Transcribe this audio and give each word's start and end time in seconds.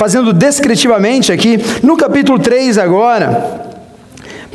fazendo 0.00 0.32
descritivamente 0.32 1.30
aqui, 1.30 1.58
no 1.82 1.94
capítulo 1.94 2.38
3 2.38 2.78
agora, 2.78 3.68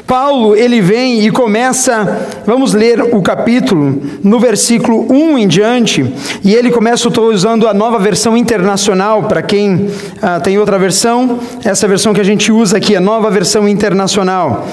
Paulo, 0.08 0.56
ele 0.56 0.82
vem 0.82 1.24
e 1.24 1.29
começa, 1.29 2.42
vamos 2.48 2.74
ler 2.74 3.00
o 3.00 3.21
capítulo, 3.21 4.01
no 4.23 4.39
versículo 4.39 5.05
1 5.08 5.37
em 5.37 5.47
diante, 5.47 6.11
e 6.43 6.55
ele 6.55 6.71
começa, 6.71 7.08
estou 7.08 7.31
usando 7.31 7.67
a 7.67 7.75
nova 7.75 8.00
versão 8.00 8.36
internacional, 8.36 9.25
para 9.25 9.43
quem 9.43 9.88
ah, 10.20 10.39
tem 10.39 10.57
outra 10.57 10.79
versão, 10.79 11.38
essa 11.64 11.88
versão 11.88 12.12
que 12.12 12.21
a 12.21 12.25
gente 12.25 12.52
usa 12.52 12.77
aqui, 12.77 12.96
a 12.96 13.00
nova 13.00 13.30
versão 13.30 13.70
internacional. 13.70 14.68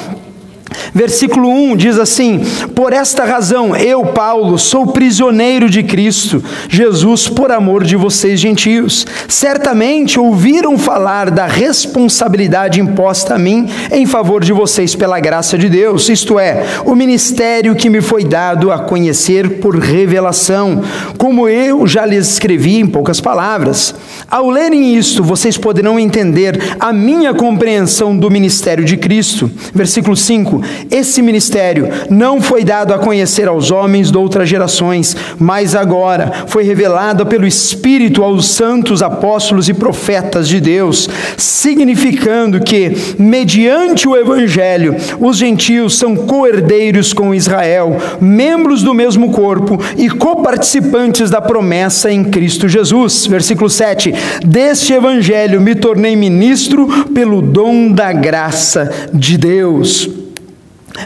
Versículo 0.94 1.48
1 1.48 1.76
diz 1.76 1.98
assim: 1.98 2.40
Por 2.74 2.92
esta 2.92 3.24
razão, 3.24 3.76
eu, 3.76 4.04
Paulo, 4.06 4.58
sou 4.58 4.86
prisioneiro 4.88 5.68
de 5.68 5.82
Cristo, 5.82 6.42
Jesus, 6.68 7.28
por 7.28 7.50
amor 7.50 7.84
de 7.84 7.96
vocês, 7.96 8.40
gentios. 8.40 9.06
Certamente 9.28 10.18
ouviram 10.18 10.78
falar 10.78 11.30
da 11.30 11.46
responsabilidade 11.46 12.80
imposta 12.80 13.34
a 13.34 13.38
mim 13.38 13.68
em 13.90 14.06
favor 14.06 14.42
de 14.42 14.52
vocês 14.52 14.94
pela 14.94 15.20
graça 15.20 15.56
de 15.56 15.68
Deus, 15.68 16.08
isto 16.08 16.38
é, 16.38 16.64
o 16.84 16.94
ministério 16.94 17.74
que 17.74 17.90
me 17.90 18.00
foi 18.00 18.24
dado 18.24 18.70
a 18.70 18.78
conhecer 18.78 19.60
por 19.60 19.78
revelação, 19.78 20.82
como 21.16 21.48
eu 21.48 21.86
já 21.86 22.04
lhes 22.06 22.32
escrevi 22.32 22.78
em 22.78 22.86
poucas 22.86 23.20
palavras. 23.20 23.94
Ao 24.30 24.48
lerem 24.48 24.96
isto, 24.96 25.22
vocês 25.22 25.58
poderão 25.58 25.98
entender 25.98 26.58
a 26.78 26.92
minha 26.92 27.34
compreensão 27.34 28.16
do 28.16 28.30
ministério 28.30 28.84
de 28.84 28.96
Cristo. 28.96 29.50
Versículo 29.74 30.16
5: 30.16 30.61
esse 30.90 31.22
ministério 31.22 31.88
não 32.10 32.40
foi 32.40 32.64
dado 32.64 32.92
a 32.92 32.98
conhecer 32.98 33.48
aos 33.48 33.70
homens 33.70 34.10
de 34.10 34.18
outras 34.18 34.48
gerações, 34.48 35.16
mas 35.38 35.74
agora 35.74 36.44
foi 36.46 36.64
revelado 36.64 37.26
pelo 37.26 37.46
Espírito 37.46 38.22
aos 38.22 38.48
santos 38.48 39.02
apóstolos 39.02 39.68
e 39.68 39.74
profetas 39.74 40.48
de 40.48 40.60
Deus, 40.60 41.08
significando 41.36 42.60
que, 42.60 42.92
mediante 43.18 44.08
o 44.08 44.16
Evangelho, 44.16 44.96
os 45.20 45.36
gentios 45.36 45.96
são 45.96 46.14
co-herdeiros 46.14 47.12
com 47.12 47.34
Israel, 47.34 47.96
membros 48.20 48.82
do 48.82 48.94
mesmo 48.94 49.30
corpo 49.32 49.78
e 49.96 50.08
coparticipantes 50.08 51.30
da 51.30 51.40
promessa 51.40 52.10
em 52.10 52.24
Cristo 52.24 52.68
Jesus. 52.68 53.26
Versículo 53.26 53.68
7: 53.68 54.14
Deste 54.44 54.92
Evangelho 54.92 55.60
me 55.60 55.74
tornei 55.74 56.16
ministro 56.16 56.86
pelo 57.14 57.42
dom 57.42 57.92
da 57.92 58.12
graça 58.12 58.90
de 59.12 59.36
Deus 59.36 60.21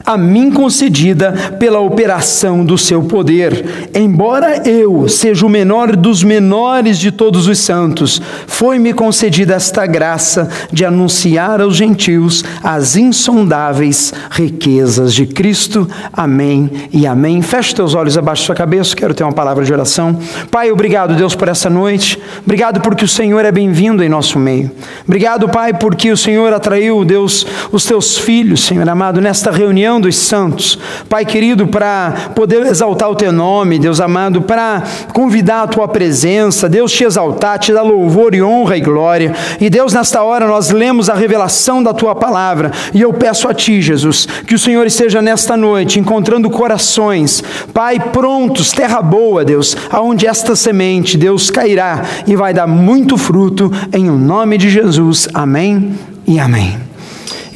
a 0.05 0.17
mim 0.17 0.51
concedida 0.51 1.33
pela 1.59 1.81
operação 1.81 2.65
do 2.65 2.77
seu 2.77 3.03
poder. 3.03 3.89
Embora 3.95 4.69
eu 4.69 5.09
seja 5.09 5.47
o 5.47 5.48
menor 5.48 5.95
dos 5.95 6.23
menores 6.23 6.98
de 6.98 7.11
todos 7.11 7.47
os 7.47 7.59
santos, 7.59 8.20
foi-me 8.47 8.93
concedida 8.93 9.55
esta 9.55 9.87
graça 9.87 10.48
de 10.73 10.84
anunciar 10.84 11.61
aos 11.61 11.77
gentios 11.77 12.45
as 12.62 12.97
insondáveis 12.97 14.12
riquezas 14.31 15.15
de 15.15 15.27
Cristo. 15.27 15.89
Amém 16.12 16.71
e 16.93 17.06
amém. 17.06 17.43
Feche 17.43 17.75
teus 17.75 17.95
olhos 17.95 18.19
abaixo 18.19 18.43
da 18.43 18.47
sua 18.47 18.55
cabeça, 18.55 18.97
quero 18.97 19.15
ter 19.15 19.25
uma 19.25 19.33
palavra 19.33 19.65
de 19.65 19.73
oração. 19.73 20.19
Pai, 20.50 20.71
obrigado, 20.71 21.15
Deus, 21.15 21.34
por 21.34 21.48
essa 21.48 21.71
noite. 21.71 22.19
Obrigado 22.45 22.81
porque 22.81 23.05
o 23.05 23.09
Senhor 23.09 23.45
é 23.45 23.53
bem-vindo 23.53 24.03
em 24.03 24.09
nosso 24.09 24.39
meio. 24.39 24.71
Obrigado, 25.05 25.48
Pai, 25.48 25.73
porque 25.75 26.11
o 26.11 26.17
Senhor 26.17 26.53
atraiu, 26.53 27.05
Deus, 27.05 27.47
os 27.71 27.84
teus 27.84 28.19
filhos, 28.19 28.65
Senhor 28.65 28.89
amado, 28.89 29.21
nesta 29.21 29.50
reunião 29.50 29.76
reunião 29.77 30.01
dos 30.01 30.17
santos. 30.17 30.79
Pai 31.07 31.27
querido, 31.27 31.67
para 31.67 32.31
poder 32.35 32.65
exaltar 32.67 33.11
o 33.11 33.15
teu 33.15 33.31
nome, 33.31 33.79
Deus 33.79 34.01
amado, 34.01 34.41
para 34.41 34.83
convidar 35.13 35.65
a 35.65 35.67
tua 35.67 35.87
presença, 35.87 36.67
Deus 36.67 36.91
te 36.91 37.05
exaltar, 37.05 37.59
te 37.59 37.75
dar 37.75 37.83
louvor 37.83 38.35
e 38.35 38.43
honra 38.43 38.79
e 38.79 38.81
glória. 38.81 39.35
E 39.61 39.69
Deus, 39.69 39.93
nesta 39.93 40.23
hora 40.23 40.47
nós 40.47 40.71
lemos 40.71 41.11
a 41.11 41.15
revelação 41.15 41.83
da 41.83 41.93
tua 41.93 42.15
palavra, 42.15 42.73
e 42.95 43.03
eu 43.03 43.13
peço 43.13 43.49
a 43.49 43.53
ti, 43.53 43.83
Jesus, 43.83 44.27
que 44.47 44.55
o 44.55 44.59
Senhor 44.59 44.87
esteja 44.87 45.21
nesta 45.21 45.59
noite 45.59 46.00
encontrando 46.00 46.49
corações, 46.49 47.45
Pai, 47.75 48.00
prontos, 48.00 48.73
terra 48.73 49.03
boa, 49.03 49.45
Deus, 49.45 49.77
aonde 49.91 50.27
esta 50.27 50.56
semente, 50.56 51.19
Deus, 51.19 51.50
cairá 51.50 52.03
e 52.27 52.34
vai 52.34 52.55
dar 52.55 52.67
muito 52.67 53.19
fruto, 53.19 53.71
em 53.93 54.09
o 54.09 54.17
nome 54.17 54.56
de 54.56 54.71
Jesus. 54.71 55.29
Amém 55.34 55.93
e 56.27 56.39
amém. 56.39 56.96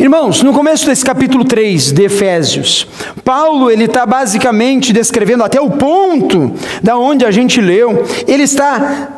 Irmãos, 0.01 0.43
no 0.43 0.55
começo 0.55 0.87
desse 0.87 1.05
capítulo 1.05 1.45
3 1.45 1.93
de 1.93 2.05
Efésios, 2.05 2.87
Paulo 3.23 3.71
ele 3.71 3.85
está 3.85 4.07
basicamente 4.07 4.95
descrevendo 4.95 5.45
até 5.45 5.61
o 5.61 5.73
ponto 5.73 6.55
da 6.83 6.97
onde 6.97 7.23
a 7.23 7.31
gente 7.31 7.61
leu, 7.61 8.03
ele 8.27 8.45
está 8.45 9.09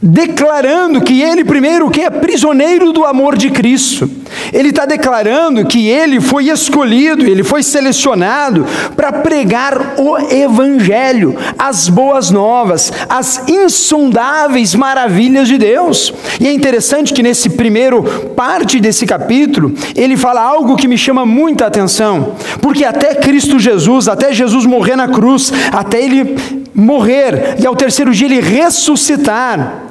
declarando 0.00 1.02
que 1.02 1.20
ele 1.20 1.44
primeiro 1.44 1.90
que 1.90 2.00
é 2.00 2.08
prisioneiro 2.08 2.90
do 2.90 3.04
amor 3.04 3.36
de 3.36 3.50
Cristo. 3.50 4.10
Ele 4.52 4.68
está 4.68 4.86
declarando 4.86 5.66
que 5.66 5.88
ele 5.88 6.20
foi 6.20 6.48
escolhido, 6.48 7.26
ele 7.26 7.42
foi 7.42 7.62
selecionado 7.62 8.66
para 8.96 9.12
pregar 9.12 9.94
o 9.98 10.18
Evangelho, 10.18 11.36
as 11.58 11.88
boas 11.88 12.30
novas, 12.30 12.92
as 13.08 13.48
insondáveis 13.48 14.74
maravilhas 14.74 15.48
de 15.48 15.58
Deus. 15.58 16.12
E 16.40 16.46
é 16.46 16.52
interessante 16.52 17.12
que 17.12 17.22
nesse 17.22 17.50
primeiro 17.50 18.02
parte 18.36 18.80
desse 18.80 19.06
capítulo, 19.06 19.72
ele 19.94 20.16
fala 20.16 20.40
algo 20.40 20.76
que 20.76 20.88
me 20.88 20.98
chama 20.98 21.24
muita 21.26 21.66
atenção, 21.66 22.34
porque 22.60 22.84
até 22.84 23.14
Cristo 23.14 23.58
Jesus, 23.58 24.08
até 24.08 24.32
Jesus 24.32 24.66
morrer 24.66 24.96
na 24.96 25.08
cruz, 25.08 25.52
até 25.72 26.02
ele 26.02 26.36
morrer 26.74 27.56
e 27.58 27.66
ao 27.66 27.76
terceiro 27.76 28.12
dia 28.12 28.26
ele 28.26 28.40
ressuscitar, 28.40 29.82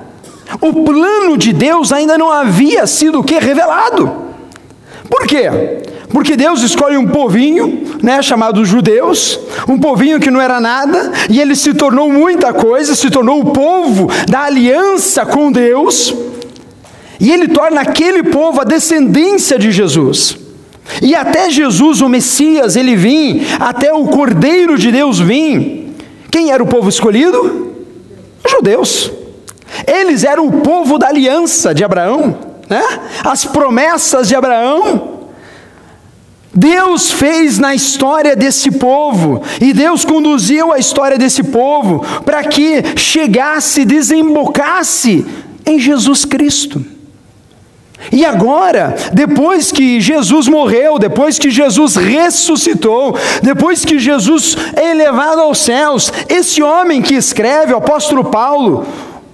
o 0.62 0.84
plano 0.84 1.38
de 1.38 1.54
Deus 1.54 1.92
ainda 1.92 2.18
não 2.18 2.32
havia 2.32 2.86
sido 2.86 3.20
o 3.20 3.24
que 3.24 3.40
revelado. 3.40 4.33
Por 5.10 5.28
quê? 5.28 5.50
Porque 6.10 6.36
Deus 6.36 6.62
escolhe 6.62 6.96
um 6.96 7.08
povinho, 7.08 7.98
né, 8.02 8.22
chamado 8.22 8.64
judeus, 8.64 9.40
um 9.68 9.80
povinho 9.80 10.20
que 10.20 10.30
não 10.30 10.40
era 10.40 10.62
nada, 10.62 11.12
e 11.30 11.42
ele 11.42 11.56
se 11.56 11.74
tornou 11.74 12.12
muita 12.12 12.54
coisa, 12.54 12.96
se 12.96 13.10
tornou 13.10 13.40
o 13.40 13.52
povo 13.52 14.10
da 14.30 14.44
aliança 14.44 15.26
com 15.26 15.52
Deus, 15.52 16.14
e 17.20 17.32
ele 17.32 17.48
torna 17.48 17.82
aquele 17.82 18.24
povo 18.24 18.62
a 18.62 18.64
descendência 18.64 19.58
de 19.58 19.72
Jesus. 19.72 20.38
E 21.02 21.16
até 21.16 21.50
Jesus, 21.50 22.02
o 22.02 22.10
Messias, 22.10 22.76
ele 22.76 22.96
vim, 22.96 23.42
até 23.60 23.94
o 23.94 24.06
Cordeiro 24.06 24.78
de 24.78 24.92
Deus 24.92 25.20
vim. 25.20 25.96
Quem 26.30 26.52
era 26.52 26.62
o 26.62 26.68
povo 26.68 26.90
escolhido? 26.90 27.74
Os 28.44 28.52
judeus. 28.52 29.12
Eles 29.88 30.24
eram 30.24 30.48
o 30.48 30.62
povo 30.62 31.00
da 31.00 31.08
aliança 31.08 31.74
de 31.74 31.84
Abraão, 31.84 32.53
né? 32.74 33.00
as 33.24 33.46
promessas 33.46 34.28
de 34.28 34.36
Abraão. 34.36 35.12
Deus 36.56 37.12
fez 37.12 37.58
na 37.58 37.74
história 37.74 38.36
desse 38.36 38.70
povo, 38.70 39.42
e 39.60 39.74
Deus 39.74 40.06
conduziu 40.06 40.72
a 40.72 40.78
história 40.78 41.18
desse 41.18 41.44
povo 41.44 42.06
para 42.24 42.44
que 42.44 42.96
chegasse, 42.96 43.86
desembocasse 43.86 45.26
em 45.66 45.80
Jesus 45.80 46.26
Cristo. 46.26 46.86
E 48.12 48.24
agora, 48.26 48.96
depois 49.14 49.72
que 49.72 50.00
Jesus 50.00 50.48
morreu, 50.48 51.00
depois 51.00 51.40
que 51.40 51.50
Jesus 51.50 51.96
ressuscitou, 51.96 53.18
depois 53.42 53.86
que 53.86 53.98
Jesus 53.98 54.56
é 54.76 54.92
elevado 54.92 55.42
aos 55.42 55.60
céus, 55.60 56.12
esse 56.28 56.62
homem 56.62 57.02
que 57.02 57.16
escreve, 57.16 57.74
o 57.74 57.78
apóstolo 57.78 58.26
Paulo, 58.26 58.86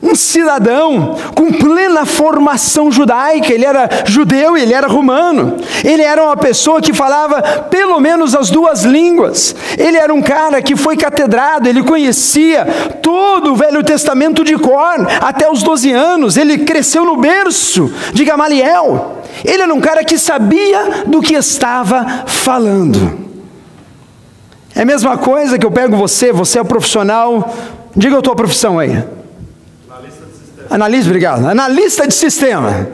um 0.01 0.15
cidadão 0.15 1.17
com 1.35 1.51
plena 1.51 2.05
formação 2.05 2.91
judaica, 2.91 3.53
ele 3.53 3.65
era 3.65 3.89
judeu 4.05 4.57
e 4.57 4.61
ele 4.61 4.73
era 4.73 4.87
romano, 4.87 5.57
ele 5.83 6.01
era 6.01 6.23
uma 6.23 6.37
pessoa 6.37 6.81
que 6.81 6.93
falava 6.93 7.41
pelo 7.69 7.99
menos 7.99 8.33
as 8.33 8.49
duas 8.49 8.83
línguas, 8.83 9.53
ele 9.77 9.97
era 9.97 10.13
um 10.13 10.21
cara 10.21 10.61
que 10.61 10.75
foi 10.75 10.95
catedrado, 10.95 11.67
ele 11.67 11.83
conhecia 11.83 12.65
todo 13.01 13.51
o 13.51 13.55
Velho 13.55 13.83
Testamento 13.83 14.43
de 14.43 14.57
cor, 14.57 15.05
até 15.21 15.51
os 15.51 15.63
12 15.63 15.91
anos, 15.91 16.37
ele 16.37 16.59
cresceu 16.59 17.03
no 17.03 17.17
berço 17.17 17.93
de 18.13 18.23
Gamaliel, 18.23 19.21
ele 19.43 19.63
era 19.63 19.73
um 19.73 19.81
cara 19.81 20.03
que 20.03 20.17
sabia 20.17 21.03
do 21.07 21.21
que 21.21 21.33
estava 21.33 22.23
falando. 22.25 23.27
É 24.73 24.83
a 24.83 24.85
mesma 24.85 25.17
coisa 25.17 25.59
que 25.59 25.65
eu 25.65 25.71
pego 25.71 25.97
você, 25.97 26.31
você 26.31 26.57
é 26.57 26.61
o 26.61 26.65
profissional, 26.65 27.53
diga 27.93 28.17
a 28.17 28.21
tua 28.21 28.35
profissão 28.35 28.79
aí. 28.79 29.18
Analista, 30.69 31.09
obrigado. 31.09 31.47
Analista 31.47 32.07
de 32.07 32.13
sistema. 32.13 32.87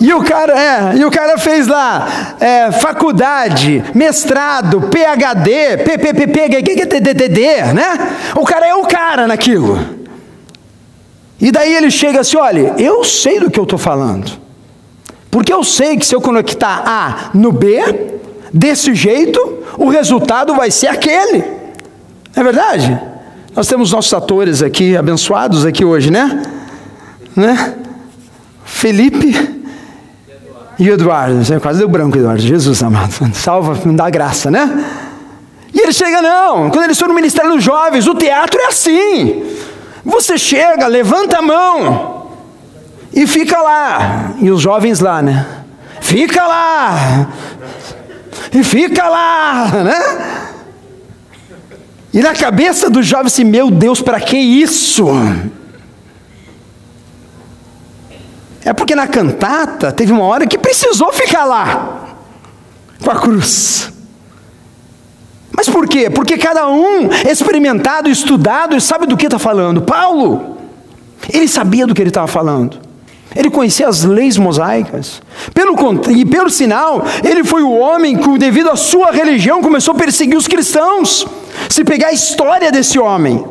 E 0.00 0.12
o 0.12 0.22
cara, 0.22 0.58
é, 0.58 0.96
e 0.96 1.04
o 1.04 1.10
cara 1.10 1.38
fez 1.38 1.66
lá 1.66 2.36
é, 2.40 2.72
faculdade, 2.72 3.84
mestrado, 3.94 4.82
PhD, 4.82 5.78
PPPPDD, 5.84 7.62
né? 7.74 8.16
O 8.34 8.44
cara 8.44 8.66
é 8.66 8.74
o 8.74 8.84
cara 8.84 9.26
naquilo. 9.26 9.78
E 11.40 11.52
daí 11.52 11.74
ele 11.74 11.90
chega 11.90 12.20
assim: 12.20 12.36
olha, 12.36 12.74
eu 12.78 13.04
sei 13.04 13.38
do 13.38 13.50
que 13.50 13.58
eu 13.58 13.64
estou 13.64 13.78
falando. 13.78 14.32
Porque 15.30 15.52
eu 15.52 15.64
sei 15.64 15.96
que 15.96 16.06
se 16.06 16.14
eu 16.14 16.20
conectar 16.20 16.82
A 16.86 17.30
no 17.34 17.50
B, 17.50 17.80
desse 18.52 18.94
jeito, 18.94 19.64
o 19.76 19.88
resultado 19.88 20.54
vai 20.54 20.70
ser 20.70 20.86
aquele. 20.86 21.44
É 22.36 22.42
verdade? 22.42 23.00
Nós 23.54 23.68
temos 23.68 23.92
nossos 23.92 24.12
atores 24.12 24.62
aqui, 24.62 24.96
abençoados 24.96 25.64
aqui 25.64 25.84
hoje, 25.84 26.10
né? 26.10 26.42
né? 27.36 27.74
Felipe 28.64 29.62
e 30.78 30.88
Eduardo. 30.88 31.60
Quase 31.60 31.78
deu 31.78 31.88
branco, 31.88 32.18
Eduardo. 32.18 32.42
Jesus 32.42 32.82
amado. 32.82 33.12
Salva, 33.32 33.78
me 33.86 33.96
dá 33.96 34.10
graça, 34.10 34.50
né? 34.50 34.84
E 35.72 35.80
ele 35.80 35.92
chega, 35.92 36.20
não. 36.20 36.68
Quando 36.70 36.84
eles 36.84 36.96
estão 36.96 37.08
no 37.08 37.14
Ministério 37.14 37.52
dos 37.52 37.62
Jovens, 37.62 38.06
o 38.08 38.14
teatro 38.14 38.60
é 38.60 38.66
assim. 38.66 39.42
Você 40.04 40.36
chega, 40.36 40.86
levanta 40.86 41.38
a 41.38 41.42
mão 41.42 42.30
e 43.12 43.26
fica 43.26 43.60
lá. 43.60 44.34
E 44.40 44.50
os 44.50 44.60
jovens 44.60 45.00
lá, 45.00 45.22
né? 45.22 45.46
Fica 46.00 46.44
lá. 46.44 47.28
E 48.52 48.62
fica 48.62 49.08
lá, 49.08 49.70
né? 49.84 50.53
E 52.14 52.22
na 52.22 52.32
cabeça 52.32 52.88
do 52.88 53.02
jovem 53.02 53.26
assim, 53.26 53.42
meu 53.42 53.72
Deus, 53.72 54.00
para 54.00 54.20
que 54.20 54.36
isso? 54.36 55.08
É 58.64 58.72
porque 58.72 58.94
na 58.94 59.08
cantata 59.08 59.90
teve 59.90 60.12
uma 60.12 60.22
hora 60.22 60.46
que 60.46 60.56
precisou 60.56 61.12
ficar 61.12 61.44
lá 61.44 62.16
com 63.02 63.10
a 63.10 63.16
cruz. 63.16 63.92
Mas 65.56 65.68
por 65.68 65.88
quê? 65.88 66.08
Porque 66.08 66.38
cada 66.38 66.68
um 66.68 67.10
experimentado, 67.28 68.08
estudado, 68.08 68.80
sabe 68.80 69.06
do 69.06 69.16
que 69.16 69.26
está 69.26 69.38
falando. 69.40 69.82
Paulo, 69.82 70.56
ele 71.32 71.48
sabia 71.48 71.84
do 71.84 71.94
que 71.94 72.00
ele 72.00 72.10
estava 72.10 72.28
falando. 72.28 72.78
Ele 73.34 73.50
conhecia 73.50 73.88
as 73.88 74.04
leis 74.04 74.38
mosaicas. 74.38 75.20
Pelo, 75.52 75.74
e 76.10 76.24
pelo 76.24 76.48
sinal, 76.48 77.04
ele 77.24 77.42
foi 77.42 77.64
o 77.64 77.72
homem 77.72 78.16
que, 78.16 78.38
devido 78.38 78.70
à 78.70 78.76
sua 78.76 79.10
religião, 79.10 79.60
começou 79.60 79.94
a 79.94 79.98
perseguir 79.98 80.36
os 80.36 80.46
cristãos. 80.46 81.26
Se 81.68 81.84
pegar 81.84 82.08
a 82.08 82.12
história 82.12 82.70
desse 82.70 82.98
homem, 82.98 83.44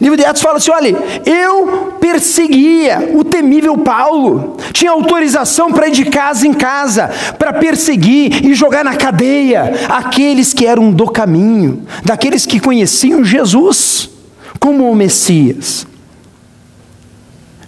livro 0.00 0.16
de 0.16 0.24
Atos 0.24 0.42
fala 0.42 0.58
assim: 0.58 0.70
olha, 0.70 0.96
eu 1.26 1.96
perseguia 2.00 3.12
o 3.14 3.24
temível 3.24 3.76
Paulo, 3.78 4.56
tinha 4.72 4.90
autorização 4.90 5.72
para 5.72 5.88
ir 5.88 5.92
de 5.92 6.06
casa 6.06 6.46
em 6.46 6.54
casa, 6.54 7.10
para 7.38 7.52
perseguir 7.52 8.44
e 8.46 8.54
jogar 8.54 8.84
na 8.84 8.96
cadeia 8.96 9.72
aqueles 9.88 10.52
que 10.52 10.66
eram 10.66 10.90
do 10.90 11.10
caminho, 11.10 11.82
daqueles 12.04 12.46
que 12.46 12.60
conheciam 12.60 13.24
Jesus 13.24 14.10
como 14.58 14.90
o 14.90 14.94
Messias. 14.94 15.86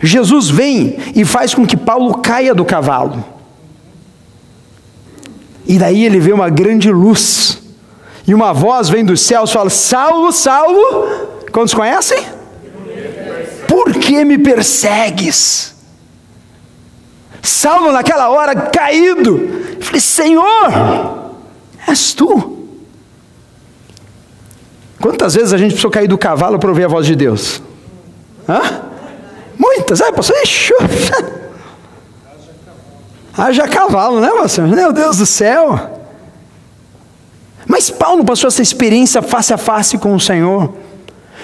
Jesus 0.03 0.49
vem 0.49 0.97
e 1.15 1.25
faz 1.25 1.55
com 1.55 1.67
que 1.67 1.77
Paulo 1.77 2.15
caia 2.19 2.55
do 2.55 2.65
cavalo. 2.65 3.23
E 5.67 5.79
daí 5.79 6.05
ele 6.05 6.19
vê 6.19 6.33
uma 6.33 6.49
grande 6.49 6.91
luz. 6.91 7.63
E 8.31 8.35
uma 8.35 8.53
voz 8.53 8.89
vem 8.89 9.05
dos 9.05 9.23
céus 9.23 9.51
e 9.51 9.53
fala: 9.53 9.69
Saulo, 9.69 10.31
Saulo, 10.31 11.41
Quantos 11.51 11.75
conhecem? 11.75 12.25
Por 13.67 13.93
que 13.95 14.25
me 14.25 14.39
persegues? 14.39 15.75
Saulo, 17.43 17.91
naquela 17.91 18.31
hora, 18.31 18.55
caído, 18.55 19.51
falei: 19.81 20.01
Senhor, 20.01 21.33
és 21.89 22.15
tu. 22.15 22.69
Quantas 25.01 25.35
vezes 25.35 25.53
a 25.53 25.59
gente 25.59 25.71
precisou 25.71 25.91
cair 25.91 26.07
do 26.07 26.17
cavalo 26.17 26.57
para 26.57 26.69
ouvir 26.69 26.85
a 26.85 26.89
voz 26.89 27.07
de 27.07 27.17
Deus? 27.17 27.61
Hã? 28.49 28.61
Muitas, 29.59 30.01
é, 30.01 30.13
pastor, 30.13 30.37
ixi, 30.45 30.73
haja 33.37 33.67
cavalo, 33.67 34.21
né, 34.21 34.31
pastor? 34.31 34.69
Meu 34.69 34.93
Deus 34.93 35.17
do 35.17 35.27
céu. 35.27 36.00
Mas 37.71 37.89
Paulo 37.89 38.25
passou 38.25 38.49
essa 38.49 38.61
experiência 38.61 39.23
face 39.23 39.55
a 39.55 39.57
face 39.57 39.97
com 39.97 40.13
o 40.13 40.19
Senhor. 40.19 40.75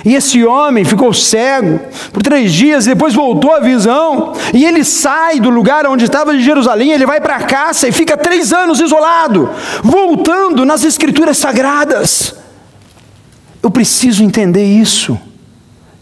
E 0.05 0.12
esse 0.12 0.44
homem 0.44 0.84
ficou 0.84 1.14
cego 1.14 1.78
por 2.12 2.20
três 2.20 2.52
dias, 2.52 2.84
e 2.84 2.90
depois 2.90 3.14
voltou 3.14 3.55
a 3.55 3.61
visão, 3.61 4.32
e 4.52 4.64
ele 4.64 4.82
sai 4.82 5.38
do 5.38 5.49
lugar 5.49 5.87
onde 5.87 6.05
estava 6.05 6.37
de 6.37 6.43
Jerusalém, 6.43 6.90
ele 6.90 7.06
vai 7.06 7.20
para 7.20 7.37
a 7.37 7.44
caça 7.44 7.87
e 7.87 7.93
fica 7.93 8.17
três 8.17 8.52
anos 8.52 8.81
isolado, 8.81 9.49
voltando 9.84 10.64
nas 10.64 10.82
escrituras 10.82 11.38
sagradas. 11.38 12.34
Eu 13.62 13.70
preciso 13.70 14.25
entender 14.25 14.64
isso, 14.64 15.17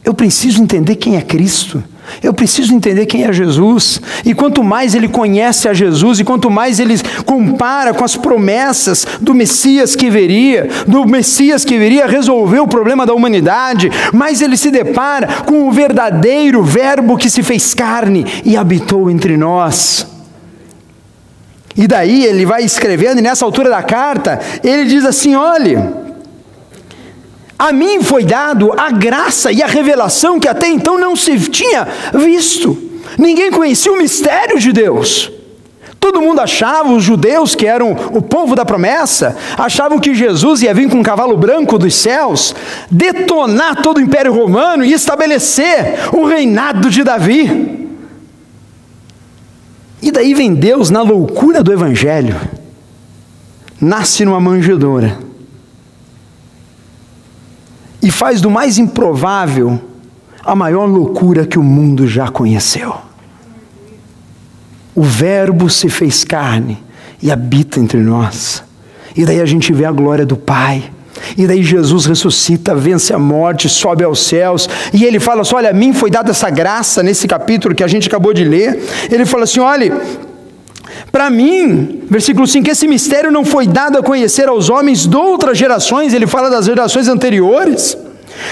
eu 0.03 0.15
preciso 0.15 0.63
entender 0.63 0.97
quem 0.97 1.17
é 1.17 1.21
Cristo. 1.21 1.85
Eu 2.23 2.33
preciso 2.33 2.75
entender 2.75 3.07
quem 3.07 3.25
é 3.25 3.33
Jesus. 3.33 4.01
E 4.25 4.35
quanto 4.35 4.63
mais 4.63 4.95
ele 4.95 5.09
conhece 5.09 5.69
a 5.69 5.75
Jesus, 5.75 6.21
e 6.21 6.25
quanto 6.25 6.51
mais 6.51 6.79
ele 6.81 6.95
compara 7.25 7.93
com 7.93 8.05
as 8.05 8.17
promessas 8.17 9.07
do 9.21 9.35
Messias 9.35 9.97
que 9.97 10.11
viria, 10.11 10.69
do 10.87 11.07
Messias 11.07 11.65
que 11.65 11.79
viria 11.79 12.07
resolver 12.07 12.61
o 12.61 12.69
problema 12.69 13.07
da 13.07 13.15
humanidade, 13.15 13.91
mais 14.13 14.43
ele 14.43 14.57
se 14.57 14.71
depara 14.71 15.27
com 15.47 15.69
o 15.69 15.73
verdadeiro 15.73 16.63
Verbo 16.63 17.17
que 17.17 17.31
se 17.31 17.43
fez 17.43 17.75
carne 17.75 18.25
e 18.45 18.57
habitou 18.57 19.11
entre 19.11 19.37
nós. 19.37 20.07
E 21.77 21.87
daí 21.87 22.25
ele 22.25 22.47
vai 22.47 22.63
escrevendo, 22.63 23.19
e 23.19 23.23
nessa 23.23 23.45
altura 23.45 23.69
da 23.69 23.83
carta, 23.83 24.41
ele 24.63 24.85
diz 24.85 25.05
assim: 25.05 25.35
olhe. 25.35 26.04
A 27.59 27.73
mim 27.73 28.03
foi 28.03 28.25
dado 28.25 28.73
a 28.77 28.91
graça 28.91 29.53
e 29.53 29.63
a 29.63 29.67
revelação 29.67 30.41
que 30.41 30.49
até 30.49 30.69
então 30.69 30.99
não 30.99 31.15
se 31.15 31.39
tinha 31.49 31.87
visto. 32.13 32.77
Ninguém 33.19 33.51
conhecia 33.51 33.93
o 33.93 33.99
mistério 33.99 34.59
de 34.59 34.73
Deus. 34.73 35.31
Todo 36.01 36.21
mundo 36.21 36.41
achava, 36.41 36.93
os 36.93 37.03
judeus 37.03 37.55
que 37.55 37.65
eram 37.65 37.93
o 38.13 38.21
povo 38.21 38.55
da 38.55 38.65
promessa, 38.65 39.37
achavam 39.57 39.99
que 39.99 40.15
Jesus 40.15 40.61
ia 40.61 40.75
vir 40.75 40.91
com 40.91 40.99
um 40.99 41.03
cavalo 41.03 41.37
branco 41.37 41.79
dos 41.79 41.95
céus, 41.95 42.55
detonar 42.91 43.81
todo 43.81 43.97
o 43.97 44.01
império 44.01 44.35
romano 44.35 44.85
e 44.85 44.93
estabelecer 44.93 46.11
o 46.13 46.27
reinado 46.27 46.91
de 46.91 47.03
Davi. 47.03 47.89
E 50.03 50.11
daí 50.11 50.35
vem 50.35 50.55
Deus 50.55 50.91
na 50.91 51.01
loucura 51.01 51.63
do 51.63 51.73
evangelho, 51.73 52.39
nasce 53.81 54.27
numa 54.27 54.41
manjedoura 54.41 55.24
e 58.05 58.11
faz 58.11 58.43
do 58.43 58.51
mais 58.51 58.77
improvável 58.77 59.81
a 60.45 60.55
maior 60.55 60.85
loucura 60.85 61.47
que 61.47 61.59
o 61.59 61.63
mundo 61.63 62.07
já 62.07 62.29
conheceu. 62.29 62.95
O 64.95 65.03
Verbo 65.03 65.71
se 65.71 65.89
fez 65.89 66.23
carne 66.23 66.79
e 67.23 67.33
habita 67.33 67.81
entre 67.81 67.99
nós. 67.99 68.63
E 69.17 69.25
daí 69.25 69.41
a 69.41 69.47
gente 69.47 69.73
vê 69.73 69.87
a 69.87 69.91
glória 69.91 70.27
do 70.27 70.37
Pai. 70.37 70.85
E 71.39 71.47
daí 71.47 71.63
Jesus 71.63 72.05
ressuscita, 72.05 72.75
vence 72.75 73.15
a 73.15 73.19
morte, 73.19 73.71
sobe 73.71 74.05
aos 74.05 74.27
céus, 74.27 74.69
e 74.93 75.05
ele 75.05 75.19
fala 75.19 75.41
assim: 75.41 75.55
Olha, 75.55 75.71
a 75.71 75.73
mim 75.73 75.95
foi 75.95 76.11
dada 76.11 76.31
essa 76.31 76.51
graça 76.51 77.03
nesse 77.03 77.27
capítulo 77.27 77.75
que 77.75 77.83
a 77.83 77.89
gente 77.89 78.07
acabou 78.07 78.35
de 78.35 78.45
ler. 78.45 78.83
Ele 79.11 79.25
fala 79.25 79.45
assim: 79.45 79.61
Olha, 79.61 79.99
para 81.15 81.31
mim, 81.31 82.03
versículo 82.11 82.45
5, 82.45 82.69
esse 82.69 82.89
mistério 82.89 83.31
não 83.31 83.45
foi 83.45 83.69
dado 83.69 83.97
a 83.97 84.03
conhecer 84.03 84.49
aos 84.49 84.69
homens 84.69 85.07
de 85.07 85.17
outras 85.17 85.57
gerações, 85.57 86.13
ele 86.13 86.27
fala 86.27 86.51
das 86.51 86.67
gerações 86.67 87.07
anteriores, 87.07 87.97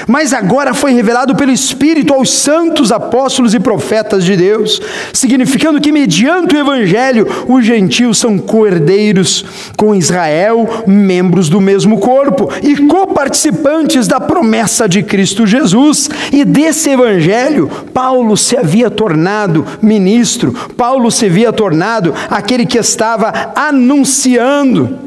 mas 0.07 0.33
agora 0.33 0.75
foi 0.75 0.93
revelado 0.93 1.35
pelo 1.35 1.53
Espírito 1.53 2.12
aos 2.12 2.31
santos 2.31 2.93
apóstolos 2.93 3.55
e 3.55 3.61
profetas 3.61 4.25
de 4.25 4.37
Deus, 4.37 4.81
significando 5.12 5.81
que, 5.81 5.93
mediante 5.93 6.55
o 6.55 6.59
Evangelho, 6.59 7.27
os 7.49 7.65
gentios 7.65 8.19
são 8.19 8.39
cordeiros 8.39 9.45
com 9.77 9.95
Israel, 9.95 10.85
membros 10.87 11.49
do 11.49 11.61
mesmo 11.61 11.99
corpo 11.99 12.51
e 12.62 12.77
coparticipantes 12.87 14.07
da 14.07 14.21
promessa 14.21 14.89
de 14.89 15.03
Cristo 15.03 15.47
Jesus. 15.47 16.09
E 16.33 16.45
desse 16.45 16.91
Evangelho, 16.91 17.71
Paulo 17.93 18.37
se 18.37 18.57
havia 18.57 18.91
tornado 18.91 19.65
ministro, 19.81 20.53
Paulo 20.77 21.11
se 21.11 21.27
havia 21.27 21.53
tornado 21.53 22.15
aquele 22.31 22.67
que 22.67 22.79
estava 22.79 23.53
anunciando. 23.55 24.99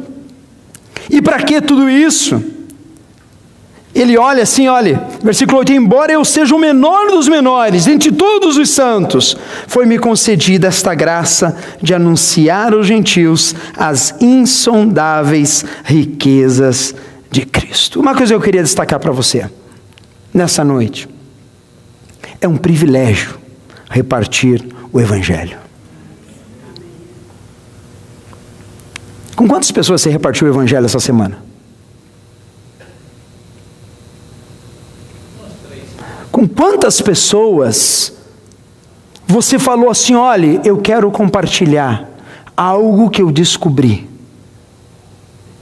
E 1.10 1.22
para 1.22 1.41
que 1.44 1.62
tudo 1.62 1.89
isso? 1.89 2.54
Ele 3.95 4.17
olha 4.17 4.43
assim, 4.43 4.67
olha, 4.67 5.01
versículo 5.23 5.59
8: 5.59 5.71
Embora 5.71 6.11
eu 6.11 6.25
seja 6.25 6.53
o 6.53 6.59
menor 6.59 7.07
dos 7.07 7.29
menores, 7.29 7.87
entre 7.87 8.11
todos 8.11 8.57
os 8.57 8.69
santos, 8.69 9.37
foi-me 9.67 9.97
concedida 9.97 10.67
esta 10.67 10.93
graça 10.93 11.57
de 11.81 11.93
anunciar 11.93 12.73
aos 12.73 12.85
gentios 12.85 13.55
as 13.77 14.13
insondáveis 14.19 15.63
riquezas 15.85 16.93
de 17.31 17.45
Cristo. 17.45 18.01
Uma 18.01 18.13
coisa 18.13 18.33
eu 18.33 18.41
queria 18.41 18.61
destacar 18.61 18.99
para 18.99 19.13
você, 19.13 19.49
nessa 20.33 20.61
noite: 20.61 21.07
é 22.41 22.47
um 22.49 22.57
privilégio 22.57 23.39
repartir 23.89 24.61
o 24.91 24.99
Evangelho. 24.99 25.57
Com 29.37 29.47
quantas 29.47 29.71
pessoas 29.71 30.01
você 30.01 30.09
repartiu 30.09 30.47
o 30.47 30.49
Evangelho 30.49 30.85
essa 30.85 30.99
semana? 30.99 31.44
Com 36.36 36.46
quantas 36.50 37.00
pessoas 37.00 38.12
você 39.25 39.58
falou 39.58 39.89
assim: 39.89 40.15
olhe, 40.15 40.60
eu 40.65 40.80
quero 40.80 41.10
compartilhar 41.10 42.10
algo 42.58 43.10
que 43.10 43.22
eu 43.22 43.32
descobri. 43.32 44.06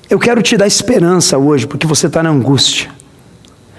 Eu 0.10 0.18
quero 0.18 0.42
te 0.42 0.58
dar 0.58 0.66
esperança 0.66 1.38
hoje, 1.38 1.68
porque 1.68 1.86
você 1.86 2.08
está 2.08 2.24
na 2.24 2.32
angústia. 2.32 2.90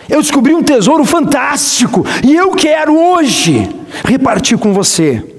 Eu 0.08 0.22
descobri 0.22 0.54
um 0.54 0.62
tesouro 0.62 1.04
fantástico 1.04 2.06
e 2.22 2.32
eu 2.32 2.52
quero 2.52 2.96
hoje 2.96 3.68
repartir 4.04 4.56
com 4.56 4.72
você. 4.72 5.33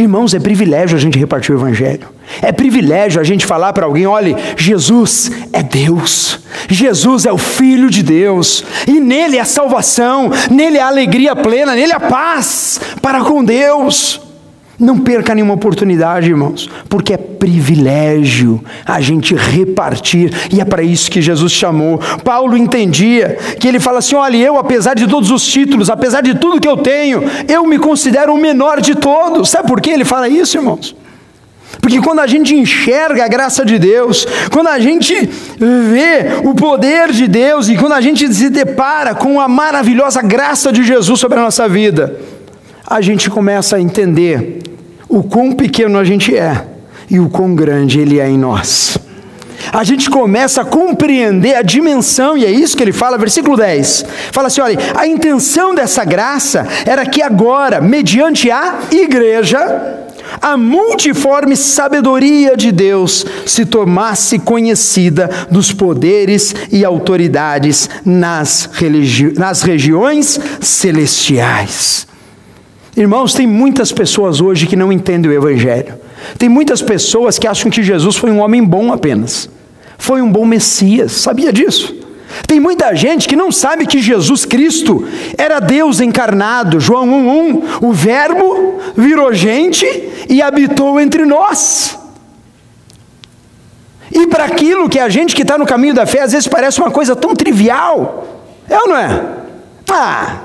Irmãos, 0.00 0.32
é 0.32 0.40
privilégio 0.40 0.96
a 0.96 1.00
gente 1.00 1.18
repartir 1.18 1.54
o 1.54 1.58
Evangelho. 1.58 2.08
É 2.40 2.50
privilégio 2.50 3.20
a 3.20 3.24
gente 3.24 3.44
falar 3.44 3.74
para 3.74 3.84
alguém: 3.84 4.06
olhe, 4.06 4.34
Jesus 4.56 5.30
é 5.52 5.62
Deus, 5.62 6.40
Jesus 6.70 7.26
é 7.26 7.32
o 7.32 7.36
Filho 7.36 7.90
de 7.90 8.02
Deus, 8.02 8.64
e 8.86 8.98
nele 8.98 9.36
é 9.36 9.40
a 9.40 9.44
salvação, 9.44 10.30
nele 10.50 10.78
é 10.78 10.80
a 10.80 10.86
alegria 10.86 11.36
plena, 11.36 11.74
nele 11.74 11.92
é 11.92 11.96
a 11.96 12.00
paz 12.00 12.80
para 13.02 13.22
com 13.22 13.44
Deus. 13.44 14.29
Não 14.80 14.98
perca 14.98 15.34
nenhuma 15.34 15.52
oportunidade, 15.52 16.30
irmãos, 16.30 16.70
porque 16.88 17.12
é 17.12 17.18
privilégio 17.18 18.64
a 18.86 18.98
gente 18.98 19.34
repartir, 19.34 20.32
e 20.50 20.58
é 20.58 20.64
para 20.64 20.82
isso 20.82 21.10
que 21.10 21.20
Jesus 21.20 21.52
chamou. 21.52 22.00
Paulo 22.24 22.56
entendia 22.56 23.36
que 23.60 23.68
ele 23.68 23.78
fala 23.78 23.98
assim: 23.98 24.14
olha, 24.14 24.38
eu, 24.38 24.56
apesar 24.56 24.94
de 24.94 25.06
todos 25.06 25.30
os 25.30 25.46
títulos, 25.46 25.90
apesar 25.90 26.22
de 26.22 26.34
tudo 26.34 26.58
que 26.58 26.68
eu 26.68 26.78
tenho, 26.78 27.22
eu 27.46 27.66
me 27.66 27.78
considero 27.78 28.32
o 28.32 28.40
menor 28.40 28.80
de 28.80 28.94
todos. 28.94 29.50
Sabe 29.50 29.68
por 29.68 29.82
que 29.82 29.90
ele 29.90 30.04
fala 30.04 30.30
isso, 30.30 30.56
irmãos? 30.56 30.96
Porque 31.82 32.00
quando 32.00 32.20
a 32.20 32.26
gente 32.26 32.54
enxerga 32.54 33.24
a 33.24 33.28
graça 33.28 33.64
de 33.64 33.78
Deus, 33.78 34.26
quando 34.50 34.68
a 34.68 34.78
gente 34.78 35.14
vê 35.58 36.40
o 36.42 36.54
poder 36.54 37.12
de 37.12 37.28
Deus 37.28 37.68
e 37.68 37.76
quando 37.76 37.92
a 37.92 38.00
gente 38.00 38.32
se 38.32 38.48
depara 38.48 39.14
com 39.14 39.38
a 39.38 39.46
maravilhosa 39.46 40.22
graça 40.22 40.72
de 40.72 40.82
Jesus 40.84 41.20
sobre 41.20 41.38
a 41.38 41.42
nossa 41.42 41.68
vida, 41.68 42.18
a 42.86 43.00
gente 43.00 43.30
começa 43.30 43.76
a 43.76 43.80
entender 43.80 44.58
o 45.10 45.24
quão 45.24 45.52
pequeno 45.52 45.98
a 45.98 46.04
gente 46.04 46.34
é 46.34 46.64
e 47.10 47.18
o 47.18 47.28
quão 47.28 47.54
grande 47.54 47.98
Ele 47.98 48.20
é 48.20 48.30
em 48.30 48.38
nós. 48.38 48.96
A 49.72 49.84
gente 49.84 50.08
começa 50.08 50.62
a 50.62 50.64
compreender 50.64 51.54
a 51.54 51.62
dimensão, 51.62 52.36
e 52.36 52.46
é 52.46 52.50
isso 52.50 52.76
que 52.76 52.82
ele 52.82 52.92
fala, 52.92 53.18
versículo 53.18 53.58
10. 53.58 54.06
Fala 54.32 54.46
assim: 54.46 54.60
olha, 54.62 54.78
a 54.96 55.06
intenção 55.06 55.74
dessa 55.74 56.02
graça 56.02 56.66
era 56.86 57.04
que 57.04 57.20
agora, 57.20 57.80
mediante 57.80 58.50
a 58.50 58.78
igreja, 58.90 59.58
a 60.40 60.56
multiforme 60.56 61.56
sabedoria 61.56 62.56
de 62.56 62.72
Deus 62.72 63.26
se 63.44 63.66
tornasse 63.66 64.38
conhecida 64.38 65.28
dos 65.50 65.72
poderes 65.72 66.54
e 66.72 66.84
autoridades 66.84 67.90
nas, 68.04 68.68
nas 69.36 69.62
regiões 69.62 70.40
celestiais. 70.60 72.09
Irmãos, 72.96 73.34
tem 73.34 73.46
muitas 73.46 73.92
pessoas 73.92 74.40
hoje 74.40 74.66
que 74.66 74.76
não 74.76 74.92
entendem 74.92 75.30
o 75.30 75.34
Evangelho. 75.34 75.94
Tem 76.36 76.48
muitas 76.48 76.82
pessoas 76.82 77.38
que 77.38 77.46
acham 77.46 77.70
que 77.70 77.82
Jesus 77.82 78.16
foi 78.16 78.30
um 78.30 78.40
homem 78.40 78.62
bom 78.64 78.92
apenas. 78.92 79.48
Foi 79.96 80.20
um 80.20 80.30
bom 80.30 80.44
Messias. 80.44 81.12
Sabia 81.12 81.52
disso? 81.52 81.94
Tem 82.46 82.58
muita 82.58 82.94
gente 82.94 83.28
que 83.28 83.36
não 83.36 83.52
sabe 83.52 83.86
que 83.86 84.00
Jesus 84.00 84.44
Cristo 84.44 85.06
era 85.36 85.60
Deus 85.60 86.00
encarnado. 86.00 86.80
João 86.80 87.06
1:1, 87.06 87.62
o 87.80 87.92
Verbo 87.92 88.80
virou 88.96 89.32
gente 89.32 89.86
e 90.28 90.40
habitou 90.40 91.00
entre 91.00 91.24
nós. 91.24 91.98
E 94.12 94.26
para 94.26 94.44
aquilo 94.44 94.88
que 94.88 94.98
a 94.98 95.08
gente 95.08 95.34
que 95.34 95.42
está 95.42 95.56
no 95.56 95.66
caminho 95.66 95.94
da 95.94 96.06
fé 96.06 96.22
às 96.22 96.32
vezes 96.32 96.48
parece 96.48 96.80
uma 96.80 96.90
coisa 96.90 97.14
tão 97.14 97.34
trivial, 97.34 98.26
é 98.68 98.76
ou 98.78 98.88
não 98.88 98.96
é? 98.96 99.22
Ah, 99.88 100.36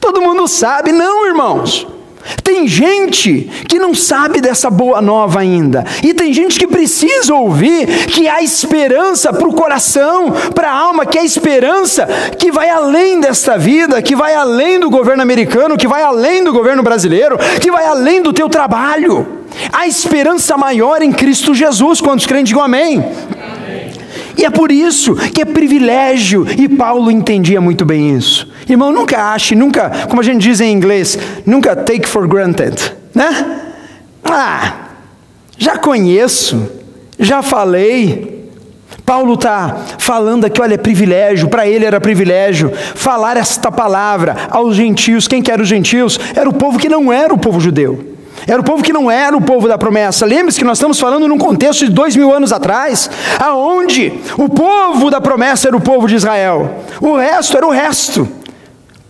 todo 0.00 0.20
mundo 0.20 0.46
sabe, 0.46 0.92
não, 0.92 1.26
irmãos. 1.26 1.93
Tem 2.42 2.66
gente 2.66 3.50
que 3.68 3.78
não 3.78 3.94
sabe 3.94 4.40
dessa 4.40 4.70
boa 4.70 5.00
nova 5.00 5.40
ainda, 5.40 5.84
e 6.02 6.14
tem 6.14 6.32
gente 6.32 6.58
que 6.58 6.66
precisa 6.66 7.34
ouvir 7.34 7.86
que 8.06 8.28
há 8.28 8.42
esperança 8.42 9.32
para 9.32 9.48
o 9.48 9.54
coração, 9.54 10.32
para 10.54 10.70
a 10.70 10.74
alma, 10.74 11.06
que 11.06 11.18
há 11.18 11.24
esperança 11.24 12.06
que 12.38 12.50
vai 12.50 12.68
além 12.68 13.20
desta 13.20 13.58
vida, 13.58 14.00
que 14.02 14.16
vai 14.16 14.34
além 14.34 14.78
do 14.78 14.90
governo 14.90 15.22
americano, 15.22 15.76
que 15.76 15.88
vai 15.88 16.02
além 16.02 16.42
do 16.44 16.52
governo 16.52 16.82
brasileiro, 16.82 17.38
que 17.60 17.70
vai 17.70 17.86
além 17.86 18.22
do 18.22 18.32
teu 18.32 18.48
trabalho. 18.48 19.26
Há 19.72 19.86
esperança 19.86 20.56
maior 20.56 21.02
em 21.02 21.12
Cristo 21.12 21.54
Jesus. 21.54 22.00
Quantos 22.00 22.26
crentes 22.26 22.48
digam 22.48 22.62
amém? 22.62 23.04
E 24.36 24.44
é 24.44 24.50
por 24.50 24.72
isso 24.72 25.14
que 25.14 25.40
é 25.40 25.44
privilégio, 25.44 26.46
e 26.58 26.68
Paulo 26.68 27.10
entendia 27.10 27.60
muito 27.60 27.84
bem 27.84 28.16
isso. 28.16 28.48
Irmão, 28.68 28.92
nunca 28.92 29.32
ache, 29.32 29.54
nunca, 29.54 29.90
como 30.08 30.20
a 30.20 30.24
gente 30.24 30.42
diz 30.42 30.60
em 30.60 30.72
inglês, 30.72 31.18
nunca 31.44 31.76
take 31.76 32.08
for 32.08 32.26
granted, 32.26 32.74
né? 33.14 33.60
Ah, 34.24 34.72
já 35.58 35.76
conheço, 35.76 36.70
já 37.18 37.42
falei. 37.42 38.34
Paulo 39.04 39.34
está 39.34 39.76
falando 39.98 40.46
aqui, 40.46 40.62
olha, 40.62 40.74
é 40.74 40.78
privilégio, 40.78 41.48
para 41.48 41.68
ele 41.68 41.84
era 41.84 42.00
privilégio 42.00 42.72
falar 42.94 43.36
esta 43.36 43.70
palavra 43.70 44.48
aos 44.50 44.76
gentios. 44.76 45.28
Quem 45.28 45.42
que 45.42 45.50
eram 45.50 45.62
os 45.62 45.68
gentios? 45.68 46.18
Era 46.34 46.48
o 46.48 46.54
povo 46.54 46.78
que 46.78 46.88
não 46.88 47.12
era 47.12 47.32
o 47.32 47.38
povo 47.38 47.60
judeu. 47.60 48.14
Era 48.46 48.60
o 48.60 48.64
povo 48.64 48.82
que 48.82 48.92
não 48.92 49.10
era 49.10 49.36
o 49.36 49.40
povo 49.40 49.68
da 49.68 49.78
promessa. 49.78 50.26
Lembre-se 50.26 50.58
que 50.58 50.64
nós 50.64 50.78
estamos 50.78 50.98
falando 50.98 51.28
num 51.28 51.38
contexto 51.38 51.84
de 51.84 51.92
dois 51.92 52.16
mil 52.16 52.32
anos 52.32 52.52
atrás, 52.52 53.10
aonde 53.38 54.12
o 54.38 54.48
povo 54.48 55.10
da 55.10 55.20
promessa 55.20 55.68
era 55.68 55.76
o 55.76 55.80
povo 55.80 56.06
de 56.06 56.14
Israel, 56.14 56.82
o 57.00 57.16
resto 57.16 57.56
era 57.56 57.66
o 57.66 57.70
resto. 57.70 58.26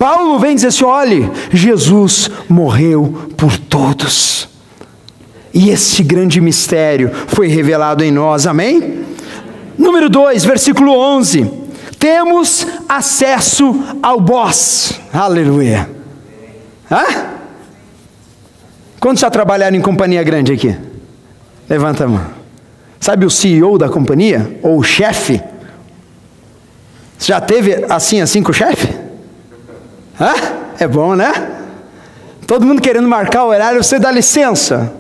Paulo 0.05 0.39
vem 0.39 0.55
dizer 0.55 0.67
assim: 0.67 0.85
olhe, 0.85 1.31
Jesus 1.51 2.31
morreu 2.47 3.31
por 3.39 3.57
todos, 3.57 4.47
e 5.55 5.71
esse 5.71 6.03
grande 6.03 6.43
mistério 6.43 7.11
foi 7.29 7.49
revelado 7.49 8.05
em 8.05 8.11
nós, 8.11 8.47
amém? 8.47 9.03
Número 9.79 10.11
2, 10.11 10.45
versículo 10.45 10.93
11: 10.93 11.51
temos 11.99 12.67
acesso 12.87 13.83
ao 14.03 14.21
boss, 14.21 15.01
aleluia. 15.11 15.89
Hã? 16.91 17.05
Quantos 19.01 19.23
já 19.23 19.31
trabalharam 19.31 19.75
em 19.75 19.81
companhia 19.81 20.23
grande 20.23 20.53
aqui? 20.53 20.77
Levanta 21.67 22.05
a 22.05 22.09
mão. 22.09 22.27
Sabe 23.01 23.25
o 23.25 23.31
CEO 23.31 23.79
da 23.79 23.89
companhia? 23.89 24.59
Ou 24.63 24.81
o 24.81 24.83
chefe? 24.83 25.41
Você 27.17 27.29
já 27.29 27.41
teve 27.41 27.87
assim, 27.89 28.21
assim 28.21 28.43
com 28.43 28.51
o 28.51 28.55
chefe? 28.55 29.04
Hã? 30.21 30.33
É 30.79 30.87
bom, 30.87 31.15
né? 31.15 31.33
Todo 32.47 32.67
mundo 32.67 32.81
querendo 32.81 33.09
marcar 33.09 33.45
o 33.45 33.49
horário, 33.49 33.83
você 33.83 33.99
dá 33.99 34.11
licença. 34.11 34.93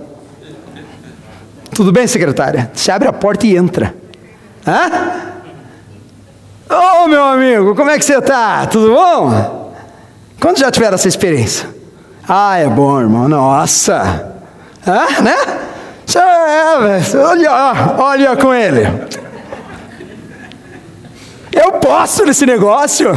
Tudo 1.75 1.93
bem, 1.93 2.07
secretária? 2.07 2.71
Você 2.73 2.91
abre 2.91 3.09
a 3.09 3.13
porta 3.13 3.47
e 3.47 3.57
entra. 3.57 3.95
Hã? 4.67 4.91
Ô, 6.71 7.05
oh, 7.05 7.09
meu 7.09 7.23
amigo, 7.23 7.75
como 7.75 7.91
é 7.91 7.99
que 7.99 8.05
você 8.05 8.19
está? 8.19 8.67
Tudo 8.67 8.95
bom? 8.95 9.73
Quantos 10.41 10.61
já 10.61 10.71
tiveram 10.71 10.95
essa 10.95 11.09
experiência? 11.09 11.69
Ah, 12.29 12.59
é 12.59 12.67
bom, 12.67 13.01
irmão. 13.01 13.29
Nossa. 13.29 14.33
Ah, 14.87 15.21
né? 15.21 15.37
É, 16.17 17.17
olha, 17.17 17.51
olha 17.99 18.37
com 18.37 18.53
ele. 18.53 18.83
Eu 21.53 21.73
posso 21.73 22.25
nesse 22.25 22.47
negócio. 22.47 23.11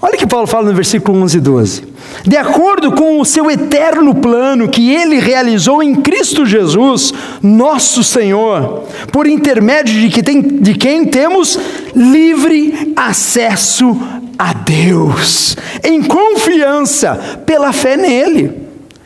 Olha 0.00 0.14
o 0.14 0.18
que 0.18 0.26
Paulo 0.26 0.46
fala 0.46 0.68
no 0.68 0.74
versículo 0.74 1.18
11 1.22 1.38
e 1.38 1.40
12. 1.40 1.82
De 2.24 2.36
acordo 2.36 2.92
com 2.92 3.20
o 3.20 3.24
seu 3.24 3.50
eterno 3.50 4.14
plano 4.14 4.68
que 4.68 4.92
ele 4.92 5.18
realizou 5.18 5.82
em 5.82 5.94
Cristo 5.94 6.44
Jesus, 6.44 7.12
nosso 7.42 8.04
Senhor, 8.04 8.84
por 9.10 9.26
intermédio 9.26 9.98
de, 9.98 10.08
que 10.10 10.22
tem, 10.22 10.42
de 10.42 10.74
quem 10.74 11.04
temos 11.06 11.58
livre 11.94 12.92
acesso 12.94 13.98
a 14.38 14.52
Deus, 14.52 15.56
em 15.82 16.02
confiança, 16.02 17.42
pela 17.46 17.72
fé 17.72 17.96
nele. 17.96 18.52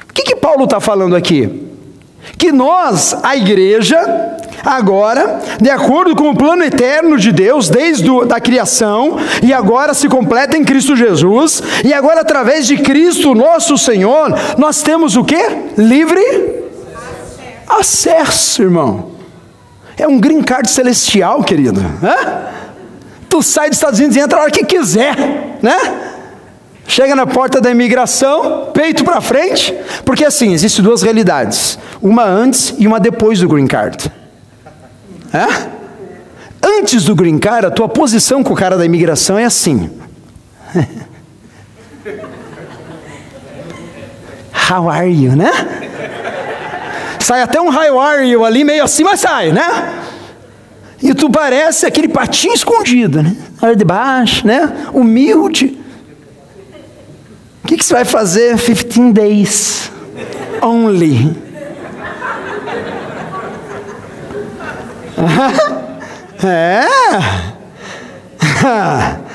O 0.08 0.12
que, 0.12 0.22
que 0.22 0.36
Paulo 0.36 0.64
está 0.64 0.80
falando 0.80 1.14
aqui? 1.14 1.69
Que 2.40 2.50
nós, 2.50 3.14
a 3.22 3.36
igreja, 3.36 3.98
agora, 4.64 5.40
de 5.60 5.68
acordo 5.68 6.16
com 6.16 6.30
o 6.30 6.34
plano 6.34 6.64
eterno 6.64 7.18
de 7.18 7.32
Deus, 7.32 7.68
desde 7.68 8.08
a 8.32 8.40
criação, 8.40 9.18
e 9.42 9.52
agora 9.52 9.92
se 9.92 10.08
completa 10.08 10.56
em 10.56 10.64
Cristo 10.64 10.96
Jesus, 10.96 11.62
e 11.84 11.92
agora 11.92 12.22
através 12.22 12.66
de 12.66 12.78
Cristo, 12.78 13.34
nosso 13.34 13.76
Senhor, 13.76 14.34
nós 14.56 14.80
temos 14.80 15.16
o 15.16 15.22
que? 15.22 15.36
Livre 15.76 16.22
acesso, 16.88 17.78
acesso 17.78 18.62
irmão. 18.62 19.10
É 19.98 20.08
um 20.08 20.18
green 20.18 20.42
card 20.42 20.70
celestial, 20.70 21.44
querido. 21.44 21.84
Hã? 22.02 22.48
Tu 23.28 23.42
sai 23.42 23.68
dos 23.68 23.76
Estados 23.76 23.98
Unidos 23.98 24.16
e 24.16 24.20
entra 24.20 24.38
a 24.38 24.42
hora 24.44 24.50
que 24.50 24.64
quiser, 24.64 25.58
né? 25.60 25.76
Chega 26.90 27.14
na 27.14 27.24
porta 27.24 27.60
da 27.60 27.70
imigração, 27.70 28.70
peito 28.74 29.04
para 29.04 29.20
frente, 29.20 29.72
porque 30.04 30.24
assim, 30.24 30.52
existem 30.52 30.82
duas 30.84 31.02
realidades, 31.02 31.78
uma 32.02 32.24
antes 32.24 32.74
e 32.78 32.86
uma 32.88 32.98
depois 32.98 33.38
do 33.38 33.46
green 33.46 33.68
card. 33.68 34.10
É? 35.32 35.46
Antes 36.60 37.04
do 37.04 37.14
green 37.14 37.38
card, 37.38 37.66
a 37.66 37.70
tua 37.70 37.88
posição 37.88 38.42
com 38.42 38.54
o 38.54 38.56
cara 38.56 38.76
da 38.76 38.84
imigração 38.84 39.38
é 39.38 39.44
assim. 39.44 39.88
How 44.68 44.90
are 44.90 45.08
you, 45.08 45.36
né? 45.36 45.52
Sai 47.20 47.40
até 47.42 47.60
um 47.60 47.70
how 47.70 48.00
are 48.00 48.28
you 48.28 48.44
ali 48.44 48.64
meio 48.64 48.82
assim, 48.82 49.04
mas 49.04 49.20
sai, 49.20 49.52
né? 49.52 49.94
E 51.00 51.14
tu 51.14 51.30
parece 51.30 51.86
aquele 51.86 52.08
patinho 52.08 52.52
escondido, 52.52 53.22
né? 53.22 53.36
Olha 53.62 53.76
de 53.76 53.84
baixo, 53.84 54.44
né? 54.44 54.88
Humilde. 54.92 55.79
Que, 57.70 57.76
que 57.76 57.84
você 57.84 57.94
vai 57.94 58.04
fazer 58.04 58.58
15 58.58 59.12
days? 59.12 59.92
only. 60.60 61.36
é. 66.42 66.82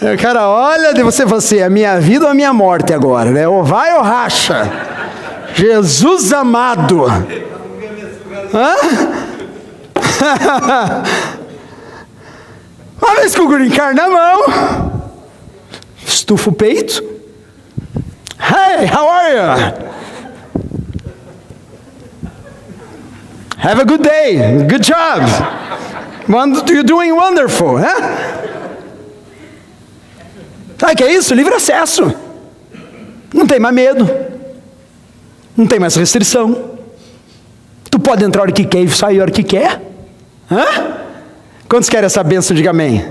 O 0.00 0.16
cara 0.16 0.48
olha 0.48 0.96
e 0.96 1.02
você 1.02 1.24
fala 1.24 1.38
assim: 1.38 1.58
é 1.58 1.68
minha 1.68 2.00
vida 2.00 2.26
ou 2.26 2.30
a 2.30 2.34
minha 2.34 2.52
morte 2.52 2.94
agora, 2.94 3.32
né? 3.32 3.48
Ou 3.48 3.64
vai 3.64 3.92
ou 3.94 4.02
racha. 4.02 4.70
Jesus 5.54 6.32
amado. 6.32 7.04
Hã? 8.54 8.76
Uma 13.02 13.16
vez 13.16 13.34
com 13.34 13.42
o 13.42 13.48
green 13.48 13.70
card 13.70 13.96
na 13.96 14.08
mão, 14.08 14.92
estufa 16.06 16.50
o 16.50 16.52
peito. 16.52 17.17
Hey, 18.38 18.86
how 18.86 19.08
are 19.08 19.30
you? 19.32 19.88
Have 23.58 23.80
a 23.80 23.84
good 23.84 24.02
day. 24.02 24.64
Good 24.66 24.82
job. 24.82 25.22
You're 26.28 26.84
doing 26.84 27.14
wonderful. 27.14 27.78
Sabe 30.78 30.92
o 30.92 30.96
que 30.96 31.04
é 31.04 31.12
isso? 31.12 31.34
Livre 31.34 31.54
acesso. 31.54 32.14
Não 33.34 33.46
tem 33.46 33.58
mais 33.58 33.74
medo. 33.74 34.08
Não 35.56 35.66
tem 35.66 35.80
mais 35.80 35.96
restrição. 35.96 36.78
Tu 37.90 37.98
pode 37.98 38.24
entrar 38.24 38.42
a 38.42 38.44
hora 38.44 38.52
que 38.52 38.64
quer 38.64 38.80
e 38.80 38.88
sair 38.88 39.18
a 39.18 39.22
hora 39.22 39.30
que 39.30 39.42
quer. 39.42 39.82
Hã? 40.50 40.64
Quantos 41.68 41.90
querem 41.90 42.06
essa 42.06 42.22
bênção? 42.22 42.54
Diga 42.54 42.70
amém. 42.70 43.04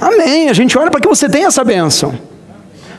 amém. 0.00 0.22
Amém. 0.22 0.48
A 0.48 0.52
gente 0.52 0.78
ora 0.78 0.90
para 0.90 1.00
que 1.00 1.08
você 1.08 1.28
tenha 1.28 1.48
essa 1.48 1.64
bênção. 1.64 2.16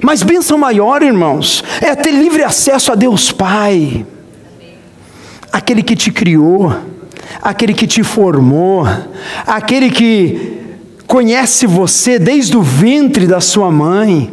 Mas 0.06 0.22
bênção 0.22 0.56
maior, 0.56 1.02
irmãos, 1.02 1.64
é 1.82 1.96
ter 1.96 2.12
livre 2.12 2.44
acesso 2.44 2.92
a 2.92 2.96
Deus 2.96 3.32
Pai, 3.32 4.06
aquele 5.52 5.82
que 5.82 5.96
te 5.96 6.12
criou, 6.12 6.72
aquele 7.42 7.74
que 7.74 7.88
te 7.88 8.04
formou, 8.04 8.86
aquele 9.48 9.90
que 9.90 10.60
conhece 11.08 11.66
você 11.66 12.20
desde 12.20 12.56
o 12.56 12.62
ventre 12.62 13.26
da 13.26 13.42
sua 13.42 13.72
mãe. 13.72 14.32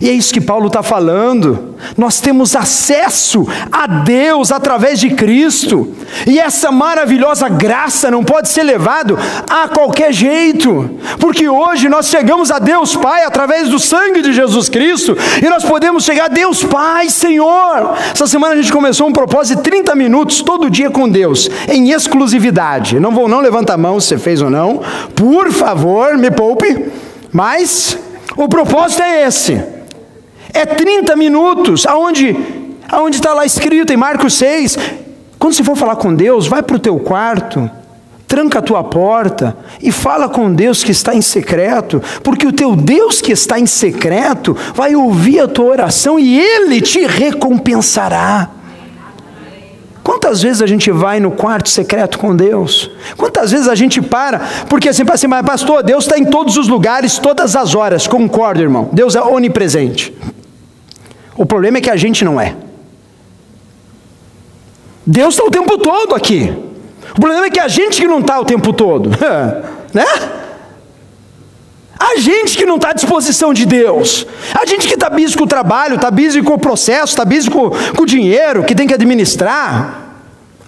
E 0.00 0.08
é 0.08 0.12
isso 0.12 0.32
que 0.32 0.40
Paulo 0.40 0.68
está 0.68 0.82
falando. 0.82 1.74
Nós 1.96 2.20
temos 2.20 2.54
acesso 2.54 3.46
a 3.72 3.86
Deus 3.86 4.52
através 4.52 5.00
de 5.00 5.10
Cristo. 5.10 5.92
E 6.26 6.38
essa 6.38 6.70
maravilhosa 6.70 7.48
graça 7.48 8.10
não 8.10 8.22
pode 8.22 8.48
ser 8.48 8.62
levado 8.62 9.18
a 9.48 9.66
qualquer 9.68 10.12
jeito. 10.12 10.90
Porque 11.18 11.48
hoje 11.48 11.88
nós 11.88 12.06
chegamos 12.06 12.50
a 12.50 12.58
Deus 12.58 12.94
Pai 12.94 13.24
através 13.24 13.68
do 13.68 13.78
sangue 13.78 14.22
de 14.22 14.32
Jesus 14.32 14.68
Cristo. 14.68 15.16
E 15.42 15.48
nós 15.48 15.64
podemos 15.64 16.04
chegar 16.04 16.26
a 16.26 16.28
Deus 16.28 16.62
Pai, 16.62 17.08
Senhor. 17.08 17.94
Essa 18.12 18.26
semana 18.26 18.54
a 18.54 18.56
gente 18.56 18.72
começou 18.72 19.08
um 19.08 19.12
propósito 19.12 19.56
de 19.56 19.62
30 19.64 19.96
minutos 19.96 20.42
todo 20.42 20.70
dia 20.70 20.90
com 20.90 21.08
Deus, 21.08 21.48
em 21.68 21.90
exclusividade. 21.90 23.00
Não 23.00 23.10
vou 23.10 23.26
não 23.26 23.40
levanta 23.40 23.74
a 23.74 23.78
mão 23.78 23.98
se 23.98 24.08
você 24.08 24.18
fez 24.18 24.42
ou 24.42 24.50
não. 24.50 24.80
Por 25.16 25.50
favor, 25.50 26.16
me 26.16 26.30
poupe. 26.30 26.86
Mas 27.32 27.98
o 28.36 28.48
propósito 28.48 29.02
é 29.02 29.26
esse 29.26 29.77
é 30.52 30.66
30 30.66 31.14
minutos, 31.16 31.86
aonde 31.86 32.36
aonde 32.88 33.16
está 33.16 33.34
lá 33.34 33.44
escrito 33.44 33.92
em 33.92 33.96
Marcos 33.96 34.34
6. 34.34 34.78
Quando 35.38 35.54
você 35.54 35.62
for 35.62 35.76
falar 35.76 35.96
com 35.96 36.14
Deus, 36.14 36.46
vai 36.46 36.62
para 36.62 36.76
o 36.76 36.80
teu 36.80 36.98
quarto, 36.98 37.70
tranca 38.26 38.58
a 38.58 38.62
tua 38.62 38.82
porta 38.82 39.56
e 39.80 39.92
fala 39.92 40.28
com 40.28 40.52
Deus 40.52 40.82
que 40.82 40.90
está 40.90 41.14
em 41.14 41.22
secreto, 41.22 42.02
porque 42.22 42.46
o 42.46 42.52
teu 42.52 42.74
Deus 42.74 43.20
que 43.20 43.32
está 43.32 43.58
em 43.58 43.66
secreto 43.66 44.56
vai 44.74 44.96
ouvir 44.96 45.40
a 45.40 45.48
tua 45.48 45.66
oração 45.66 46.18
e 46.18 46.38
ele 46.38 46.80
te 46.80 47.06
recompensará. 47.06 48.50
Quantas 50.02 50.40
vezes 50.40 50.62
a 50.62 50.66
gente 50.66 50.90
vai 50.90 51.20
no 51.20 51.30
quarto 51.30 51.68
secreto 51.68 52.18
com 52.18 52.34
Deus? 52.34 52.90
Quantas 53.14 53.50
vezes 53.50 53.68
a 53.68 53.74
gente 53.74 54.00
para? 54.00 54.40
Porque 54.66 54.88
assim, 54.88 55.02
assim 55.06 55.26
mas 55.26 55.44
pastor, 55.44 55.82
Deus 55.82 56.04
está 56.04 56.18
em 56.18 56.24
todos 56.24 56.56
os 56.56 56.66
lugares, 56.66 57.18
todas 57.18 57.54
as 57.54 57.74
horas. 57.74 58.06
Concordo, 58.06 58.62
irmão. 58.62 58.88
Deus 58.90 59.14
é 59.14 59.20
onipresente. 59.20 60.14
O 61.38 61.46
problema 61.46 61.78
é 61.78 61.80
que 61.80 61.88
a 61.88 61.96
gente 61.96 62.24
não 62.24 62.40
é. 62.40 62.56
Deus 65.06 65.34
está 65.34 65.46
o 65.46 65.50
tempo 65.50 65.78
todo 65.78 66.14
aqui. 66.14 66.52
O 67.12 67.20
problema 67.20 67.46
é 67.46 67.50
que 67.50 67.60
a 67.60 67.68
gente 67.68 68.00
que 68.00 68.08
não 68.08 68.18
está 68.18 68.40
o 68.40 68.44
tempo 68.44 68.72
todo, 68.72 69.10
né? 69.94 70.04
A 71.98 72.18
gente 72.18 72.56
que 72.56 72.66
não 72.66 72.76
está 72.76 72.90
à 72.90 72.92
disposição 72.92 73.54
de 73.54 73.64
Deus, 73.64 74.26
a 74.54 74.66
gente 74.66 74.86
que 74.86 74.94
está 74.94 75.08
busy 75.08 75.36
com 75.36 75.44
o 75.44 75.46
trabalho, 75.46 75.94
está 75.94 76.10
busy 76.10 76.42
com 76.42 76.54
o 76.54 76.58
processo, 76.58 77.12
está 77.12 77.24
busy 77.24 77.50
com, 77.50 77.70
com, 77.70 78.02
o 78.02 78.06
dinheiro 78.06 78.64
que 78.64 78.74
tem 78.74 78.86
que 78.86 78.94
administrar. 78.94 80.14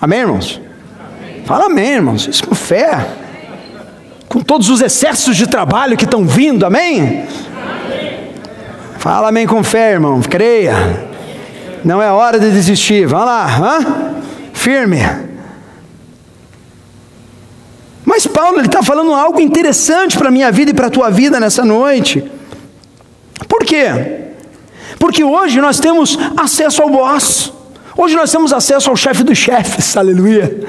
Amém, 0.01 0.21
irmãos? 0.21 0.61
Amém. 0.99 1.43
Fala 1.45 1.67
amém, 1.67 1.93
irmãos. 1.95 2.27
Isso 2.27 2.47
com 2.47 2.55
fé. 2.55 3.07
Com 4.29 4.41
todos 4.41 4.71
os 4.71 4.81
excessos 4.81 5.37
de 5.37 5.47
trabalho 5.47 5.97
que 5.97 6.05
estão 6.05 6.25
vindo, 6.25 6.65
amém? 6.65 7.27
Fala 9.01 9.31
amém 9.31 9.47
com 9.47 9.65
fé, 9.65 9.93
irmão. 9.93 10.21
Creia. 10.21 11.09
Não 11.83 12.03
é 12.03 12.13
hora 12.13 12.39
de 12.39 12.51
desistir. 12.51 13.07
Vamos 13.07 13.25
lá. 13.25 13.47
Hã? 13.47 14.13
Firme. 14.53 14.99
Mas 18.05 18.27
Paulo 18.27 18.59
ele 18.59 18.67
está 18.67 18.83
falando 18.83 19.15
algo 19.15 19.41
interessante 19.41 20.19
para 20.19 20.29
a 20.29 20.31
minha 20.31 20.53
vida 20.53 20.73
e 20.73 20.75
para 20.75 20.89
a 20.89 20.91
tua 20.91 21.09
vida 21.09 21.41
nessa 21.41 21.65
noite. 21.65 22.31
Por 23.49 23.65
quê? 23.65 23.87
Porque 24.99 25.25
hoje 25.25 25.63
nós 25.63 25.81
temos 25.81 26.19
acesso 26.37 26.83
ao 26.83 26.91
boss. 26.91 27.55
Hoje 27.97 28.15
nós 28.15 28.31
temos 28.31 28.53
acesso 28.53 28.91
ao 28.91 28.97
chefe 28.97 29.23
dos 29.23 29.39
chefes. 29.39 29.97
Aleluia. 29.97 30.63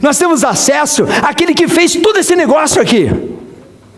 Nós 0.00 0.16
temos 0.16 0.44
acesso 0.44 1.04
àquele 1.20 1.52
que 1.52 1.66
fez 1.66 1.96
todo 1.96 2.16
esse 2.16 2.36
negócio 2.36 2.80
aqui. 2.80 3.10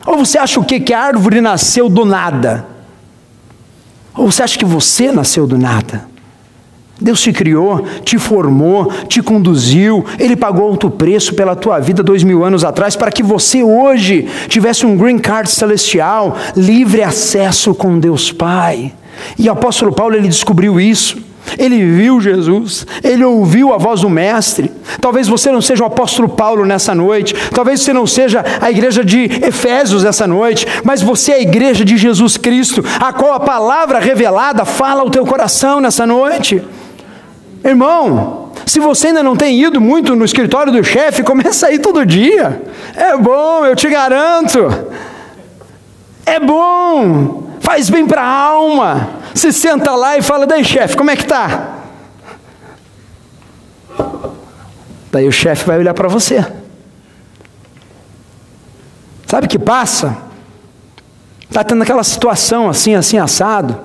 Ou 0.06 0.16
você 0.16 0.38
acha 0.38 0.58
o 0.58 0.64
quê? 0.64 0.80
Que 0.80 0.94
a 0.94 1.00
árvore 1.00 1.42
nasceu 1.42 1.90
do 1.90 2.06
nada? 2.06 2.72
Ou 4.16 4.30
você 4.30 4.42
acha 4.42 4.58
que 4.58 4.64
você 4.64 5.10
nasceu 5.10 5.46
do 5.46 5.58
nada? 5.58 6.06
Deus 7.00 7.20
te 7.20 7.32
criou, 7.32 7.84
te 8.04 8.18
formou, 8.18 8.90
te 9.08 9.20
conduziu, 9.20 10.04
Ele 10.18 10.36
pagou 10.36 10.68
alto 10.68 10.88
preço 10.88 11.34
pela 11.34 11.56
tua 11.56 11.80
vida 11.80 12.02
dois 12.02 12.22
mil 12.22 12.44
anos 12.44 12.64
atrás 12.64 12.94
para 12.94 13.10
que 13.10 13.22
você 13.22 13.64
hoje 13.64 14.28
tivesse 14.48 14.86
um 14.86 14.96
green 14.96 15.18
card 15.18 15.50
celestial, 15.50 16.36
livre 16.56 17.02
acesso 17.02 17.74
com 17.74 17.98
Deus 17.98 18.30
Pai. 18.30 18.92
E 19.36 19.48
o 19.48 19.52
apóstolo 19.52 19.92
Paulo 19.92 20.14
ele 20.14 20.28
descobriu 20.28 20.80
isso. 20.80 21.18
Ele 21.58 21.84
viu 21.84 22.20
Jesus, 22.20 22.86
ele 23.02 23.24
ouviu 23.24 23.72
a 23.72 23.78
voz 23.78 24.00
do 24.00 24.08
Mestre. 24.08 24.70
Talvez 25.00 25.28
você 25.28 25.50
não 25.50 25.60
seja 25.60 25.82
o 25.82 25.86
apóstolo 25.86 26.28
Paulo 26.28 26.64
nessa 26.64 26.94
noite, 26.94 27.34
talvez 27.54 27.80
você 27.80 27.92
não 27.92 28.06
seja 28.06 28.44
a 28.60 28.70
igreja 28.70 29.04
de 29.04 29.24
Efésios 29.24 30.04
nessa 30.04 30.26
noite, 30.26 30.66
mas 30.82 31.02
você 31.02 31.32
é 31.32 31.34
a 31.36 31.40
igreja 31.40 31.84
de 31.84 31.96
Jesus 31.96 32.36
Cristo, 32.36 32.84
a 33.00 33.12
qual 33.12 33.32
a 33.32 33.40
palavra 33.40 33.98
revelada 33.98 34.64
fala 34.64 35.00
ao 35.02 35.10
teu 35.10 35.24
coração 35.24 35.80
nessa 35.80 36.06
noite. 36.06 36.62
Irmão, 37.64 38.52
se 38.66 38.78
você 38.78 39.08
ainda 39.08 39.22
não 39.22 39.36
tem 39.36 39.60
ido 39.60 39.80
muito 39.80 40.14
no 40.14 40.24
escritório 40.24 40.72
do 40.72 40.84
chefe, 40.84 41.22
começa 41.22 41.66
a 41.66 41.72
ir 41.72 41.78
todo 41.78 42.04
dia. 42.04 42.62
É 42.94 43.16
bom, 43.16 43.64
eu 43.64 43.74
te 43.74 43.88
garanto. 43.88 44.68
É 46.26 46.40
bom, 46.40 47.44
faz 47.60 47.90
bem 47.90 48.06
para 48.06 48.22
a 48.22 48.26
alma. 48.26 49.08
Se 49.34 49.52
senta 49.52 49.94
lá 49.94 50.16
e 50.16 50.22
fala: 50.22 50.46
Daí, 50.46 50.64
chefe, 50.64 50.96
como 50.96 51.10
é 51.10 51.16
que 51.16 51.24
tá? 51.24 51.83
Daí 55.14 55.28
o 55.28 55.32
chefe 55.32 55.64
vai 55.64 55.78
olhar 55.78 55.94
para 55.94 56.08
você. 56.08 56.44
Sabe 59.28 59.46
o 59.46 59.48
que 59.48 59.60
passa? 59.60 60.18
Está 61.48 61.62
tendo 61.62 61.82
aquela 61.82 62.02
situação 62.02 62.68
assim, 62.68 62.96
assim, 62.96 63.16
assado. 63.16 63.78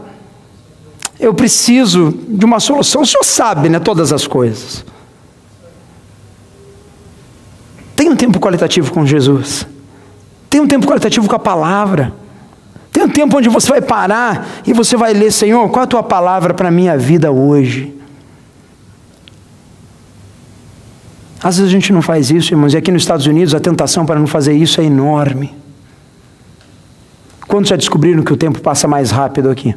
Eu 1.20 1.32
preciso 1.32 2.12
de 2.28 2.44
uma 2.44 2.60
solução. 2.60 3.04
O 3.04 3.06
senhor 3.06 3.24
sabe, 3.24 3.70
né? 3.70 3.78
Todas 3.80 4.12
as 4.12 4.26
coisas. 4.26 4.84
Tem 7.96 8.10
um 8.10 8.16
tempo 8.16 8.40
qualitativo 8.40 8.92
com 8.92 9.06
Jesus. 9.06 9.68
Tem 10.50 10.60
um 10.60 10.68
tempo 10.68 10.88
qualitativo 10.88 11.30
com 11.30 11.36
a 11.36 11.40
palavra. 11.40 12.12
Tem 12.92 13.04
um 13.04 13.10
tempo 13.10 13.38
onde 13.38 13.50
você 13.50 13.70
vai 13.70 13.82
parar 13.84 14.48
e 14.66 14.74
você 14.74 14.98
vai 14.98 15.14
ler, 15.14 15.32
Senhor, 15.32 15.70
qual 15.70 15.84
a 15.84 15.88
tua 15.88 16.02
palavra 16.02 16.56
para 16.56 16.70
a 16.70 16.72
minha 16.72 16.98
vida 16.98 17.32
hoje? 17.32 17.99
Às 21.42 21.58
vezes 21.58 21.70
a 21.70 21.72
gente 21.72 21.94
não 21.94 22.02
faz 22.02 22.30
isso, 22.30 22.54
irmãos, 22.54 22.74
e 22.74 22.78
aqui 22.78 22.92
nos 22.92 23.02
Estados 23.02 23.26
Unidos 23.26 23.56
a 23.56 23.60
tentação 23.60 24.06
para 24.06 24.20
não 24.20 24.28
fazer 24.28 24.54
isso 24.54 24.82
é 24.82 24.84
enorme. 24.84 25.56
Quantos 27.48 27.70
já 27.70 27.76
descobriram 27.76 28.22
que 28.22 28.34
o 28.34 28.38
tempo 28.38 28.60
passa 28.60 28.88
mais 28.88 29.10
rápido 29.10 29.50
aqui? 29.50 29.74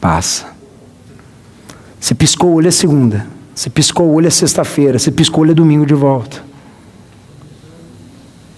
Passa. 0.00 0.46
Se 2.00 2.14
piscou 2.14 2.50
o 2.50 2.54
olho 2.54 2.68
é 2.68 2.70
segunda, 2.70 3.26
se 3.54 3.68
piscou 3.68 4.06
o 4.08 4.14
olho 4.14 4.26
é 4.26 4.30
sexta-feira, 4.30 4.98
se 4.98 5.12
piscou 5.12 5.40
o 5.40 5.42
olho 5.42 5.50
é 5.52 5.54
domingo 5.54 5.84
de 5.84 5.94
volta. 5.94 6.42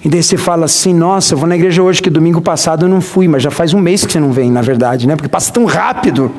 E 0.04 0.08
daí 0.08 0.22
você 0.22 0.36
fala 0.36 0.64
assim: 0.64 0.94
nossa, 0.94 1.34
eu 1.34 1.38
vou 1.38 1.48
na 1.48 1.56
igreja 1.56 1.82
hoje, 1.82 2.00
que 2.00 2.10
domingo 2.10 2.40
passado 2.40 2.86
eu 2.86 2.88
não 2.88 3.00
fui, 3.00 3.28
mas 3.28 3.42
já 3.42 3.50
faz 3.50 3.74
um 3.74 3.80
mês 3.80 4.04
que 4.04 4.12
você 4.12 4.20
não 4.20 4.32
vem, 4.32 4.50
na 4.50 4.62
verdade, 4.62 5.06
né? 5.06 5.16
Porque 5.16 5.28
passa 5.28 5.52
tão 5.52 5.64
rápido. 5.64 6.30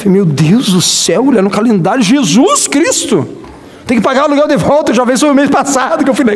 Falei, 0.00 0.12
meu 0.12 0.24
Deus 0.24 0.72
do 0.72 0.80
céu, 0.80 1.26
olha 1.28 1.42
no 1.42 1.50
calendário, 1.50 2.02
Jesus 2.02 2.66
Cristo. 2.66 3.28
Tem 3.86 3.98
que 3.98 4.02
pagar 4.02 4.22
o 4.22 4.24
aluguel 4.26 4.48
de 4.48 4.56
volta, 4.56 4.94
já 4.94 5.04
veio 5.04 5.30
o 5.30 5.34
mês 5.34 5.50
passado 5.50 6.04
que 6.04 6.10
eu 6.10 6.14
fui 6.14 6.24
na 6.24 6.32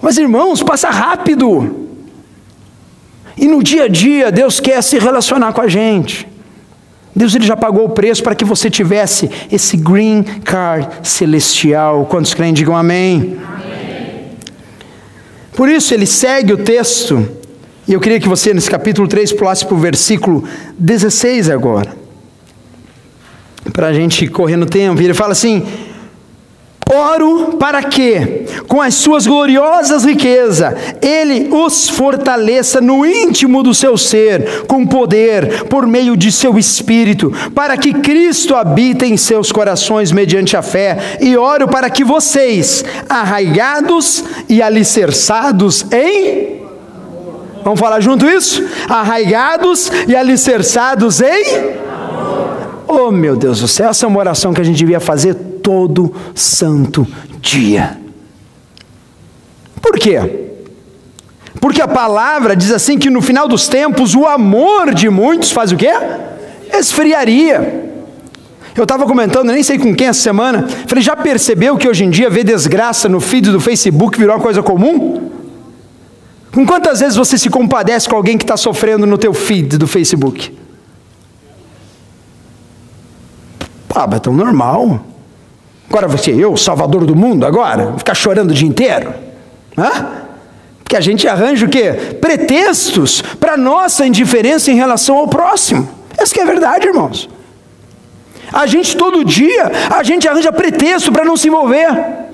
Mas 0.00 0.18
irmãos, 0.18 0.62
passa 0.62 0.90
rápido. 0.90 1.86
E 3.36 3.46
no 3.46 3.62
dia 3.62 3.84
a 3.84 3.88
dia, 3.88 4.32
Deus 4.32 4.60
quer 4.60 4.82
se 4.82 4.98
relacionar 4.98 5.52
com 5.52 5.60
a 5.60 5.68
gente. 5.68 6.26
Deus 7.14 7.34
ele 7.34 7.46
já 7.46 7.56
pagou 7.56 7.86
o 7.86 7.90
preço 7.90 8.22
para 8.22 8.34
que 8.34 8.44
você 8.44 8.68
tivesse 8.68 9.30
esse 9.50 9.76
green 9.76 10.22
card 10.22 10.88
celestial. 11.02 12.06
Quantos 12.06 12.34
creem, 12.34 12.52
digam 12.52 12.76
amém. 12.76 13.38
amém. 13.46 13.76
Por 15.54 15.70
isso 15.70 15.94
ele 15.94 16.04
segue 16.04 16.52
o 16.52 16.58
texto, 16.58 17.26
e 17.88 17.92
eu 17.92 18.00
queria 18.00 18.18
que 18.18 18.28
você, 18.28 18.52
nesse 18.52 18.70
capítulo 18.70 19.06
3, 19.06 19.32
pulasse 19.32 19.64
para 19.64 19.74
o 19.74 19.78
versículo 19.78 20.42
16 20.78 21.48
agora. 21.50 21.96
Para 23.72 23.88
a 23.88 23.92
gente 23.92 24.26
correr 24.26 24.56
no 24.56 24.66
tempo. 24.66 25.00
Ele 25.00 25.14
fala 25.14 25.32
assim: 25.32 25.64
Oro 26.92 27.56
para 27.58 27.82
que, 27.82 28.46
com 28.66 28.80
as 28.80 28.94
suas 28.94 29.26
gloriosas 29.26 30.04
riquezas, 30.04 30.72
Ele 31.02 31.48
os 31.52 31.88
fortaleça 31.88 32.80
no 32.80 33.04
íntimo 33.04 33.62
do 33.62 33.74
seu 33.74 33.98
ser, 33.98 34.64
com 34.66 34.86
poder, 34.86 35.64
por 35.64 35.86
meio 35.86 36.16
de 36.16 36.32
seu 36.32 36.58
espírito, 36.58 37.32
para 37.54 37.76
que 37.76 37.92
Cristo 37.92 38.54
habite 38.54 39.04
em 39.04 39.16
seus 39.16 39.52
corações 39.52 40.10
mediante 40.10 40.56
a 40.56 40.62
fé. 40.62 41.18
E 41.20 41.36
oro 41.36 41.68
para 41.68 41.90
que 41.90 42.04
vocês, 42.04 42.84
arraigados 43.08 44.24
e 44.48 44.62
alicerçados 44.62 45.86
em. 45.92 46.55
Vamos 47.66 47.80
falar 47.80 47.98
junto 47.98 48.24
isso? 48.26 48.64
Arraigados 48.88 49.90
e 50.06 50.14
alicerçados 50.14 51.20
em. 51.20 51.74
Oh 52.86 53.10
meu 53.10 53.34
Deus 53.34 53.58
do 53.60 53.66
céu, 53.66 53.90
essa 53.90 54.06
é 54.06 54.08
uma 54.08 54.20
oração 54.20 54.54
que 54.54 54.60
a 54.60 54.64
gente 54.64 54.76
devia 54.76 55.00
fazer 55.00 55.34
todo 55.34 56.14
santo 56.32 57.04
dia. 57.40 57.98
Por 59.82 59.98
quê? 59.98 60.52
Porque 61.60 61.82
a 61.82 61.88
palavra 61.88 62.54
diz 62.54 62.70
assim 62.70 63.00
que 63.00 63.10
no 63.10 63.20
final 63.20 63.48
dos 63.48 63.66
tempos 63.66 64.14
o 64.14 64.26
amor 64.26 64.94
de 64.94 65.10
muitos 65.10 65.50
faz 65.50 65.72
o 65.72 65.76
quê? 65.76 65.90
Esfriaria. 66.72 67.90
Eu 68.76 68.84
estava 68.84 69.06
comentando, 69.06 69.50
nem 69.50 69.64
sei 69.64 69.76
com 69.76 69.92
quem 69.92 70.06
essa 70.06 70.20
semana, 70.20 70.68
falei, 70.86 71.02
já 71.02 71.16
percebeu 71.16 71.76
que 71.76 71.88
hoje 71.88 72.04
em 72.04 72.10
dia 72.10 72.30
ver 72.30 72.44
desgraça 72.44 73.08
no 73.08 73.18
feed 73.18 73.50
do 73.50 73.58
Facebook 73.58 74.16
virou 74.16 74.36
uma 74.36 74.40
coisa 74.40 74.62
comum? 74.62 75.35
Com 76.56 76.64
quantas 76.64 77.00
vezes 77.00 77.16
você 77.16 77.36
se 77.36 77.50
compadece 77.50 78.08
com 78.08 78.16
alguém 78.16 78.38
que 78.38 78.44
está 78.44 78.56
sofrendo 78.56 79.06
no 79.06 79.18
teu 79.18 79.34
feed 79.34 79.76
do 79.76 79.86
Facebook? 79.86 80.56
Ah, 83.94 84.06
mas 84.06 84.16
é 84.16 84.20
tão 84.20 84.32
normal. 84.32 85.00
Agora 85.86 86.08
você, 86.08 86.30
eu, 86.30 86.56
salvador 86.56 87.04
do 87.04 87.14
mundo, 87.14 87.44
agora? 87.44 87.92
Ficar 87.98 88.14
chorando 88.14 88.52
o 88.52 88.54
dia 88.54 88.66
inteiro? 88.66 89.12
Hã? 89.76 90.24
Porque 90.82 90.96
a 90.96 91.00
gente 91.02 91.28
arranja 91.28 91.66
o 91.66 91.68
quê? 91.68 91.92
Pretextos 92.22 93.20
para 93.38 93.58
nossa 93.58 94.06
indiferença 94.06 94.70
em 94.70 94.76
relação 94.76 95.18
ao 95.18 95.28
próximo. 95.28 95.86
Essa 96.16 96.32
que 96.32 96.40
é 96.40 96.42
a 96.42 96.46
verdade, 96.46 96.86
irmãos. 96.86 97.28
A 98.50 98.66
gente 98.66 98.96
todo 98.96 99.22
dia, 99.26 99.70
a 99.94 100.02
gente 100.02 100.26
arranja 100.26 100.50
pretexto 100.50 101.12
para 101.12 101.22
não 101.22 101.36
se 101.36 101.48
envolver 101.48 102.25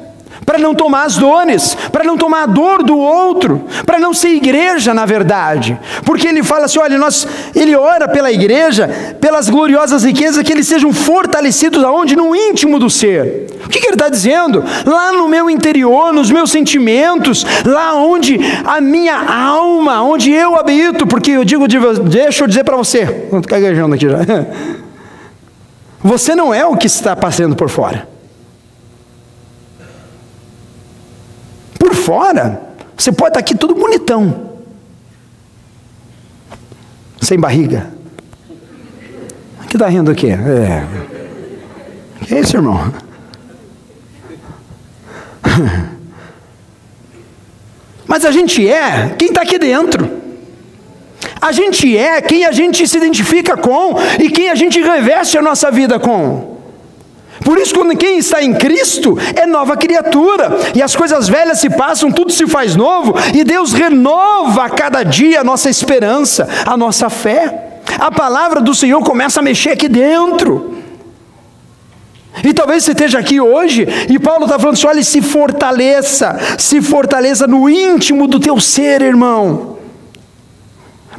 para 0.45 0.59
não 0.59 0.75
tomar 0.75 1.05
as 1.05 1.17
dores, 1.17 1.77
para 1.91 2.05
não 2.05 2.17
tomar 2.17 2.43
a 2.43 2.47
dor 2.47 2.83
do 2.83 2.99
outro, 2.99 3.65
para 3.87 3.99
não 3.99 4.13
ser 4.13 4.31
igreja 4.31 4.93
na 4.93 5.07
verdade, 5.07 5.79
porque 6.05 6.27
ele 6.27 6.43
fala 6.43 6.67
assim: 6.67 6.79
olha, 6.79 6.99
nós, 6.99 7.27
ele 7.55 7.75
ora 7.77 8.09
pela 8.09 8.31
igreja, 8.31 8.89
pelas 9.21 9.49
gloriosas 9.49 10.05
riquezas, 10.05 10.43
que 10.43 10.53
eles 10.53 10.67
sejam 10.67 10.93
fortalecidos 10.93 11.83
aonde? 11.85 12.17
No 12.17 12.35
íntimo 12.35 12.79
do 12.79 12.91
ser. 12.91 13.47
O 13.65 13.69
que, 13.69 13.81
que 13.81 13.87
ele 13.87 13.95
está 13.95 14.09
dizendo? 14.09 14.63
Lá 14.85 15.13
no 15.13 15.29
meu 15.29 15.49
interior, 15.49 16.13
nos 16.13 16.31
meus 16.31 16.51
sentimentos, 16.51 17.47
lá 17.65 17.95
onde 17.95 18.39
a 18.65 18.81
minha 18.81 19.17
alma, 19.17 20.03
onde 20.03 20.33
eu 20.33 20.57
habito, 20.57 21.07
porque 21.07 21.31
eu 21.33 21.45
digo, 21.45 21.67
deixa 22.05 22.45
eu 22.45 22.49
dizer 22.49 22.65
para 22.65 22.77
você, 22.77 23.05
vou 23.31 23.41
ficar 23.41 23.57
aqui 23.57 23.75
já. 23.75 23.83
Você 26.05 26.35
não 26.35 26.53
é 26.53 26.67
o 26.67 26.77
que 26.77 26.89
está 26.89 27.15
passando 27.15 27.55
por 27.55 27.69
fora. 27.69 28.12
Por 31.83 31.97
fora, 31.97 32.63
você 32.97 33.11
pode 33.11 33.31
estar 33.31 33.41
aqui 33.41 33.57
tudo 33.57 33.75
bonitão, 33.75 34.53
sem 37.21 37.37
barriga. 37.37 37.93
Que 39.69 39.75
está 39.75 39.89
rindo 39.89 40.09
aqui? 40.09 40.31
É. 40.31 40.87
Que 42.25 42.37
é 42.37 42.39
isso, 42.39 42.57
irmão? 42.57 42.95
Mas 48.07 48.25
a 48.25 48.31
gente 48.31 48.65
é 48.69 49.17
quem 49.19 49.27
está 49.31 49.43
aqui 49.43 49.59
dentro. 49.59 50.09
A 51.41 51.51
gente 51.51 51.99
é 51.99 52.23
quem 52.23 52.45
a 52.45 52.53
gente 52.53 52.87
se 52.87 52.97
identifica 52.97 53.57
com 53.57 53.97
e 54.21 54.31
quem 54.31 54.51
a 54.51 54.55
gente 54.55 54.81
reveste 54.81 55.37
a 55.37 55.43
nossa 55.43 55.69
vida 55.69 55.99
com. 55.99 56.52
Por 57.45 57.59
isso, 57.59 57.75
quando 57.75 57.97
quem 57.97 58.19
está 58.19 58.43
em 58.43 58.55
Cristo 58.55 59.19
é 59.35 59.47
nova 59.47 59.77
criatura, 59.77 60.59
e 60.75 60.83
as 60.83 60.95
coisas 60.95 61.29
velhas 61.29 61.59
se 61.59 61.71
passam, 61.71 62.11
tudo 62.11 62.33
se 62.33 62.47
faz 62.47 62.77
novo, 62.77 63.15
e 63.35 63.45
Deus 63.45 63.73
renova 63.73 64.65
a 64.65 64.71
cada 64.71 65.03
dia 65.03 65.41
a 65.41 65.45
nossa 65.45 65.69
esperança, 65.69 66.49
a 66.67 66.77
nossa 66.77 67.11
fé. 67.11 67.81
A 67.99 68.11
palavra 68.11 68.61
do 68.61 68.75
Senhor 68.75 69.03
começa 69.03 69.41
a 69.41 69.43
mexer 69.43 69.71
aqui 69.71 69.89
dentro. 69.89 70.73
E 72.45 72.55
talvez 72.55 72.85
você 72.85 72.93
esteja 72.93 73.19
aqui 73.19 73.41
hoje 73.41 73.87
e 74.09 74.19
Paulo 74.19 74.45
está 74.45 74.59
falando 74.59 74.75
assim: 74.75 74.87
olha, 74.87 75.03
se 75.03 75.21
fortaleça, 75.21 76.39
se 76.59 76.81
fortaleça 76.81 77.47
no 77.47 77.69
íntimo 77.69 78.27
do 78.27 78.41
teu 78.41 78.59
ser, 78.59 79.03
irmão. 79.03 79.79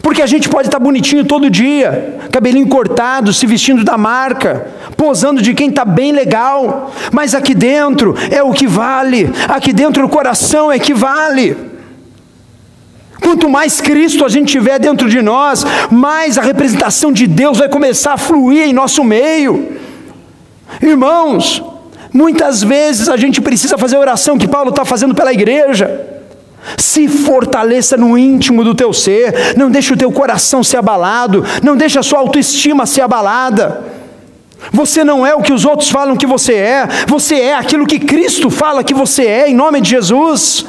Porque 0.03 0.21
a 0.21 0.25
gente 0.25 0.49
pode 0.49 0.67
estar 0.67 0.79
bonitinho 0.79 1.23
todo 1.23 1.49
dia, 1.49 2.19
cabelinho 2.29 2.67
cortado, 2.67 3.31
se 3.31 3.47
vestindo 3.47 3.85
da 3.85 3.97
marca, 3.97 4.67
posando 4.97 5.41
de 5.41 5.53
quem 5.53 5.69
está 5.69 5.85
bem 5.85 6.11
legal, 6.11 6.91
mas 7.09 7.33
aqui 7.33 7.55
dentro 7.55 8.13
é 8.29 8.43
o 8.43 8.51
que 8.51 8.67
vale, 8.67 9.31
aqui 9.47 9.71
dentro 9.71 10.05
o 10.05 10.09
coração 10.09 10.69
é 10.69 10.77
que 10.77 10.93
vale. 10.93 11.55
Quanto 13.21 13.49
mais 13.49 13.79
Cristo 13.79 14.25
a 14.25 14.29
gente 14.29 14.51
tiver 14.51 14.77
dentro 14.77 15.09
de 15.09 15.21
nós, 15.21 15.65
mais 15.89 16.37
a 16.37 16.41
representação 16.41 17.09
de 17.09 17.25
Deus 17.25 17.57
vai 17.57 17.69
começar 17.69 18.15
a 18.15 18.17
fluir 18.17 18.67
em 18.67 18.73
nosso 18.73 19.05
meio. 19.05 19.77
Irmãos, 20.81 21.63
muitas 22.11 22.61
vezes 22.61 23.07
a 23.07 23.15
gente 23.15 23.39
precisa 23.39 23.77
fazer 23.77 23.95
a 23.95 24.01
oração 24.01 24.37
que 24.37 24.49
Paulo 24.49 24.71
está 24.71 24.83
fazendo 24.83 25.15
pela 25.15 25.31
igreja. 25.31 26.12
Se 26.77 27.07
fortaleça 27.07 27.97
no 27.97 28.17
íntimo 28.17 28.63
do 28.63 28.73
teu 28.73 28.93
ser, 28.93 29.55
não 29.57 29.69
deixe 29.69 29.93
o 29.93 29.97
teu 29.97 30.11
coração 30.11 30.63
ser 30.63 30.77
abalado, 30.77 31.43
não 31.61 31.75
deixe 31.75 31.99
a 31.99 32.03
sua 32.03 32.19
autoestima 32.19 32.85
ser 32.85 33.01
abalada. 33.01 33.83
Você 34.71 35.03
não 35.03 35.25
é 35.25 35.35
o 35.35 35.41
que 35.41 35.51
os 35.51 35.65
outros 35.65 35.89
falam 35.89 36.15
que 36.15 36.25
você 36.25 36.53
é, 36.53 36.87
você 37.07 37.35
é 37.35 37.55
aquilo 37.55 37.85
que 37.85 37.99
Cristo 37.99 38.49
fala 38.49 38.83
que 38.83 38.93
você 38.93 39.25
é, 39.25 39.49
em 39.49 39.55
nome 39.55 39.81
de 39.81 39.89
Jesus. 39.89 40.65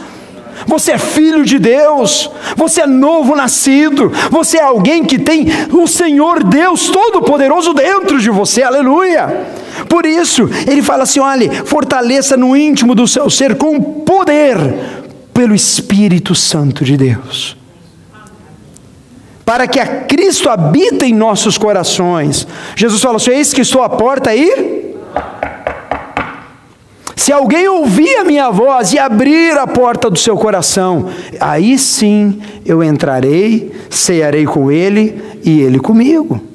Você 0.66 0.92
é 0.92 0.98
filho 0.98 1.44
de 1.44 1.59
Deus, 1.59 2.30
você 2.57 2.83
é 2.83 2.87
novo 2.87 3.35
nascido, 3.35 4.11
você 4.30 4.57
é 4.59 4.62
alguém 4.62 5.04
que 5.04 5.18
tem 5.18 5.46
o 5.72 5.87
Senhor 5.87 6.42
Deus 6.42 6.88
Todo-Poderoso 6.88 7.74
dentro 7.74 8.18
de 8.20 8.30
você, 8.30 8.62
aleluia. 8.62 9.46
Por 9.88 10.07
isso, 10.07 10.48
ele 10.66 10.80
fala 10.80 11.02
assim: 11.02 11.20
olhe, 11.20 11.50
fortaleça 11.50 12.37
no 12.37 12.57
íntimo 12.57 12.94
do 12.94 13.07
seu 13.07 13.28
ser 13.28 13.57
com 13.57 13.80
poder 13.83 15.03
pelo 15.34 15.54
Espírito 15.54 16.34
Santo 16.34 16.84
de 16.84 16.96
Deus. 16.96 17.56
Para 19.44 19.66
que 19.66 19.78
a 19.78 20.04
Cristo 20.04 20.48
habite 20.48 21.04
em 21.04 21.12
nossos 21.12 21.58
corações. 21.58 22.46
Jesus 22.76 23.02
falou 23.02 23.16
assim: 23.16 23.32
Eis 23.32 23.52
que 23.52 23.60
estou 23.60 23.82
à 23.82 23.88
porta 23.88 24.30
aí. 24.30 24.94
Se 27.16 27.32
alguém 27.32 27.68
ouvir 27.68 28.16
a 28.16 28.24
minha 28.24 28.50
voz 28.50 28.92
e 28.92 28.98
abrir 28.98 29.56
a 29.58 29.66
porta 29.66 30.10
do 30.10 30.18
seu 30.18 30.36
coração, 30.36 31.08
aí 31.40 31.78
sim 31.78 32.40
eu 32.64 32.82
entrarei, 32.82 33.72
cearei 33.88 34.44
com 34.44 34.70
ele 34.70 35.22
e 35.42 35.60
ele 35.60 35.78
comigo. 35.78 36.53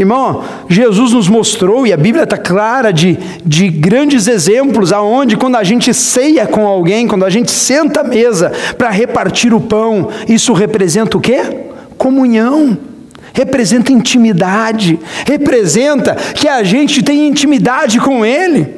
Irmão, 0.00 0.42
Jesus 0.66 1.12
nos 1.12 1.28
mostrou, 1.28 1.86
e 1.86 1.92
a 1.92 1.96
Bíblia 1.96 2.24
está 2.24 2.38
clara 2.38 2.90
de, 2.90 3.18
de 3.44 3.68
grandes 3.68 4.26
exemplos, 4.26 4.94
aonde 4.94 5.36
quando 5.36 5.56
a 5.56 5.62
gente 5.62 5.92
ceia 5.92 6.46
com 6.46 6.66
alguém, 6.66 7.06
quando 7.06 7.26
a 7.26 7.28
gente 7.28 7.50
senta 7.50 8.00
à 8.00 8.04
mesa 8.04 8.50
para 8.78 8.88
repartir 8.88 9.52
o 9.52 9.60
pão, 9.60 10.08
isso 10.26 10.54
representa 10.54 11.18
o 11.18 11.20
quê? 11.20 11.42
Comunhão, 11.98 12.78
representa 13.34 13.92
intimidade, 13.92 14.98
representa 15.26 16.14
que 16.14 16.48
a 16.48 16.62
gente 16.62 17.02
tem 17.02 17.28
intimidade 17.28 18.00
com 18.00 18.24
Ele. 18.24 18.76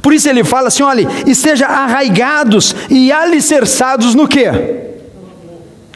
Por 0.00 0.14
isso 0.14 0.26
ele 0.26 0.42
fala 0.42 0.68
assim: 0.68 0.82
olha, 0.82 1.06
esteja 1.26 1.66
arraigados 1.66 2.74
e 2.88 3.12
alicerçados 3.12 4.14
no 4.14 4.26
quê? 4.26 4.50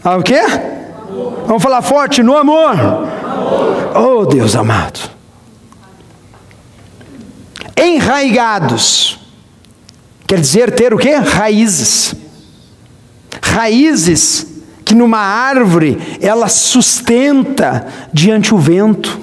Ah, 0.05 0.19
o 0.19 0.23
quê? 0.23 0.43
Vamos 1.47 1.63
falar 1.63 1.81
forte, 1.81 2.23
no 2.23 2.37
amor. 2.37 2.77
Oh, 3.95 4.27
Deus 4.27 4.55
amado. 4.55 5.11
Enraigados. 7.77 9.19
Quer 10.27 10.41
dizer 10.41 10.75
ter 10.75 10.95
o 10.95 10.99
quê? 10.99 11.15
Raízes. 11.15 12.15
Raízes 13.43 14.47
que 14.85 14.95
numa 14.95 15.19
árvore 15.19 16.19
ela 16.21 16.49
sustenta 16.49 17.87
diante 18.13 18.55
o 18.55 18.59
vento. 18.59 19.21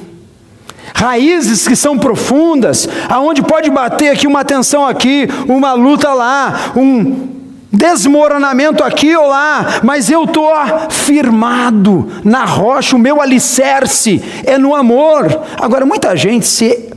Raízes 0.93 1.67
que 1.67 1.75
são 1.75 1.97
profundas, 1.97 2.88
aonde 3.08 3.41
pode 3.41 3.69
bater 3.69 4.10
aqui 4.10 4.27
uma 4.27 4.43
tensão 4.43 4.86
aqui, 4.86 5.27
uma 5.47 5.73
luta 5.73 6.13
lá, 6.13 6.73
um 6.75 7.38
desmoronamento 7.71 8.84
aqui 8.84 9.15
ou 9.15 9.27
lá, 9.27 9.79
mas 9.84 10.10
eu 10.10 10.23
estou 10.23 10.51
firmado 10.89 12.08
na 12.23 12.43
rocha, 12.45 12.95
o 12.95 12.99
meu 12.99 13.21
alicerce 13.21 14.21
é 14.43 14.58
no 14.58 14.75
amor. 14.75 15.41
Agora, 15.60 15.86
muita 15.86 16.15
gente 16.15 16.45
se 16.45 16.89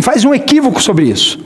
faz 0.00 0.24
um 0.24 0.34
equívoco 0.34 0.80
sobre 0.80 1.06
isso. 1.06 1.38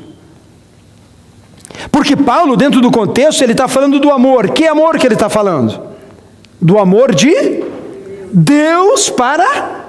Porque 1.90 2.14
Paulo, 2.14 2.56
dentro 2.56 2.80
do 2.80 2.90
contexto, 2.90 3.42
ele 3.42 3.52
está 3.52 3.66
falando 3.66 3.98
do 3.98 4.10
amor. 4.10 4.50
Que 4.50 4.66
amor 4.66 4.98
que 4.98 5.06
ele 5.06 5.14
está 5.14 5.28
falando? 5.28 5.80
Do 6.60 6.78
amor 6.78 7.14
de 7.14 7.64
Deus 8.32 9.10
para 9.10 9.82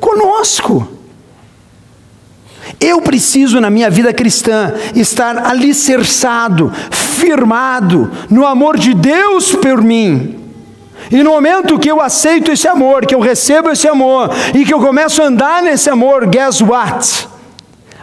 conosco. 0.00 0.97
Eu 2.80 3.00
preciso, 3.02 3.60
na 3.60 3.70
minha 3.70 3.90
vida 3.90 4.12
cristã, 4.12 4.72
estar 4.94 5.46
alicerçado, 5.46 6.72
firmado 6.90 8.10
no 8.30 8.46
amor 8.46 8.78
de 8.78 8.94
Deus 8.94 9.52
por 9.54 9.82
mim. 9.82 10.36
E 11.10 11.22
no 11.22 11.30
momento 11.30 11.78
que 11.78 11.90
eu 11.90 12.00
aceito 12.00 12.52
esse 12.52 12.68
amor, 12.68 13.06
que 13.06 13.14
eu 13.14 13.20
recebo 13.20 13.70
esse 13.70 13.88
amor, 13.88 14.30
e 14.54 14.64
que 14.64 14.72
eu 14.72 14.78
começo 14.78 15.22
a 15.22 15.26
andar 15.26 15.62
nesse 15.62 15.90
amor, 15.90 16.26
guess 16.26 16.60
what? 16.60 17.28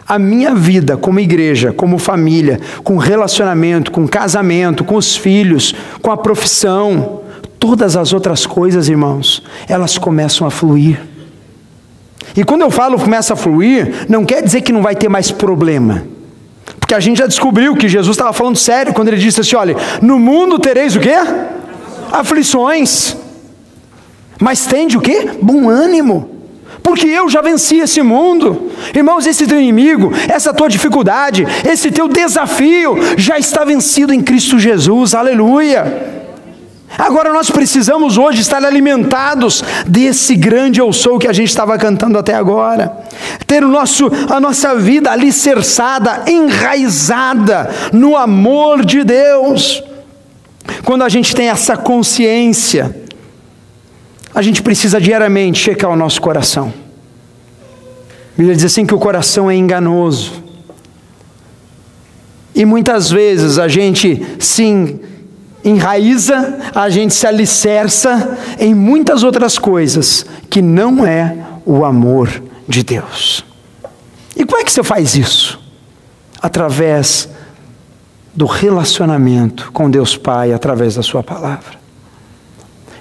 A 0.06 0.18
minha 0.18 0.54
vida 0.54 0.96
como 0.96 1.20
igreja, 1.20 1.72
como 1.72 1.98
família, 1.98 2.60
com 2.84 2.96
relacionamento, 2.96 3.90
com 3.90 4.06
casamento, 4.06 4.84
com 4.84 4.96
os 4.96 5.16
filhos, 5.16 5.74
com 6.02 6.10
a 6.10 6.16
profissão, 6.16 7.22
todas 7.58 7.96
as 7.96 8.12
outras 8.12 8.44
coisas, 8.44 8.88
irmãos, 8.88 9.42
elas 9.68 9.96
começam 9.98 10.46
a 10.46 10.50
fluir. 10.50 11.15
E 12.36 12.44
quando 12.44 12.62
eu 12.62 12.70
falo 12.70 12.98
começa 12.98 13.32
a 13.32 13.36
fluir, 13.36 14.06
não 14.08 14.24
quer 14.24 14.42
dizer 14.42 14.60
que 14.60 14.72
não 14.72 14.82
vai 14.82 14.94
ter 14.94 15.08
mais 15.08 15.30
problema. 15.30 16.04
Porque 16.78 16.94
a 16.94 17.00
gente 17.00 17.18
já 17.18 17.26
descobriu 17.26 17.74
que 17.74 17.88
Jesus 17.88 18.14
estava 18.14 18.32
falando 18.32 18.56
sério 18.56 18.92
quando 18.92 19.08
ele 19.08 19.16
disse 19.16 19.40
assim: 19.40 19.56
olha, 19.56 19.76
no 20.02 20.18
mundo 20.18 20.58
tereis 20.58 20.94
o 20.94 21.00
quê? 21.00 21.16
Aflições. 22.12 23.16
Mas 24.38 24.66
tende 24.66 24.98
o 24.98 25.00
quê? 25.00 25.30
Bom 25.40 25.68
ânimo. 25.68 26.30
Porque 26.82 27.08
eu 27.08 27.28
já 27.28 27.40
venci 27.40 27.78
esse 27.78 28.02
mundo. 28.02 28.70
Irmãos, 28.94 29.26
esse 29.26 29.46
teu 29.46 29.60
inimigo, 29.60 30.12
essa 30.28 30.52
tua 30.52 30.68
dificuldade, 30.68 31.44
esse 31.68 31.90
teu 31.90 32.06
desafio 32.06 32.96
já 33.16 33.38
está 33.38 33.64
vencido 33.64 34.12
em 34.12 34.20
Cristo 34.20 34.58
Jesus. 34.58 35.14
Aleluia. 35.14 36.15
Agora 36.98 37.32
nós 37.32 37.50
precisamos 37.50 38.16
hoje 38.16 38.40
estar 38.40 38.64
alimentados 38.64 39.62
desse 39.86 40.34
grande 40.34 40.80
eu 40.80 40.92
sou 40.92 41.18
que 41.18 41.28
a 41.28 41.32
gente 41.32 41.48
estava 41.48 41.76
cantando 41.76 42.18
até 42.18 42.34
agora. 42.34 42.96
Ter 43.46 43.62
o 43.62 43.68
nosso, 43.68 44.10
a 44.30 44.40
nossa 44.40 44.74
vida 44.74 45.10
alicerçada, 45.10 46.24
enraizada 46.26 47.70
no 47.92 48.16
amor 48.16 48.84
de 48.84 49.04
Deus. 49.04 49.82
Quando 50.84 51.02
a 51.02 51.08
gente 51.08 51.34
tem 51.34 51.48
essa 51.48 51.76
consciência, 51.76 52.96
a 54.34 54.40
gente 54.40 54.62
precisa 54.62 55.00
diariamente 55.00 55.58
checar 55.58 55.90
o 55.90 55.96
nosso 55.96 56.20
coração. 56.20 56.72
A 58.34 58.36
Bíblia 58.36 58.56
diz 58.56 58.64
assim 58.64 58.86
que 58.86 58.94
o 58.94 58.98
coração 58.98 59.50
é 59.50 59.56
enganoso. 59.56 60.44
E 62.54 62.64
muitas 62.64 63.10
vezes 63.10 63.58
a 63.58 63.68
gente 63.68 64.26
sim 64.38 64.98
enraiza, 65.66 66.58
a 66.74 66.88
gente 66.88 67.12
se 67.12 67.26
alicerça 67.26 68.38
em 68.58 68.74
muitas 68.74 69.22
outras 69.22 69.58
coisas 69.58 70.24
que 70.48 70.62
não 70.62 71.04
é 71.04 71.36
o 71.64 71.84
amor 71.84 72.42
de 72.68 72.84
Deus. 72.84 73.44
E 74.36 74.44
como 74.44 74.60
é 74.60 74.64
que 74.64 74.70
você 74.70 74.82
faz 74.82 75.16
isso? 75.16 75.58
Através 76.40 77.28
do 78.32 78.46
relacionamento 78.46 79.72
com 79.72 79.90
Deus 79.90 80.16
Pai, 80.16 80.52
através 80.52 80.94
da 80.94 81.02
Sua 81.02 81.22
palavra. 81.22 81.76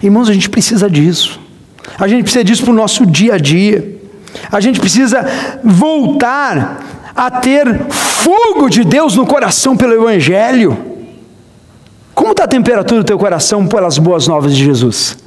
Irmãos, 0.01 0.30
a 0.30 0.34
gente 0.34 0.49
precisa 0.49 0.89
disso. 0.89 1.39
A 1.99 2.08
gente 2.08 2.23
precisa 2.23 2.43
disso 2.43 2.63
para 2.63 2.71
o 2.71 2.75
nosso 2.75 3.06
dia 3.06 3.36
a 3.36 3.38
dia. 3.38 3.99
A 4.51 4.60
gente 4.60 4.80
precisa 4.80 5.25
voltar 5.63 6.84
a 7.15 7.30
ter 7.30 7.86
fogo 7.89 8.69
de 8.69 8.84
Deus 8.84 9.15
no 9.15 9.25
coração 9.25 9.78
pelo 9.78 9.93
Evangelho. 9.93 10.94
Como 12.15 12.32
está 12.32 12.45
a 12.45 12.47
temperatura 12.47 13.01
do 13.01 13.06
teu 13.06 13.19
coração 13.19 13.67
pelas 13.67 13.97
boas 13.97 14.25
novas 14.25 14.56
de 14.56 14.63
Jesus? 14.63 15.17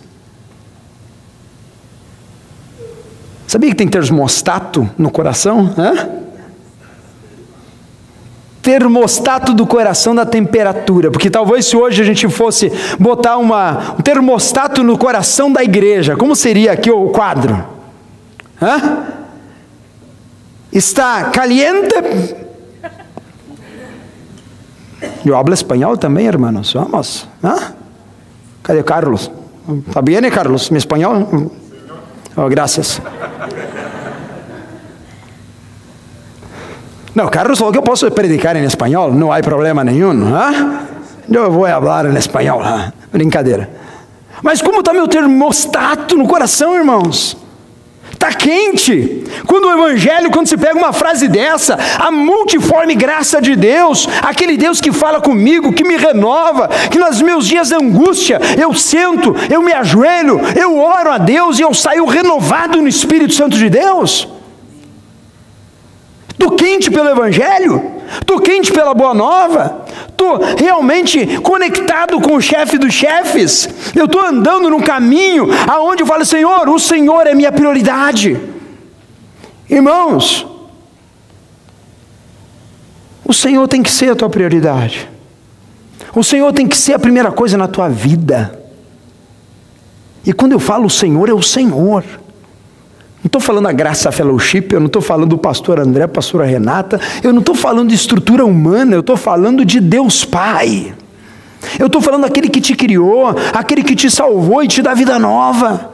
Sabia 3.47 3.71
que 3.71 3.77
tem 3.77 3.87
termostato 3.87 4.89
no 4.97 5.11
coração? 5.11 5.73
Hã? 5.77 6.09
Termostato 8.63 9.53
do 9.53 9.67
coração 9.67 10.15
da 10.15 10.25
temperatura, 10.25 11.11
porque 11.11 11.31
talvez 11.31 11.67
se 11.67 11.77
hoje 11.77 12.03
a 12.03 12.05
gente 12.05 12.27
fosse 12.29 12.73
botar 12.99 13.37
uma, 13.37 13.95
um 13.99 14.03
termostato 14.03 14.83
no 14.83 14.99
coração 14.99 15.53
da 15.53 15.63
igreja, 15.63 16.17
como 16.17 16.35
seria 16.35 16.73
aqui 16.73 16.91
o 16.91 17.11
quadro? 17.11 17.65
Hã? 18.61 19.05
Está 20.73 21.25
caliente 21.25 22.48
Eu 25.25 25.37
hablo 25.37 25.55
espanhol 25.55 25.97
também, 25.97 26.27
hermanos. 26.27 26.73
Vamos. 26.73 27.29
¿Ah? 27.43 27.73
Cadê 28.63 28.83
Carlos? 28.83 29.31
¿Está 29.87 30.01
bien, 30.01 30.25
eh, 30.25 30.31
Carlos? 30.31 30.71
¿Mi 30.71 30.79
español? 30.79 31.51
Oh, 32.37 32.49
gracias. 32.49 33.01
Não, 37.15 37.29
Carlos 37.29 37.59
falou 37.59 37.73
que 37.73 37.83
posso 37.83 38.09
predicar 38.13 38.57
em 38.57 38.65
espanhol, 38.65 39.13
não 39.13 39.33
há 39.33 39.41
problema 39.41 39.83
nenhum. 39.83 40.35
¿ah? 40.35 40.85
Eu 41.29 41.51
vou 41.51 41.67
falar 41.67 42.07
em 42.07 42.17
espanhol. 42.17 42.63
¿ah? 42.63 42.93
Brincadeira. 43.13 43.69
Mas 44.43 44.63
como 44.63 44.79
está 44.79 44.93
meu 44.93 45.09
termostato 45.09 46.17
no 46.17 46.29
coração, 46.29 46.77
irmãos? 46.77 47.37
Está 48.19 48.33
quente. 48.33 49.23
Quando 49.47 49.67
o 49.67 49.73
Evangelho, 49.73 50.33
quando 50.33 50.49
se 50.49 50.57
pega 50.57 50.77
uma 50.77 50.93
frase 50.93 51.29
dessa, 51.29 51.79
a 52.01 52.11
multiforme 52.11 52.97
graça 52.97 53.41
de 53.41 53.55
Deus, 53.55 54.09
aquele 54.21 54.57
Deus 54.57 54.81
que 54.81 54.91
fala 54.91 55.21
comigo, 55.21 55.73
que 55.73 55.85
me 55.85 55.97
renova, 55.97 56.69
que 56.91 56.99
nos 56.99 57.23
meus 57.23 57.47
dias 57.47 57.69
de 57.69 57.77
angústia 57.77 58.41
eu 58.61 58.75
sento, 58.75 59.37
eu 59.49 59.63
me 59.63 59.73
ajoelho, 59.73 60.41
eu 60.57 60.77
oro 60.77 61.13
a 61.13 61.19
Deus 61.19 61.61
e 61.61 61.63
eu 61.63 61.73
saio 61.73 62.07
renovado 62.07 62.83
no 62.83 62.89
Espírito 62.89 63.35
Santo 63.35 63.57
de 63.57 63.71
Deus. 63.71 64.27
Estou 66.39 66.53
quente 66.53 66.89
pelo 66.89 67.09
Evangelho, 67.09 67.83
estou 68.21 68.41
quente 68.41 68.73
pela 68.73 68.95
Boa 68.95 69.13
Nova, 69.13 69.85
estou 70.09 70.39
realmente 70.57 71.39
conectado 71.41 72.21
com 72.21 72.37
o 72.37 72.41
chefe 72.41 72.79
dos 72.79 72.95
chefes, 72.95 73.69
eu 73.93 74.05
estou 74.05 74.25
andando 74.25 74.71
num 74.71 74.81
caminho 74.81 75.49
aonde 75.67 76.05
eu 76.05 76.07
falo, 76.07 76.25
Senhor, 76.25 76.69
o 76.69 76.79
Senhor 76.79 77.27
é 77.27 77.35
minha 77.35 77.51
prioridade. 77.51 78.41
Irmãos, 79.69 80.47
o 83.25 83.35
Senhor 83.35 83.67
tem 83.67 83.83
que 83.83 83.91
ser 83.91 84.13
a 84.13 84.17
tua 84.17 84.31
prioridade, 84.31 85.11
o 86.15 86.23
Senhor 86.23 86.53
tem 86.53 86.69
que 86.69 86.77
ser 86.77 86.95
a 86.95 87.01
primeira 87.01 87.33
coisa 87.33 87.59
na 87.59 87.67
tua 87.67 87.89
vida. 87.89 88.63
E 90.25 90.33
quando 90.33 90.53
eu 90.53 90.61
falo 90.61 90.87
o 90.87 90.91
Senhor, 90.91 91.29
é 91.29 91.35
o 91.35 91.43
Senhor. 91.43 92.05
Não 93.23 93.27
estou 93.27 93.41
falando 93.41 93.67
a 93.67 93.73
Graça 93.73 94.13
Fellowship, 94.13 94.69
eu 94.71 94.79
não 94.79 94.87
estou 94.87 95.03
falando 95.03 95.31
do 95.31 95.39
pastor 95.39 95.81
André, 95.81 96.07
pastora 96.07 96.45
Renata, 96.45 97.01
eu 97.23 97.33
não 97.33 97.41
estou 97.41 97.55
falando 97.55 97.89
de 97.89 97.95
estrutura 97.97 98.45
humana, 98.45 98.95
eu 98.95 99.01
estou 99.01 99.17
falando 99.17 99.65
de 99.65 99.81
Deus 99.81 100.25
Pai. 100.25 100.95
Eu 101.81 101.87
estou 101.87 102.01
falando 102.01 102.23
daquele 102.23 102.49
que 102.49 102.61
te 102.61 102.77
criou, 102.77 103.35
aquele 103.53 103.83
que 103.83 103.97
te 103.97 104.09
salvou 104.09 104.63
e 104.63 104.69
te 104.69 104.81
dá 104.81 104.95
vida 104.95 105.19
nova. 105.19 105.91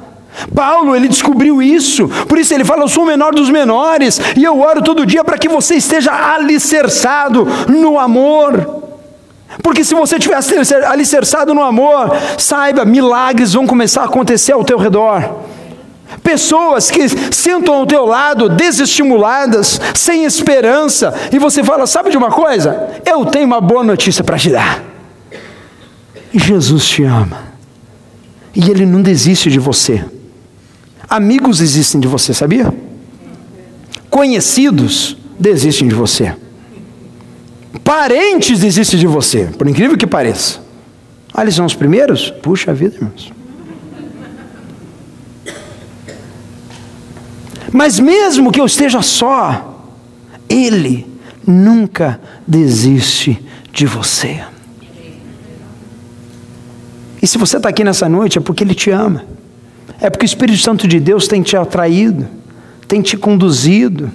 Paulo, 0.54 0.94
ele 0.94 1.08
descobriu 1.08 1.62
isso, 1.62 2.08
por 2.28 2.38
isso 2.38 2.52
ele 2.52 2.64
fala: 2.64 2.82
Eu 2.82 2.88
sou 2.88 3.04
o 3.04 3.06
menor 3.06 3.32
dos 3.34 3.48
menores, 3.48 4.20
e 4.36 4.44
eu 4.44 4.60
oro 4.60 4.82
todo 4.82 5.06
dia 5.06 5.24
para 5.24 5.38
que 5.38 5.48
você 5.48 5.76
esteja 5.76 6.12
alicerçado 6.34 7.46
no 7.68 7.98
amor. 7.98 8.82
Porque 9.62 9.84
se 9.84 9.94
você 9.94 10.16
estiver 10.16 10.36
alicerçado 10.86 11.54
no 11.54 11.62
amor, 11.62 12.14
saiba, 12.36 12.84
milagres 12.84 13.54
vão 13.54 13.66
começar 13.66 14.02
a 14.02 14.06
acontecer 14.06 14.52
ao 14.52 14.64
teu 14.64 14.76
redor. 14.76 15.53
Pessoas 16.24 16.90
que 16.90 17.06
sentam 17.32 17.74
ao 17.74 17.86
teu 17.86 18.06
lado 18.06 18.48
desestimuladas, 18.48 19.78
sem 19.94 20.24
esperança, 20.24 21.14
e 21.30 21.38
você 21.38 21.62
fala: 21.62 21.86
Sabe 21.86 22.10
de 22.10 22.16
uma 22.16 22.30
coisa? 22.30 22.88
Eu 23.04 23.26
tenho 23.26 23.44
uma 23.46 23.60
boa 23.60 23.84
notícia 23.84 24.24
para 24.24 24.38
te 24.38 24.48
dar. 24.48 24.82
Jesus 26.32 26.86
te 26.86 27.04
ama. 27.04 27.44
E 28.56 28.70
Ele 28.70 28.86
não 28.86 29.02
desiste 29.02 29.50
de 29.50 29.58
você. 29.58 30.02
Amigos 31.10 31.58
desistem 31.58 32.00
de 32.00 32.08
você, 32.08 32.32
sabia? 32.32 32.72
Conhecidos 34.08 35.18
desistem 35.38 35.88
de 35.88 35.94
você. 35.94 36.34
Parentes 37.84 38.60
desistem 38.60 38.98
de 38.98 39.06
você, 39.06 39.50
por 39.58 39.68
incrível 39.68 39.98
que 39.98 40.06
pareça. 40.06 40.60
Ah, 41.34 41.42
eles 41.42 41.54
são 41.54 41.66
os 41.66 41.74
primeiros? 41.74 42.30
Puxa 42.30 42.72
vida, 42.72 42.94
irmãos. 42.96 43.33
Mas 47.74 47.98
mesmo 47.98 48.52
que 48.52 48.60
eu 48.60 48.66
esteja 48.66 49.02
só, 49.02 49.82
Ele 50.48 51.04
nunca 51.44 52.20
desiste 52.46 53.44
de 53.72 53.84
você. 53.84 54.44
E 57.20 57.26
se 57.26 57.36
você 57.36 57.56
está 57.56 57.70
aqui 57.70 57.82
nessa 57.82 58.08
noite, 58.08 58.38
é 58.38 58.40
porque 58.40 58.62
Ele 58.62 58.76
te 58.76 58.92
ama. 58.92 59.24
É 60.00 60.08
porque 60.08 60.24
o 60.24 60.24
Espírito 60.24 60.62
Santo 60.62 60.86
de 60.86 61.00
Deus 61.00 61.26
tem 61.26 61.42
te 61.42 61.56
atraído, 61.56 62.28
tem 62.86 63.02
te 63.02 63.16
conduzido. 63.16 64.08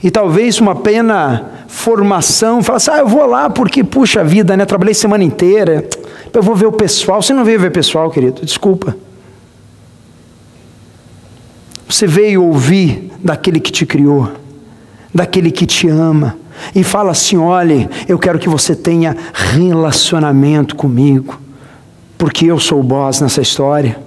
E 0.00 0.08
talvez 0.08 0.60
uma 0.60 0.76
pena 0.76 1.64
formação, 1.66 2.62
fala 2.62 2.76
assim: 2.76 2.92
ah, 2.92 2.98
eu 2.98 3.08
vou 3.08 3.26
lá 3.26 3.50
porque, 3.50 3.82
puxa 3.82 4.22
vida, 4.22 4.56
né? 4.56 4.64
Trabalhei 4.64 4.94
semana 4.94 5.24
inteira, 5.24 5.84
eu 6.32 6.42
vou 6.44 6.54
ver 6.54 6.66
o 6.66 6.72
pessoal. 6.72 7.20
Você 7.20 7.34
não 7.34 7.44
veio 7.44 7.58
ver 7.58 7.72
pessoal, 7.72 8.08
querido, 8.08 8.46
desculpa. 8.46 8.96
Você 11.90 12.06
veio 12.06 12.44
ouvir 12.44 13.10
daquele 13.22 13.58
que 13.58 13.72
te 13.72 13.84
criou, 13.84 14.30
daquele 15.12 15.50
que 15.50 15.66
te 15.66 15.88
ama, 15.88 16.36
e 16.72 16.84
fala 16.84 17.10
assim: 17.10 17.36
olhe, 17.36 17.88
eu 18.06 18.16
quero 18.16 18.38
que 18.38 18.48
você 18.48 18.76
tenha 18.76 19.16
relacionamento 19.34 20.76
comigo 20.76 21.36
porque 22.16 22.46
eu 22.46 22.60
sou 22.60 22.78
o 22.78 22.82
boss 22.82 23.20
nessa 23.20 23.40
história. 23.40 23.98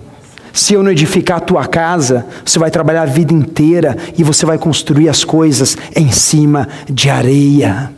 Se 0.53 0.75
eu 0.75 0.83
não 0.83 0.91
edificar 0.91 1.37
a 1.37 1.41
tua 1.41 1.65
casa, 1.65 2.25
você 2.45 2.57
vai 2.57 2.71
trabalhar 2.71 3.01
a 3.01 3.05
vida 3.05 3.33
inteira 3.33 3.97
e 4.17 4.23
você 4.23 4.45
vai 4.45 4.57
construir 4.57 5.09
as 5.09 5.25
coisas 5.25 5.75
em 5.93 6.09
cima 6.11 6.69
de 6.87 7.09
areia. 7.09 7.91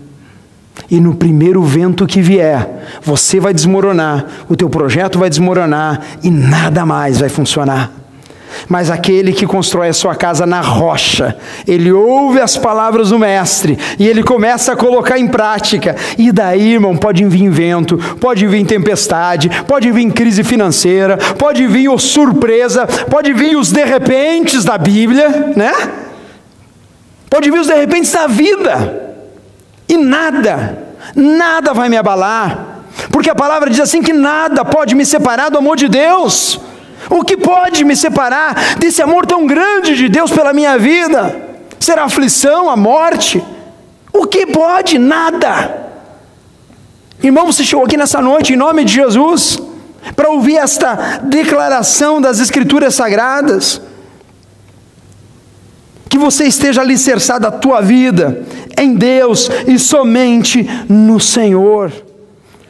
E 0.89 0.99
no 0.99 1.13
primeiro 1.13 1.61
vento 1.61 2.07
que 2.07 2.21
vier, 2.21 2.87
você 3.03 3.39
vai 3.39 3.53
desmoronar, 3.53 4.25
o 4.49 4.55
teu 4.55 4.69
projeto 4.69 5.19
vai 5.19 5.29
desmoronar 5.29 6.01
e 6.23 6.31
nada 6.31 6.85
mais 6.85 7.19
vai 7.19 7.29
funcionar. 7.29 8.04
Mas 8.67 8.89
aquele 8.89 9.33
que 9.33 9.45
constrói 9.45 9.89
a 9.89 9.93
sua 9.93 10.15
casa 10.15 10.45
na 10.45 10.61
rocha, 10.61 11.37
ele 11.67 11.91
ouve 11.91 12.39
as 12.39 12.57
palavras 12.57 13.09
do 13.09 13.19
Mestre 13.19 13.77
e 13.99 14.07
ele 14.07 14.23
começa 14.23 14.73
a 14.73 14.75
colocar 14.75 15.17
em 15.17 15.27
prática. 15.27 15.95
E 16.17 16.31
daí, 16.31 16.73
irmão, 16.73 16.95
pode 16.95 17.23
vir 17.25 17.49
vento, 17.49 17.97
pode 18.19 18.47
vir 18.47 18.65
tempestade, 18.65 19.49
pode 19.67 19.91
vir 19.91 20.11
crise 20.11 20.43
financeira, 20.43 21.17
pode 21.37 21.65
vir 21.67 21.89
o 21.89 21.97
surpresa, 21.97 22.87
pode 23.09 23.33
vir 23.33 23.55
os 23.55 23.71
de 23.71 23.83
repentes 23.83 24.63
da 24.63 24.77
Bíblia, 24.77 25.53
né? 25.55 25.73
Pode 27.29 27.51
vir 27.51 27.59
os 27.59 27.67
de 27.67 27.73
repentes 27.73 28.11
da 28.11 28.27
vida. 28.27 29.15
E 29.87 29.97
nada, 29.97 30.77
nada 31.15 31.73
vai 31.73 31.89
me 31.89 31.97
abalar. 31.97 32.83
Porque 33.11 33.29
a 33.29 33.35
palavra 33.35 33.69
diz 33.69 33.79
assim 33.79 34.01
que 34.01 34.13
nada 34.13 34.63
pode 34.63 34.95
me 34.95 35.05
separar 35.05 35.49
do 35.49 35.57
amor 35.57 35.75
de 35.75 35.87
Deus. 35.87 36.59
O 37.09 37.23
que 37.23 37.37
pode 37.37 37.83
me 37.83 37.95
separar 37.95 38.77
desse 38.77 39.01
amor 39.01 39.25
tão 39.25 39.45
grande 39.45 39.95
de 39.95 40.09
Deus 40.09 40.31
pela 40.31 40.53
minha 40.53 40.77
vida? 40.77 41.43
Será 41.79 42.03
a 42.03 42.05
aflição, 42.05 42.69
a 42.69 42.75
morte? 42.75 43.43
O 44.11 44.25
que 44.25 44.45
pode? 44.47 44.97
Nada. 44.97 45.85
Irmão, 47.21 47.45
você 47.45 47.63
chegou 47.63 47.85
aqui 47.85 47.97
nessa 47.97 48.21
noite 48.21 48.53
em 48.53 48.55
nome 48.55 48.83
de 48.83 48.93
Jesus 48.93 49.59
para 50.15 50.29
ouvir 50.29 50.57
esta 50.57 51.19
declaração 51.23 52.21
das 52.21 52.39
Escrituras 52.39 52.95
Sagradas. 52.95 53.81
Que 56.09 56.17
você 56.17 56.45
esteja 56.45 56.81
alicerçado 56.81 57.45
a 57.45 57.51
tua 57.51 57.81
vida 57.81 58.43
em 58.77 58.95
Deus 58.95 59.49
e 59.67 59.77
somente 59.77 60.67
no 60.89 61.19
Senhor. 61.19 61.91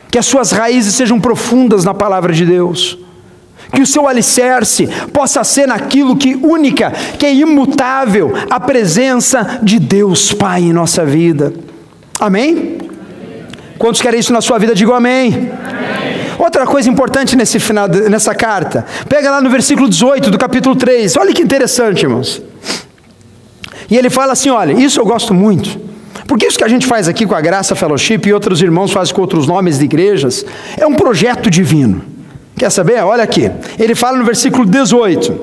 Que 0.10 0.18
as 0.18 0.26
suas 0.26 0.52
raízes 0.52 0.96
sejam 0.96 1.20
profundas 1.20 1.84
na 1.84 1.94
palavra 1.94 2.34
de 2.34 2.46
Deus 2.46 3.05
que 3.74 3.82
o 3.82 3.88
seu 3.88 4.08
alicerce 4.08 4.88
possa 5.14 5.44
ser 5.44 5.68
naquilo 5.68 6.16
que 6.16 6.36
única, 6.36 6.92
que 7.18 7.26
é 7.26 7.34
imutável, 7.34 8.34
a 8.50 8.60
presença 8.60 9.60
de 9.62 9.80
Deus 9.80 10.34
Pai 10.34 10.62
em 10.62 10.74
nossa 10.74 11.06
vida. 11.06 11.54
Amém? 12.20 12.52
amém. 12.52 12.78
Quantos 13.78 14.02
querem 14.02 14.20
isso 14.20 14.32
na 14.32 14.42
sua 14.42 14.58
vida? 14.58 14.74
Digam 14.74 14.96
amém. 14.96 15.34
amém. 15.34 16.16
Outra 16.38 16.66
coisa 16.66 16.90
importante 16.90 17.36
nesse 17.36 17.60
final, 17.60 17.88
nessa 17.88 18.36
carta, 18.36 18.86
pega 19.08 19.32
lá 19.32 19.42
no 19.42 19.50
versículo 19.50 19.90
18 19.90 20.30
do 20.32 20.38
capítulo 20.38 20.76
3, 20.76 21.16
olha 21.18 21.34
que 21.34 21.42
interessante, 21.42 22.04
irmãos. 22.04 22.42
E 23.90 23.98
ele 23.98 24.10
fala 24.10 24.34
assim: 24.34 24.50
olha, 24.50 24.74
isso 24.74 25.00
eu 25.00 25.06
gosto 25.06 25.34
muito. 25.34 25.80
Porque 26.28 26.48
isso 26.48 26.58
que 26.58 26.64
a 26.64 26.68
gente 26.68 26.88
faz 26.88 27.08
aqui 27.08 27.26
com 27.26 27.36
a 27.36 27.42
Graça 27.42 27.76
Fellowship 27.76 28.22
e 28.26 28.34
outros 28.34 28.62
irmãos 28.62 28.92
fazem 28.92 29.14
com 29.14 29.22
outros 29.22 29.48
nomes 29.48 29.78
de 29.78 29.86
igrejas, 29.86 30.46
é 30.78 30.86
um 30.86 30.94
projeto 30.94 31.50
divino. 31.50 32.02
Quer 32.58 32.70
saber? 32.70 33.04
Olha 33.04 33.24
aqui. 33.24 33.52
Ele 33.78 33.94
fala 33.94 34.18
no 34.18 34.24
versículo 34.24 34.66
18: 34.66 35.40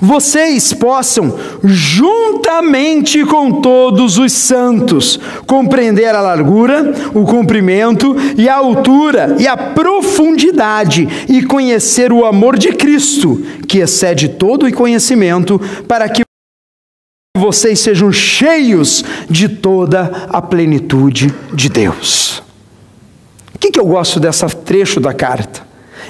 Vocês 0.00 0.72
possam, 0.72 1.36
juntamente 1.64 3.24
com 3.24 3.60
todos 3.60 4.18
os 4.18 4.32
santos, 4.32 5.18
compreender 5.46 6.14
a 6.14 6.20
largura, 6.20 6.94
o 7.12 7.24
comprimento 7.24 8.16
e 8.36 8.48
a 8.48 8.54
altura 8.54 9.36
e 9.38 9.48
a 9.48 9.56
profundidade 9.56 11.08
e 11.28 11.42
conhecer 11.42 12.12
o 12.12 12.24
amor 12.24 12.56
de 12.56 12.72
Cristo, 12.72 13.44
que 13.66 13.78
excede 13.78 14.28
todo 14.28 14.66
o 14.66 14.72
conhecimento, 14.72 15.60
para 15.88 16.08
que 16.08 16.22
vocês 17.36 17.80
sejam 17.80 18.12
cheios 18.12 19.04
de 19.28 19.48
toda 19.48 20.26
a 20.28 20.40
plenitude 20.40 21.34
de 21.52 21.68
Deus. 21.68 22.49
Que, 23.60 23.70
que 23.70 23.78
eu 23.78 23.84
gosto 23.86 24.18
dessa 24.18 24.48
trecho 24.48 24.98
da 24.98 25.12
carta? 25.12 25.60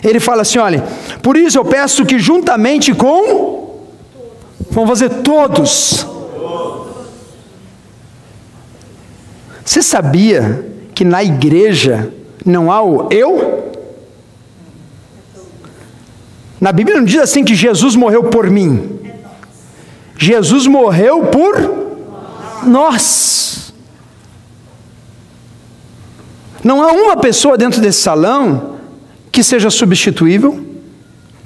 Ele 0.03 0.21
fala 0.21 0.43
assim: 0.43 0.59
olha, 0.59 0.85
por 1.21 1.37
isso 1.37 1.59
eu 1.59 1.65
peço 1.65 2.07
que 2.07 2.19
juntamente 2.19 2.95
com. 2.95 3.69
Vamos 4.71 4.89
fazer 4.89 5.09
todos. 5.23 6.07
Você 9.65 9.83
sabia 9.83 10.65
que 10.95 11.05
na 11.05 11.23
igreja 11.23 12.13
não 12.47 12.71
há 12.71 12.83
o 12.83 13.09
eu? 13.11 13.73
Na 16.61 16.73
Bíblia 16.73 16.97
não 16.99 17.05
diz 17.05 17.21
assim 17.21 17.43
que 17.43 17.55
Jesus 17.55 17.97
morreu 17.97 18.25
por 18.25 18.49
mim. 18.49 19.01
Jesus 20.17 20.67
morreu 20.67 21.27
por 21.27 21.57
nós. 22.65 23.50
Não 26.63 26.83
há 26.83 26.93
uma 26.93 27.17
pessoa 27.17 27.57
dentro 27.57 27.81
desse 27.81 28.01
salão 28.01 28.77
que 29.33 29.43
seja 29.43 29.71
substituível. 29.71 30.65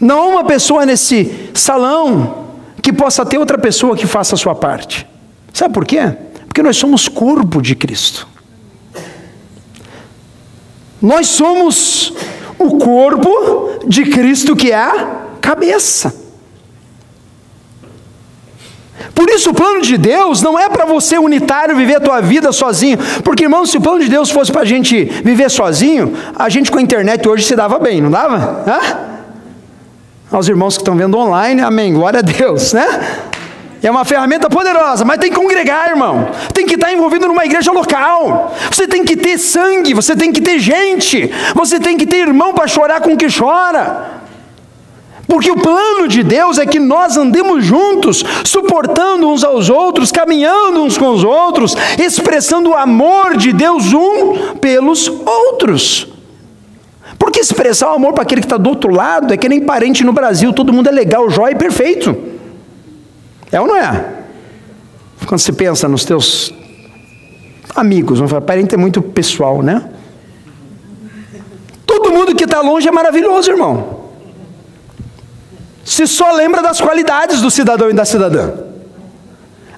Não 0.00 0.20
há 0.20 0.26
uma 0.26 0.44
pessoa 0.44 0.84
nesse 0.84 1.50
salão 1.54 2.46
que 2.82 2.92
possa 2.92 3.24
ter 3.24 3.38
outra 3.38 3.58
pessoa 3.58 3.96
que 3.96 4.06
faça 4.06 4.34
a 4.34 4.38
sua 4.38 4.54
parte. 4.54 5.06
Sabe 5.52 5.72
por 5.72 5.86
quê? 5.86 6.12
Porque 6.46 6.62
nós 6.62 6.76
somos 6.76 7.08
corpo 7.08 7.62
de 7.62 7.74
Cristo. 7.74 8.26
Nós 11.00 11.28
somos 11.28 12.12
o 12.58 12.78
corpo 12.78 13.86
de 13.86 14.04
Cristo 14.06 14.56
que 14.56 14.72
é 14.72 14.76
a 14.76 15.26
cabeça. 15.40 16.23
Por 19.14 19.30
isso, 19.30 19.50
o 19.50 19.54
plano 19.54 19.80
de 19.80 19.96
Deus 19.96 20.42
não 20.42 20.58
é 20.58 20.68
para 20.68 20.84
você 20.84 21.16
unitário 21.16 21.76
viver 21.76 21.96
a 21.96 22.00
tua 22.00 22.20
vida 22.20 22.50
sozinho. 22.50 22.98
Porque, 23.22 23.44
irmão, 23.44 23.64
se 23.64 23.76
o 23.76 23.80
plano 23.80 24.00
de 24.00 24.08
Deus 24.08 24.30
fosse 24.30 24.50
para 24.50 24.62
a 24.62 24.66
gente 24.66 25.04
viver 25.04 25.50
sozinho, 25.50 26.12
a 26.36 26.48
gente 26.48 26.70
com 26.70 26.78
a 26.78 26.82
internet 26.82 27.26
hoje 27.28 27.44
se 27.44 27.54
dava 27.54 27.78
bem, 27.78 28.00
não 28.00 28.10
dava? 28.10 28.64
Hã? 28.66 29.14
Aos 30.32 30.48
irmãos 30.48 30.76
que 30.76 30.82
estão 30.82 30.96
vendo 30.96 31.16
online, 31.16 31.60
amém, 31.60 31.94
glória 31.94 32.18
a 32.18 32.22
Deus, 32.22 32.72
né? 32.72 32.86
É 33.80 33.90
uma 33.90 34.04
ferramenta 34.04 34.48
poderosa, 34.48 35.04
mas 35.04 35.18
tem 35.18 35.30
que 35.30 35.36
congregar, 35.36 35.90
irmão. 35.90 36.28
Tem 36.54 36.66
que 36.66 36.74
estar 36.74 36.90
envolvido 36.90 37.28
numa 37.28 37.44
igreja 37.44 37.70
local. 37.70 38.54
Você 38.70 38.88
tem 38.88 39.04
que 39.04 39.14
ter 39.14 39.38
sangue, 39.38 39.92
você 39.92 40.16
tem 40.16 40.32
que 40.32 40.40
ter 40.40 40.58
gente, 40.58 41.30
você 41.54 41.78
tem 41.78 41.96
que 41.96 42.06
ter 42.06 42.16
irmão 42.16 42.54
para 42.54 42.66
chorar 42.66 43.02
com 43.02 43.12
o 43.12 43.16
que 43.16 43.26
chora. 43.30 44.23
Porque 45.26 45.50
o 45.50 45.56
plano 45.56 46.06
de 46.06 46.22
Deus 46.22 46.58
é 46.58 46.66
que 46.66 46.78
nós 46.78 47.16
andemos 47.16 47.64
juntos, 47.64 48.24
suportando 48.44 49.28
uns 49.28 49.42
aos 49.42 49.70
outros, 49.70 50.12
caminhando 50.12 50.82
uns 50.82 50.98
com 50.98 51.10
os 51.10 51.24
outros, 51.24 51.74
expressando 51.98 52.70
o 52.70 52.74
amor 52.74 53.36
de 53.36 53.52
Deus 53.52 53.92
um 53.92 54.56
pelos 54.56 55.08
outros. 55.08 56.08
Porque 57.18 57.40
expressar 57.40 57.90
o 57.90 57.94
amor 57.94 58.12
para 58.12 58.22
aquele 58.22 58.40
que 58.40 58.46
está 58.46 58.56
do 58.56 58.68
outro 58.68 58.92
lado 58.92 59.32
é 59.32 59.36
que 59.36 59.48
nem 59.48 59.60
parente 59.60 60.04
no 60.04 60.12
Brasil, 60.12 60.52
todo 60.52 60.72
mundo 60.72 60.88
é 60.88 60.92
legal, 60.92 61.28
jóia 61.30 61.52
e 61.52 61.56
perfeito. 61.56 62.16
É 63.50 63.60
ou 63.60 63.66
não 63.66 63.76
é? 63.76 64.14
Quando 65.26 65.40
você 65.40 65.52
pensa 65.52 65.88
nos 65.88 66.04
teus 66.04 66.52
amigos, 67.74 68.18
falar, 68.28 68.42
parente 68.42 68.74
é 68.74 68.78
muito 68.78 69.00
pessoal, 69.00 69.62
né? 69.62 69.90
Todo 71.86 72.12
mundo 72.12 72.34
que 72.34 72.44
está 72.44 72.60
longe 72.60 72.88
é 72.88 72.92
maravilhoso, 72.92 73.50
irmão. 73.50 73.93
Se 75.84 76.06
só 76.06 76.32
lembra 76.32 76.62
das 76.62 76.80
qualidades 76.80 77.42
do 77.42 77.50
cidadão 77.50 77.90
e 77.90 77.92
da 77.92 78.04
cidadã. 78.04 78.52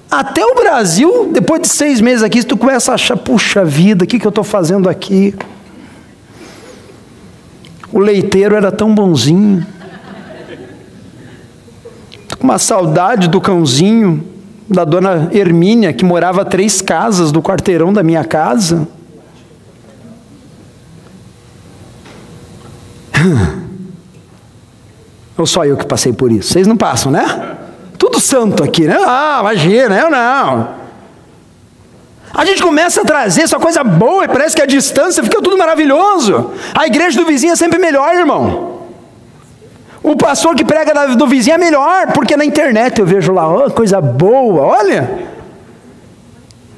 Até 0.09 0.45
o 0.45 0.55
Brasil, 0.55 1.29
depois 1.33 1.61
de 1.61 1.67
seis 1.67 1.99
meses 1.99 2.23
aqui, 2.23 2.41
tu 2.43 2.55
começa 2.55 2.93
a 2.93 2.95
achar, 2.95 3.17
puxa 3.17 3.65
vida, 3.65 4.05
o 4.05 4.07
que, 4.07 4.17
que 4.17 4.25
eu 4.25 4.29
estou 4.29 4.43
fazendo 4.43 4.87
aqui? 4.87 5.35
O 7.91 7.99
leiteiro 7.99 8.55
era 8.55 8.71
tão 8.71 8.95
bonzinho. 8.95 9.65
Tô 12.29 12.37
com 12.37 12.45
uma 12.45 12.57
saudade 12.57 13.27
do 13.27 13.41
cãozinho, 13.41 14.23
da 14.69 14.85
dona 14.85 15.29
Hermínia, 15.33 15.91
que 15.91 16.05
morava 16.05 16.45
três 16.45 16.81
casas 16.81 17.29
do 17.31 17.41
quarteirão 17.41 17.91
da 17.91 18.01
minha 18.01 18.23
casa. 18.23 18.87
Ou 25.37 25.45
só 25.45 25.65
eu 25.65 25.77
que 25.77 25.85
passei 25.85 26.11
por 26.11 26.31
isso? 26.31 26.53
Vocês 26.53 26.65
não 26.65 26.75
passam, 26.75 27.11
né? 27.11 27.57
Tudo 27.97 28.19
santo 28.19 28.63
aqui, 28.63 28.87
né? 28.87 28.97
Ah, 29.05 29.37
imagina, 29.41 29.97
eu 29.97 30.09
não. 30.09 30.69
A 32.33 32.45
gente 32.45 32.61
começa 32.61 33.01
a 33.01 33.05
trazer 33.05 33.43
essa 33.43 33.57
coisa 33.57 33.83
boa 33.83 34.25
e 34.25 34.27
parece 34.27 34.55
que 34.55 34.61
a 34.61 34.65
distância 34.65 35.23
fica 35.23 35.41
tudo 35.41 35.57
maravilhoso. 35.57 36.51
A 36.73 36.85
igreja 36.85 37.19
do 37.19 37.25
vizinho 37.25 37.53
é 37.53 37.55
sempre 37.55 37.79
melhor, 37.79 38.13
irmão. 38.15 38.77
O 40.03 40.15
pastor 40.15 40.55
que 40.55 40.63
prega 40.63 41.15
do 41.15 41.27
vizinho 41.27 41.55
é 41.55 41.57
melhor, 41.57 42.13
porque 42.13 42.37
na 42.37 42.45
internet 42.45 42.99
eu 42.99 43.05
vejo 43.05 43.33
lá, 43.33 43.47
oh, 43.49 43.71
coisa 43.71 43.99
boa, 43.99 44.61
olha. 44.61 45.27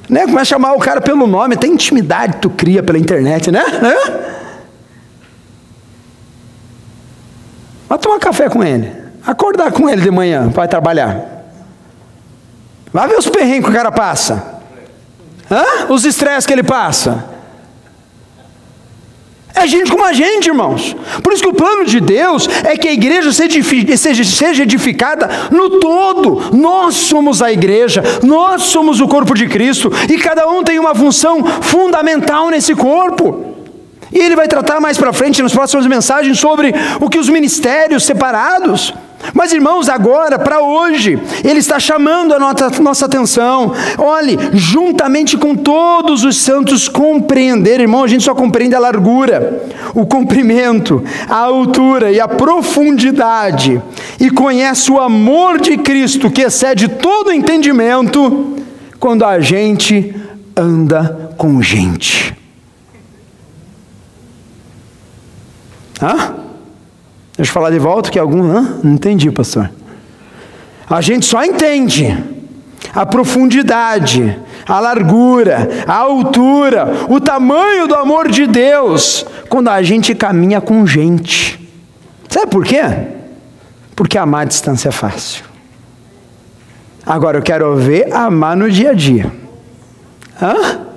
Né? 0.08 0.22
Começa 0.22 0.40
a 0.40 0.44
chamar 0.44 0.72
o 0.72 0.78
cara 0.78 1.00
pelo 1.00 1.26
nome, 1.26 1.56
tem 1.56 1.72
intimidade 1.72 2.38
tu 2.40 2.50
cria 2.50 2.82
pela 2.82 2.98
internet, 2.98 3.50
né? 3.50 3.62
Vai 3.80 4.39
tomar 8.10 8.18
café 8.18 8.48
com 8.48 8.64
ele. 8.64 8.92
Acordar 9.24 9.70
com 9.70 9.88
ele 9.88 10.02
de 10.02 10.10
manhã 10.10 10.50
para 10.50 10.66
trabalhar. 10.66 11.44
Vai 12.92 13.06
ver 13.06 13.18
os 13.18 13.28
perrengues 13.28 13.64
que 13.64 13.70
o 13.70 13.74
cara 13.74 13.92
passa. 13.92 14.60
Hã? 15.50 15.92
Os 15.92 16.04
estresses 16.04 16.46
que 16.46 16.52
ele 16.52 16.62
passa. 16.62 17.24
É 19.54 19.66
gente 19.66 19.90
como 19.90 20.04
a 20.04 20.12
gente, 20.12 20.46
irmãos. 20.46 20.96
Por 21.22 21.32
isso 21.32 21.42
que 21.42 21.48
o 21.48 21.54
plano 21.54 21.84
de 21.84 22.00
Deus 22.00 22.48
é 22.64 22.76
que 22.76 22.88
a 22.88 22.92
igreja 22.92 23.30
seja, 23.32 24.24
seja 24.24 24.62
edificada 24.62 25.28
no 25.50 25.78
todo. 25.78 26.56
Nós 26.56 26.94
somos 26.94 27.42
a 27.42 27.52
igreja, 27.52 28.02
nós 28.22 28.62
somos 28.62 29.00
o 29.00 29.08
corpo 29.08 29.34
de 29.34 29.46
Cristo, 29.48 29.92
e 30.08 30.18
cada 30.18 30.48
um 30.48 30.64
tem 30.64 30.78
uma 30.78 30.94
função 30.94 31.44
fundamental 31.44 32.48
nesse 32.48 32.74
corpo. 32.74 33.49
E 34.12 34.18
ele 34.18 34.36
vai 34.36 34.48
tratar 34.48 34.80
mais 34.80 34.98
para 34.98 35.12
frente 35.12 35.42
nas 35.42 35.52
próximas 35.52 35.86
mensagens 35.86 36.38
sobre 36.38 36.74
o 37.00 37.08
que 37.08 37.18
os 37.18 37.28
ministérios 37.28 38.04
separados. 38.04 38.92
Mas 39.34 39.52
irmãos, 39.52 39.88
agora, 39.88 40.38
para 40.38 40.60
hoje, 40.60 41.18
ele 41.44 41.58
está 41.58 41.78
chamando 41.78 42.34
a 42.34 42.38
nossa, 42.38 42.70
nossa 42.82 43.06
atenção. 43.06 43.72
Olhe, 43.98 44.38
juntamente 44.54 45.36
com 45.36 45.54
todos 45.54 46.24
os 46.24 46.36
santos, 46.38 46.88
compreender, 46.88 47.80
irmão, 47.80 48.02
a 48.02 48.08
gente 48.08 48.24
só 48.24 48.34
compreende 48.34 48.74
a 48.74 48.78
largura, 48.78 49.62
o 49.94 50.06
comprimento, 50.06 51.04
a 51.28 51.36
altura 51.36 52.10
e 52.10 52.18
a 52.18 52.26
profundidade, 52.26 53.80
e 54.18 54.30
conhece 54.30 54.90
o 54.90 54.98
amor 54.98 55.60
de 55.60 55.76
Cristo 55.76 56.30
que 56.30 56.42
excede 56.42 56.88
todo 56.88 57.30
entendimento, 57.30 58.56
quando 58.98 59.24
a 59.24 59.38
gente 59.40 60.14
anda 60.56 61.30
com 61.36 61.60
gente. 61.62 62.39
Hã? 66.02 66.34
Deixa 67.36 67.50
eu 67.50 67.54
falar 67.54 67.70
de 67.70 67.78
volta 67.78 68.10
que 68.10 68.18
algum. 68.18 68.50
Hã? 68.50 68.78
Não 68.82 68.92
entendi, 68.92 69.30
pastor. 69.30 69.70
A 70.88 71.00
gente 71.00 71.26
só 71.26 71.44
entende 71.44 72.16
a 72.94 73.06
profundidade, 73.06 74.38
a 74.66 74.80
largura, 74.80 75.68
a 75.86 75.96
altura, 75.96 77.06
o 77.08 77.20
tamanho 77.20 77.86
do 77.86 77.94
amor 77.94 78.28
de 78.28 78.46
Deus 78.46 79.24
quando 79.48 79.68
a 79.68 79.82
gente 79.82 80.14
caminha 80.14 80.60
com 80.60 80.86
gente. 80.86 81.60
Sabe 82.28 82.50
por 82.50 82.64
quê? 82.64 82.82
Porque 83.94 84.16
amar 84.16 84.42
a 84.42 84.46
distância 84.46 84.88
é 84.88 84.92
fácil. 84.92 85.44
Agora 87.04 87.38
eu 87.38 87.42
quero 87.42 87.76
ver 87.76 88.12
amar 88.12 88.56
no 88.56 88.70
dia 88.70 88.90
a 88.90 88.94
dia. 88.94 89.32
Hã? 90.40 90.89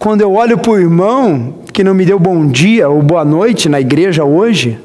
Quando 0.00 0.22
eu 0.22 0.32
olho 0.32 0.56
para 0.56 0.70
o 0.70 0.78
irmão 0.78 1.56
que 1.74 1.84
não 1.84 1.92
me 1.92 2.06
deu 2.06 2.18
bom 2.18 2.46
dia 2.46 2.88
ou 2.88 3.02
boa 3.02 3.22
noite 3.22 3.68
na 3.68 3.78
igreja 3.78 4.24
hoje, 4.24 4.80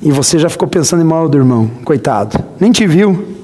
e 0.00 0.12
você 0.12 0.38
já 0.38 0.48
ficou 0.48 0.68
pensando 0.68 1.02
em 1.02 1.04
mal 1.04 1.28
do 1.28 1.36
irmão, 1.36 1.68
coitado, 1.84 2.38
nem 2.60 2.70
te 2.70 2.86
viu. 2.86 3.36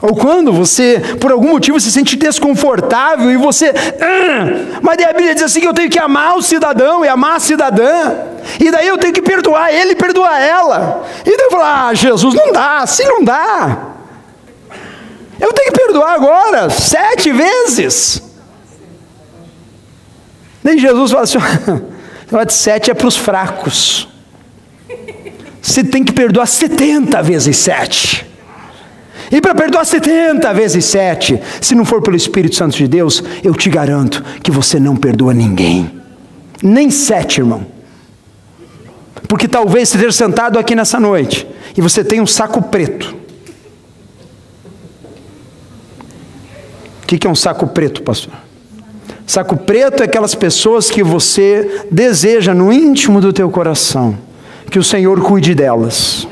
Ou 0.00 0.14
quando 0.14 0.52
você, 0.52 1.02
por 1.20 1.32
algum 1.32 1.50
motivo, 1.50 1.80
se 1.80 1.90
sente 1.90 2.14
desconfortável 2.14 3.28
e 3.28 3.36
você. 3.36 3.74
Ah, 4.00 4.78
mas 4.80 4.96
daí 4.96 5.06
a 5.06 5.12
Bíblia 5.12 5.34
diz 5.34 5.42
assim 5.42 5.58
que 5.58 5.66
eu 5.66 5.74
tenho 5.74 5.90
que 5.90 5.98
amar 5.98 6.36
o 6.36 6.42
cidadão 6.42 7.04
e 7.04 7.08
amar 7.08 7.38
a 7.38 7.40
cidadã. 7.40 8.12
E 8.60 8.70
daí 8.70 8.86
eu 8.86 8.98
tenho 8.98 9.12
que 9.12 9.20
perdoar 9.20 9.74
ele 9.74 9.94
e 9.94 9.96
perdoar 9.96 10.40
ela. 10.40 11.04
E 11.26 11.36
daí 11.36 11.46
eu 11.46 11.50
falo, 11.50 11.64
ah, 11.64 11.92
Jesus, 11.92 12.34
não 12.34 12.52
dá, 12.52 12.78
assim 12.82 13.04
não 13.04 13.24
dá. 13.24 13.90
Eu 15.40 15.52
tenho 15.52 15.72
que 15.72 15.78
perdoar 15.78 16.14
agora, 16.14 16.68
sete 16.70 17.32
vezes. 17.32 18.22
Nem 20.62 20.78
Jesus 20.78 21.10
fala 21.10 21.24
assim: 21.24 21.38
sete 22.50 22.90
é 22.90 22.94
para 22.94 23.08
os 23.08 23.16
fracos. 23.16 24.08
Você 25.62 25.84
tem 25.84 26.04
que 26.04 26.12
perdoar 26.12 26.46
70 26.46 27.22
vezes 27.22 27.56
sete. 27.56 28.26
E 29.30 29.40
para 29.40 29.54
perdoar 29.54 29.84
70 29.84 30.52
vezes 30.52 30.84
sete, 30.86 31.40
se 31.60 31.74
não 31.74 31.84
for 31.84 32.02
pelo 32.02 32.16
Espírito 32.16 32.56
Santo 32.56 32.76
de 32.76 32.88
Deus, 32.88 33.22
eu 33.44 33.54
te 33.54 33.70
garanto 33.70 34.24
que 34.42 34.50
você 34.50 34.80
não 34.80 34.96
perdoa 34.96 35.32
ninguém. 35.32 36.00
Nem 36.62 36.90
sete, 36.90 37.38
irmão. 37.38 37.64
Porque 39.28 39.46
talvez 39.46 39.88
você 39.88 39.96
esteja 39.96 40.16
sentado 40.16 40.58
aqui 40.58 40.74
nessa 40.74 40.98
noite 40.98 41.46
e 41.76 41.80
você 41.80 42.02
tem 42.02 42.20
um 42.20 42.26
saco 42.26 42.60
preto. 42.62 43.14
O 47.12 47.18
que 47.18 47.26
é 47.26 47.30
um 47.30 47.34
saco 47.34 47.66
preto, 47.66 48.02
pastor? 48.02 48.32
Saco 49.26 49.56
preto 49.56 50.00
é 50.00 50.06
aquelas 50.06 50.32
pessoas 50.32 50.88
que 50.88 51.02
você 51.02 51.86
deseja 51.90 52.54
no 52.54 52.72
íntimo 52.72 53.20
do 53.20 53.32
teu 53.32 53.50
coração 53.50 54.16
que 54.70 54.78
o 54.78 54.84
Senhor 54.84 55.20
cuide 55.20 55.52
delas. 55.52 56.28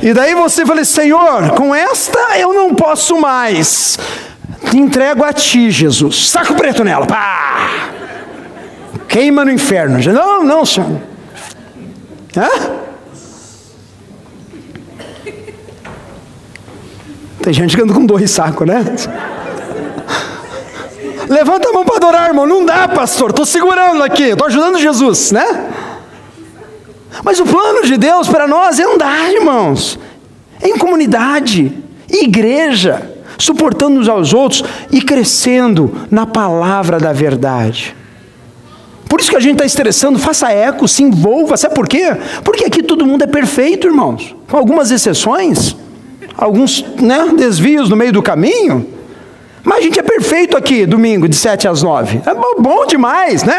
E 0.00 0.14
daí 0.14 0.32
você 0.36 0.64
fala: 0.64 0.84
Senhor, 0.84 1.50
com 1.56 1.74
esta 1.74 2.38
eu 2.38 2.54
não 2.54 2.72
posso 2.72 3.20
mais. 3.20 3.98
Te 4.70 4.78
entrego 4.78 5.24
a 5.24 5.32
ti, 5.32 5.72
Jesus. 5.72 6.30
Saco 6.30 6.54
preto 6.54 6.84
nela. 6.84 7.04
Pá! 7.04 7.90
Queima 9.08 9.44
no 9.44 9.50
inferno. 9.50 9.98
Não, 10.12 10.44
não, 10.44 10.64
Senhor. 10.64 11.00
Hã? 12.36 12.77
Tem 17.48 17.54
gente 17.54 17.74
que 17.74 17.82
anda 17.82 17.94
com 17.94 18.04
dois 18.04 18.30
sacos, 18.30 18.66
né? 18.66 18.84
Levanta 21.30 21.70
a 21.70 21.72
mão 21.72 21.82
para 21.82 21.96
adorar, 21.96 22.28
irmão. 22.28 22.46
Não 22.46 22.62
dá, 22.62 22.86
pastor. 22.86 23.30
Estou 23.30 23.46
segurando 23.46 24.02
aqui. 24.02 24.24
Estou 24.24 24.48
ajudando 24.48 24.78
Jesus, 24.78 25.32
né? 25.32 25.70
Mas 27.24 27.40
o 27.40 27.46
plano 27.46 27.86
de 27.86 27.96
Deus 27.96 28.28
para 28.28 28.46
nós 28.46 28.78
é 28.78 28.84
andar, 28.84 29.32
irmãos, 29.32 29.98
em 30.62 30.76
comunidade, 30.76 31.72
igreja, 32.10 33.16
suportando 33.38 33.98
uns 33.98 34.10
aos 34.10 34.34
outros 34.34 34.62
e 34.92 35.00
crescendo 35.00 36.06
na 36.10 36.26
palavra 36.26 36.98
da 36.98 37.14
verdade. 37.14 37.96
Por 39.08 39.20
isso 39.20 39.30
que 39.30 39.36
a 39.36 39.40
gente 39.40 39.54
está 39.54 39.64
estressando, 39.64 40.18
faça 40.18 40.52
eco, 40.52 40.86
se 40.86 41.02
envolva. 41.02 41.56
Sabe 41.56 41.74
por 41.74 41.88
quê? 41.88 42.14
Porque 42.44 42.66
aqui 42.66 42.82
todo 42.82 43.06
mundo 43.06 43.24
é 43.24 43.26
perfeito, 43.26 43.86
irmãos, 43.86 44.36
com 44.46 44.58
algumas 44.58 44.90
exceções 44.90 45.74
alguns 46.38 46.84
né, 47.00 47.32
desvios 47.36 47.90
no 47.90 47.96
meio 47.96 48.12
do 48.12 48.22
caminho. 48.22 48.88
Mas 49.64 49.78
a 49.78 49.82
gente 49.82 49.98
é 49.98 50.02
perfeito 50.02 50.56
aqui, 50.56 50.86
domingo, 50.86 51.28
de 51.28 51.34
7 51.34 51.66
às 51.66 51.82
9. 51.82 52.22
É 52.24 52.62
bom 52.62 52.86
demais, 52.86 53.42
né? 53.42 53.58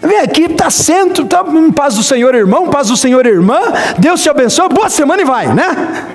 Vem 0.00 0.18
aqui, 0.18 0.44
está 0.44 0.70
centro, 0.70 1.24
está 1.24 1.44
em 1.46 1.70
paz 1.70 1.94
do 1.94 2.02
Senhor, 2.02 2.34
irmão, 2.34 2.68
paz 2.68 2.88
do 2.88 2.96
Senhor, 2.96 3.24
irmã. 3.26 3.60
Deus 3.98 4.22
te 4.22 4.30
abençoe, 4.30 4.68
boa 4.70 4.88
semana 4.88 5.22
e 5.22 5.24
vai, 5.24 5.52
né? 5.52 6.06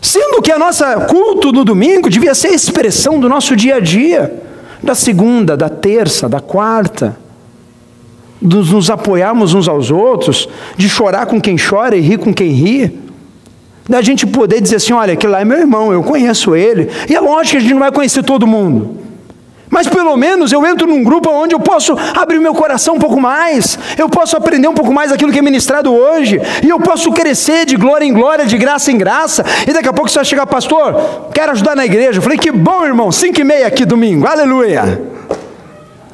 Sendo 0.00 0.40
que 0.42 0.52
a 0.52 0.58
nossa 0.58 1.00
culto 1.00 1.52
no 1.52 1.64
domingo 1.64 2.08
devia 2.08 2.34
ser 2.34 2.48
a 2.48 2.54
expressão 2.54 3.18
do 3.18 3.28
nosso 3.28 3.56
dia 3.56 3.76
a 3.76 3.80
dia, 3.80 4.42
da 4.82 4.94
segunda, 4.94 5.56
da 5.56 5.68
terça, 5.68 6.28
da 6.28 6.40
quarta 6.40 7.16
de 8.40 8.56
nos 8.56 8.90
apoiarmos 8.90 9.54
uns 9.54 9.68
aos 9.68 9.90
outros, 9.90 10.48
de 10.76 10.88
chorar 10.88 11.26
com 11.26 11.40
quem 11.40 11.56
chora 11.56 11.96
e 11.96 12.00
rir 12.00 12.18
com 12.18 12.32
quem 12.32 12.50
ri, 12.50 12.98
da 13.88 14.00
gente 14.00 14.26
poder 14.26 14.60
dizer 14.60 14.76
assim: 14.76 14.92
olha, 14.92 15.12
aquele 15.12 15.32
lá 15.32 15.40
é 15.40 15.44
meu 15.44 15.58
irmão, 15.58 15.92
eu 15.92 16.02
conheço 16.02 16.54
ele, 16.54 16.88
e 17.08 17.14
é 17.14 17.20
lógico 17.20 17.52
que 17.52 17.56
a 17.58 17.60
gente 17.60 17.72
não 17.72 17.80
vai 17.80 17.92
conhecer 17.92 18.22
todo 18.22 18.46
mundo, 18.46 18.98
mas 19.68 19.86
pelo 19.86 20.16
menos 20.16 20.52
eu 20.52 20.66
entro 20.66 20.86
num 20.86 21.04
grupo 21.04 21.30
onde 21.30 21.54
eu 21.54 21.60
posso 21.60 21.96
abrir 22.16 22.38
meu 22.38 22.54
coração 22.54 22.94
um 22.94 22.98
pouco 22.98 23.20
mais, 23.20 23.78
eu 23.98 24.08
posso 24.08 24.36
aprender 24.36 24.68
um 24.68 24.74
pouco 24.74 24.92
mais 24.92 25.10
daquilo 25.10 25.32
que 25.32 25.38
é 25.38 25.42
ministrado 25.42 25.92
hoje, 25.92 26.40
e 26.64 26.68
eu 26.68 26.80
posso 26.80 27.12
crescer 27.12 27.66
de 27.66 27.76
glória 27.76 28.04
em 28.04 28.12
glória, 28.12 28.46
de 28.46 28.56
graça 28.56 28.90
em 28.90 28.96
graça, 28.96 29.44
e 29.68 29.72
daqui 29.72 29.88
a 29.88 29.92
pouco 29.92 30.08
você 30.08 30.18
vai 30.18 30.24
chegar, 30.24 30.46
pastor, 30.46 31.28
quero 31.34 31.52
ajudar 31.52 31.76
na 31.76 31.84
igreja. 31.84 32.18
Eu 32.18 32.22
falei, 32.22 32.38
que 32.38 32.50
bom, 32.50 32.84
irmão, 32.84 33.12
cinco 33.12 33.40
e 33.40 33.44
meia 33.44 33.66
aqui 33.66 33.84
domingo, 33.84 34.26
aleluia. 34.26 35.02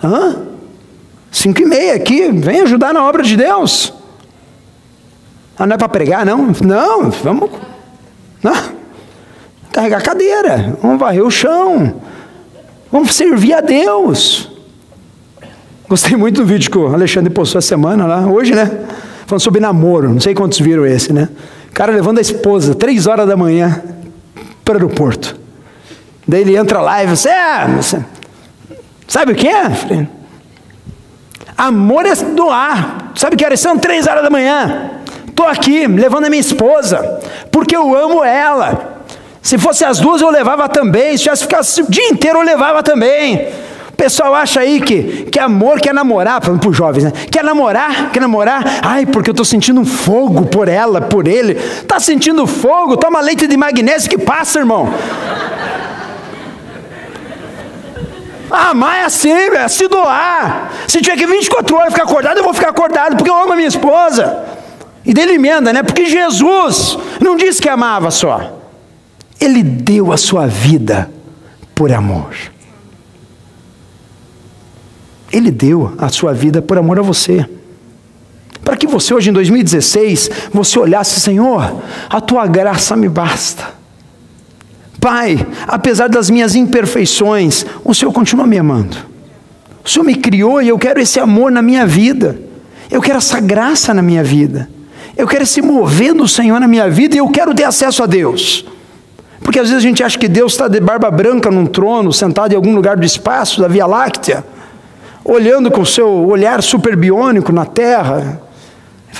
Hã? 0.03 0.56
Cinco 1.37 1.61
e 1.61 1.67
meia 1.67 1.95
aqui, 1.95 2.33
vem 2.33 2.63
ajudar 2.63 2.95
na 2.95 3.05
obra 3.05 3.23
de 3.23 3.37
Deus. 3.37 3.93
Ah, 5.59 5.67
não 5.67 5.75
é 5.75 5.77
para 5.77 5.87
pregar, 5.87 6.25
não? 6.25 6.51
Não, 6.65 7.11
vamos. 7.11 7.51
Não. 8.43 8.55
Carregar 9.71 9.99
a 9.99 10.01
cadeira, 10.01 10.79
vamos 10.81 10.99
varrer 10.99 11.23
o 11.23 11.31
chão, 11.31 12.01
vamos 12.91 13.15
servir 13.15 13.53
a 13.53 13.61
Deus. 13.61 14.51
Gostei 15.87 16.17
muito 16.17 16.41
do 16.41 16.47
vídeo 16.47 16.71
que 16.71 16.79
o 16.79 16.87
Alexandre 16.87 17.29
postou 17.29 17.59
essa 17.59 17.69
semana 17.69 18.07
lá, 18.07 18.27
hoje, 18.27 18.55
né? 18.55 18.87
Falando 19.27 19.43
sobre 19.43 19.61
namoro, 19.61 20.09
não 20.09 20.21
sei 20.21 20.35
quantos 20.35 20.59
viram 20.59 20.87
esse, 20.87 21.13
né? 21.13 21.29
O 21.69 21.75
cara 21.75 21.93
levando 21.93 22.17
a 22.17 22.23
esposa, 22.23 22.75
três 22.75 23.07
horas 23.07 23.29
da 23.29 23.37
manhã, 23.37 23.83
para 24.65 24.73
o 24.73 24.77
aeroporto. 24.79 25.39
Daí 26.27 26.41
ele 26.41 26.57
entra 26.57 26.81
lá 26.81 27.05
e 27.05 27.07
você, 27.07 27.29
ah, 27.29 27.67
você 27.77 28.03
sabe 29.07 29.33
o 29.33 29.35
que 29.35 29.47
é? 29.47 30.09
Amor 31.57 32.05
é 32.05 32.15
doar. 32.15 33.13
Sabe 33.15 33.37
que 33.37 33.45
era? 33.45 33.57
São 33.57 33.79
três 33.79 34.07
horas 34.07 34.23
da 34.23 34.31
manhã. 34.31 34.91
Estou 35.27 35.47
aqui 35.47 35.87
levando 35.87 36.27
a 36.27 36.31
minha 36.31 36.41
esposa, 36.41 37.21
porque 37.51 37.77
eu 37.77 37.95
amo 37.95 38.25
ela. 38.25 39.03
Se 39.43 39.59
fosse 39.59 39.85
as 39.85 39.99
duas, 39.99 40.21
eu 40.21 40.31
levava 40.31 40.69
também. 40.69 41.17
Se 41.17 41.25
tivesse 41.25 41.45
ficasse 41.45 41.83
o 41.83 41.91
dia 41.91 42.09
inteiro, 42.09 42.39
eu 42.39 42.43
levava 42.43 42.83
também. 42.83 43.49
O 43.93 43.97
pessoal 43.97 44.35
acha 44.35 44.61
aí 44.61 44.81
que, 44.81 45.25
que 45.31 45.39
amor 45.39 45.81
quer 45.81 45.95
namorar, 45.95 46.43
falando 46.43 46.61
para 46.61 46.69
os 46.69 46.77
jovens, 46.77 47.05
né? 47.05 47.13
Quer 47.31 47.43
namorar? 47.43 48.11
Quer 48.11 48.21
namorar? 48.21 48.63
Ai, 48.83 49.07
porque 49.07 49.31
eu 49.31 49.33
estou 49.33 49.45
sentindo 49.45 49.81
um 49.81 49.87
fogo 49.87 50.47
por 50.47 50.69
ela, 50.69 51.01
por 51.01 51.27
ele. 51.27 51.53
Está 51.53 51.99
sentindo 51.99 52.47
fogo? 52.47 52.97
Toma 52.97 53.21
leite 53.21 53.47
de 53.47 53.57
magnésio 53.57 54.11
que 54.11 54.19
passa, 54.19 54.59
irmão. 54.59 54.93
Ah, 58.51 58.75
mas 58.75 58.97
é 58.97 59.05
assim, 59.05 59.33
é 59.33 59.69
se 59.69 59.89
doar. 59.89 60.73
Se 60.87 61.01
tiver 61.01 61.17
que 61.17 61.27
24 61.27 61.77
horas 61.77 61.93
ficar 61.93 62.05
acordado, 62.05 62.39
eu 62.39 62.45
vou 62.45 62.55
ficar 62.55 62.71
acordado, 62.71 63.17
porque 63.17 63.31
eu 63.31 63.35
amo 63.35 63.53
a 63.53 63.57
minha 63.57 63.69
esposa. 63.69 64.45
E 65.05 65.15
dele 65.15 65.35
emenda, 65.35 65.73
né? 65.73 65.83
Porque 65.83 66.07
Jesus 66.07 66.99
não 67.21 67.37
disse 67.37 67.61
que 67.61 67.69
amava 67.69 68.11
só. 68.11 68.61
Ele 69.41 69.63
deu 69.63 70.13
a 70.13 70.17
sua 70.17 70.47
vida 70.47 71.11
por 71.75 71.93
amor. 71.93 72.35
Ele 75.33 75.51
deu 75.51 75.95
a 75.99 76.09
sua 76.09 76.33
vida 76.33 76.63
por 76.63 76.79
amor 76.79 76.99
a 76.99 77.03
você. 77.03 77.47
Para 78.65 78.77
que 78.77 78.87
você 78.87 79.15
hoje 79.15 79.31
em 79.31 79.33
2016, 79.33 80.31
você 80.53 80.79
olhasse, 80.79 81.21
Senhor, 81.21 81.83
a 82.09 82.21
tua 82.21 82.47
graça 82.47 82.97
me 82.97 83.09
basta. 83.09 83.76
Pai, 85.07 85.47
apesar 85.69 86.09
das 86.09 86.29
minhas 86.29 86.57
imperfeições, 86.57 87.65
o 87.85 87.95
Senhor 87.95 88.11
continua 88.11 88.45
me 88.45 88.59
amando. 88.59 88.97
O 89.85 89.89
Senhor 89.89 90.05
me 90.05 90.17
criou 90.17 90.61
e 90.61 90.67
eu 90.69 90.77
quero 90.77 90.99
esse 90.99 91.21
amor 91.21 91.53
na 91.53 91.63
minha 91.63 91.87
vida. 91.87 92.37
Eu 92.91 93.01
quero 93.01 93.19
essa 93.19 93.39
graça 93.39 93.95
na 93.95 94.03
minha 94.03 94.25
vida. 94.25 94.69
Eu 95.17 95.29
quero 95.29 95.45
esse 95.45 95.63
mover 95.63 96.13
do 96.13 96.27
Senhor 96.27 96.59
na 96.59 96.67
minha 96.67 96.91
vida 96.91 97.15
e 97.15 97.19
eu 97.19 97.29
quero 97.29 97.55
ter 97.55 97.63
acesso 97.63 98.03
a 98.03 98.07
Deus. 98.07 98.67
Porque 99.43 99.61
às 99.61 99.69
vezes 99.69 99.85
a 99.85 99.87
gente 99.87 100.03
acha 100.03 100.19
que 100.19 100.27
Deus 100.27 100.55
está 100.55 100.67
de 100.67 100.81
barba 100.81 101.09
branca 101.09 101.53
num 101.53 101.67
trono, 101.67 102.13
sentado 102.13 102.51
em 102.51 102.57
algum 102.57 102.75
lugar 102.75 102.97
do 102.97 103.07
espaço, 103.07 103.61
da 103.61 103.69
Via 103.69 103.87
Láctea, 103.87 104.45
olhando 105.25 105.71
com 105.71 105.83
o 105.83 105.87
seu 105.87 106.09
olhar 106.09 106.61
superbiônico 106.65 107.53
na 107.53 107.65
terra. 107.65 108.43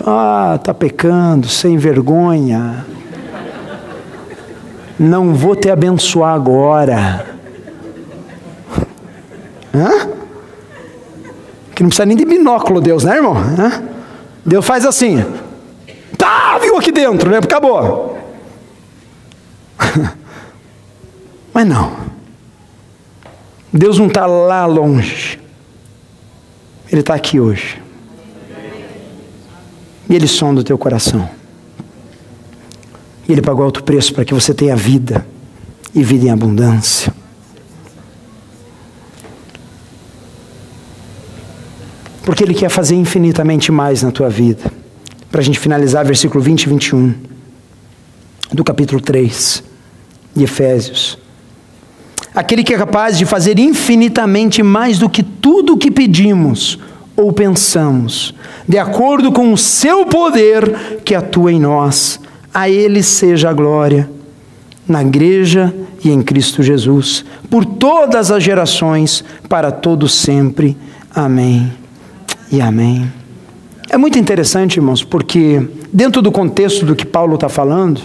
Ah, 0.05 0.55
está 0.57 0.75
pecando, 0.75 1.49
sem 1.49 1.77
vergonha 1.77 2.85
não 4.99 5.35
vou 5.35 5.55
te 5.55 5.71
abençoar 5.71 6.35
agora. 6.35 7.37
Hã? 9.75 10.09
Que 11.75 11.83
não 11.83 11.91
precisa 11.91 12.07
nem 12.07 12.17
de 12.17 12.25
binóculo, 12.25 12.81
Deus, 12.81 13.05
né, 13.05 13.17
irmão? 13.17 13.37
Hã? 13.37 13.83
Deus 14.45 14.65
faz 14.65 14.87
assim. 14.87 15.25
Tá, 16.17 16.59
viu 16.59 16.77
aqui 16.77 16.91
dentro, 16.91 17.31
né? 17.31 17.39
Acabou. 17.39 18.19
Mas 21.53 21.67
não. 21.67 21.93
Deus 23.73 23.99
não 23.99 24.07
está 24.07 24.25
lá 24.27 24.65
longe. 24.65 25.39
Ele 26.91 27.01
está 27.01 27.15
aqui 27.15 27.39
hoje. 27.39 27.83
E 30.09 30.15
Ele 30.15 30.29
sonda 30.29 30.61
o 30.61 30.65
teu 30.65 30.79
coração. 30.79 31.29
E 33.29 33.33
Ele 33.33 33.43
pagou 33.43 33.65
alto 33.65 33.83
preço 33.83 34.15
para 34.15 34.25
que 34.25 34.33
você 34.33 34.55
tenha 34.55 34.77
vida 34.77 35.27
e 35.95 36.03
vida 36.03 36.27
em 36.27 36.31
abundância. 36.31 37.13
Porque 42.23 42.45
Ele 42.45 42.55
quer 42.55 42.69
fazer 42.69 42.97
infinitamente 42.97 43.71
mais 43.71 44.03
na 44.03 44.11
tua 44.11 44.29
vida. 44.29 44.71
Para 45.31 45.41
a 45.41 45.45
gente 45.45 45.59
finalizar, 45.59 46.05
versículo 46.05 46.43
20 46.43 46.63
e 46.63 46.69
21 46.69 47.15
do 48.53 48.65
capítulo 48.65 49.01
3 49.01 49.63
de 50.35 50.45
Efésios. 50.45 51.19
Aquele 52.35 52.63
que 52.63 52.75
é 52.75 52.79
capaz 52.79 53.17
de 53.17 53.25
fazer 53.25 53.59
infinitamente 53.59 54.63
mais 54.63 54.99
do 54.99 55.09
que 55.09 55.23
tudo 55.23 55.75
o 55.75 55.79
que 55.79 55.91
pedimos 55.91 56.79
ou 57.17 57.33
pensamos, 57.33 58.35
de 58.69 58.77
acordo 58.77 59.33
com 59.33 59.53
o 59.53 59.57
seu 59.57 60.05
poder 60.05 61.01
que 61.03 61.15
atua 61.15 61.51
em 61.51 61.59
nós. 61.59 62.21
A 62.57 62.71
Ele 62.71 63.03
seja 63.03 63.51
a 63.51 63.53
glória, 63.53 64.09
na 64.89 65.03
igreja 65.03 65.75
e 66.03 66.09
em 66.09 66.23
Cristo 66.23 66.63
Jesus, 66.63 67.23
por 67.51 67.67
todas 67.67 68.31
as 68.31 68.43
gerações, 68.43 69.23
para 69.47 69.71
todos 69.71 70.15
sempre. 70.15 70.75
Amém 71.15 71.71
e 72.51 72.63
amém. 72.63 73.13
É 73.91 73.99
muito 73.99 74.19
interessante, 74.19 74.79
irmãos, 74.79 75.05
porque 75.05 75.69
dentro 75.93 76.23
do 76.23 76.33
contexto 76.33 76.87
do 76.87 76.97
que 76.97 77.05
Paulo 77.05 77.35
está 77.35 77.51
falando, 77.51 78.01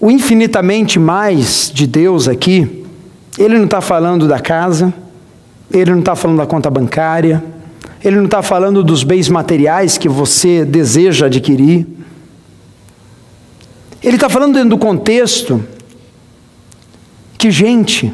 o 0.00 0.08
infinitamente 0.08 0.96
mais 0.96 1.68
de 1.74 1.88
Deus 1.88 2.28
aqui, 2.28 2.84
ele 3.36 3.58
não 3.58 3.64
está 3.64 3.80
falando 3.80 4.28
da 4.28 4.38
casa, 4.38 4.94
ele 5.72 5.90
não 5.90 5.98
está 5.98 6.14
falando 6.14 6.36
da 6.36 6.46
conta 6.46 6.70
bancária, 6.70 7.42
ele 8.04 8.14
não 8.14 8.26
está 8.26 8.42
falando 8.42 8.84
dos 8.84 9.02
bens 9.02 9.28
materiais 9.28 9.98
que 9.98 10.08
você 10.08 10.64
deseja 10.64 11.26
adquirir, 11.26 11.95
ele 14.06 14.14
está 14.14 14.28
falando 14.28 14.54
dentro 14.54 14.70
do 14.70 14.78
contexto 14.78 15.66
que, 17.36 17.50
gente, 17.50 18.12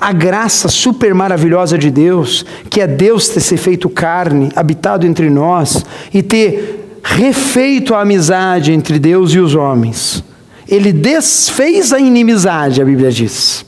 a 0.00 0.12
graça 0.12 0.66
super 0.66 1.14
maravilhosa 1.14 1.78
de 1.78 1.92
Deus, 1.92 2.44
que 2.68 2.80
é 2.80 2.88
Deus 2.88 3.28
ter 3.28 3.38
se 3.38 3.56
feito 3.56 3.88
carne, 3.88 4.50
habitado 4.56 5.06
entre 5.06 5.30
nós 5.30 5.84
e 6.12 6.24
ter 6.24 6.98
refeito 7.04 7.94
a 7.94 8.00
amizade 8.00 8.72
entre 8.72 8.98
Deus 8.98 9.32
e 9.32 9.38
os 9.38 9.54
homens. 9.54 10.24
Ele 10.66 10.92
desfez 10.92 11.92
a 11.92 12.00
inimizade, 12.00 12.82
a 12.82 12.84
Bíblia 12.84 13.12
diz, 13.12 13.64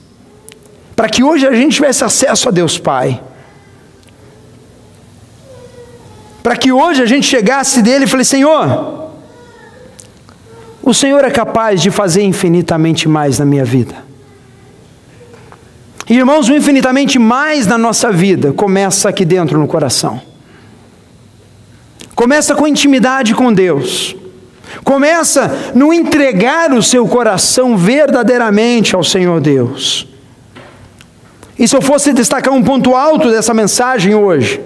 para 0.96 1.09
que 1.09 1.22
hoje 1.22 1.46
a 1.46 1.52
gente 1.52 1.76
tivesse 1.76 2.02
acesso 2.02 2.48
a 2.48 2.52
Deus 2.52 2.78
Pai. 2.78 3.22
Para 6.42 6.57
que 6.57 6.72
hoje 6.72 7.00
a 7.00 7.07
gente 7.07 7.26
chegasse 7.28 7.80
dele 7.80 8.05
e 8.05 8.09
falasse: 8.09 8.30
Senhor, 8.30 9.03
o 10.85 10.93
Senhor 10.93 11.24
é 11.24 11.30
capaz 11.30 11.80
de 11.80 11.91
fazer 11.91 12.22
infinitamente 12.22 13.09
mais 13.09 13.39
na 13.39 13.47
minha 13.47 13.64
vida. 13.64 14.05
Irmãos, 16.09 16.47
o 16.51 16.55
infinitamente 16.55 17.18
mais 17.18 17.66
na 17.66 17.78
nossa 17.78 18.12
vida 18.12 18.53
começa 18.53 19.09
aqui 19.09 19.24
dentro 19.24 19.59
no 19.59 19.66
coração. 19.66 20.20
Começa 22.14 22.55
com 22.55 22.66
intimidade 22.66 23.35
com 23.35 23.51
Deus. 23.51 24.14
Começa 24.85 25.72
no 25.74 25.91
entregar 25.91 26.70
o 26.72 26.82
seu 26.82 27.09
coração 27.09 27.78
verdadeiramente 27.78 28.95
ao 28.95 29.03
Senhor 29.03 29.41
Deus. 29.41 30.07
E 31.59 31.66
se 31.66 31.74
eu 31.74 31.80
fosse 31.80 32.12
destacar 32.12 32.53
um 32.53 32.62
ponto 32.62 32.95
alto 32.95 33.30
dessa 33.30 33.55
mensagem 33.55 34.14
hoje, 34.14 34.61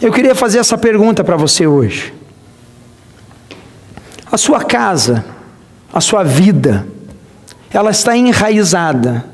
eu 0.00 0.10
queria 0.10 0.34
fazer 0.34 0.58
essa 0.58 0.78
pergunta 0.78 1.22
para 1.22 1.36
você 1.36 1.66
hoje. 1.66 2.15
A 4.30 4.36
sua 4.36 4.64
casa, 4.64 5.24
a 5.92 6.00
sua 6.00 6.22
vida, 6.22 6.86
ela 7.70 7.90
está 7.90 8.16
enraizada, 8.16 9.24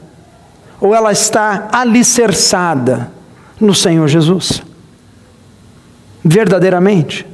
ou 0.80 0.94
ela 0.94 1.12
está 1.12 1.68
alicerçada 1.72 3.10
no 3.60 3.74
Senhor 3.74 4.08
Jesus? 4.08 4.62
Verdadeiramente. 6.24 7.26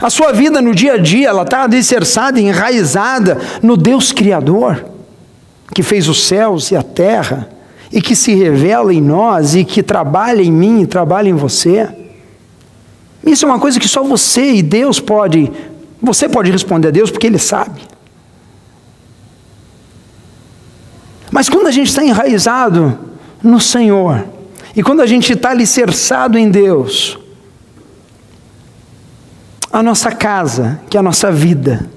A 0.00 0.10
sua 0.10 0.32
vida 0.32 0.60
no 0.60 0.74
dia 0.74 0.94
a 0.94 0.98
dia, 0.98 1.28
ela 1.28 1.42
está 1.42 1.64
alicerçada, 1.64 2.40
enraizada 2.40 3.38
no 3.62 3.76
Deus 3.76 4.12
Criador. 4.12 4.84
que 5.74 5.82
fez 5.82 6.08
os 6.08 6.26
céus 6.26 6.70
e 6.70 6.76
a 6.76 6.82
terra, 6.82 7.48
e 7.92 8.00
que 8.00 8.16
se 8.16 8.34
revela 8.34 8.92
em 8.92 9.00
nós 9.00 9.54
e 9.54 9.64
que 9.64 9.82
trabalha 9.82 10.42
em 10.42 10.50
mim 10.50 10.80
e 10.80 10.86
trabalha 10.86 11.28
em 11.28 11.34
você? 11.34 11.88
Isso 13.24 13.44
é 13.44 13.48
uma 13.48 13.58
coisa 13.58 13.78
que 13.78 13.88
só 13.88 14.02
você 14.02 14.54
e 14.54 14.62
Deus 14.62 15.00
pode, 15.00 15.50
você 16.00 16.28
pode 16.28 16.50
responder 16.50 16.88
a 16.88 16.90
Deus 16.90 17.10
porque 17.10 17.26
Ele 17.26 17.38
sabe. 17.38 17.80
Mas 21.30 21.48
quando 21.48 21.66
a 21.66 21.70
gente 21.70 21.88
está 21.88 22.04
enraizado 22.04 22.98
no 23.42 23.60
Senhor, 23.60 24.24
e 24.74 24.82
quando 24.82 25.02
a 25.02 25.06
gente 25.06 25.32
está 25.32 25.50
alicerçado 25.50 26.38
em 26.38 26.50
Deus, 26.50 27.18
a 29.72 29.82
nossa 29.82 30.10
casa, 30.10 30.80
que 30.88 30.96
é 30.96 31.00
a 31.00 31.02
nossa 31.02 31.30
vida, 31.30 31.88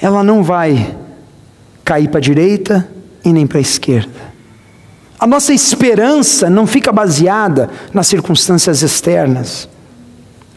ela 0.00 0.22
não 0.22 0.42
vai 0.42 0.96
cair 1.84 2.08
para 2.08 2.18
a 2.18 2.22
direita 2.22 2.88
e 3.24 3.32
nem 3.32 3.46
para 3.46 3.58
a 3.58 3.60
esquerda. 3.60 4.37
A 5.18 5.26
nossa 5.26 5.52
esperança 5.52 6.48
não 6.48 6.66
fica 6.66 6.92
baseada 6.92 7.68
nas 7.92 8.06
circunstâncias 8.06 8.82
externas, 8.82 9.68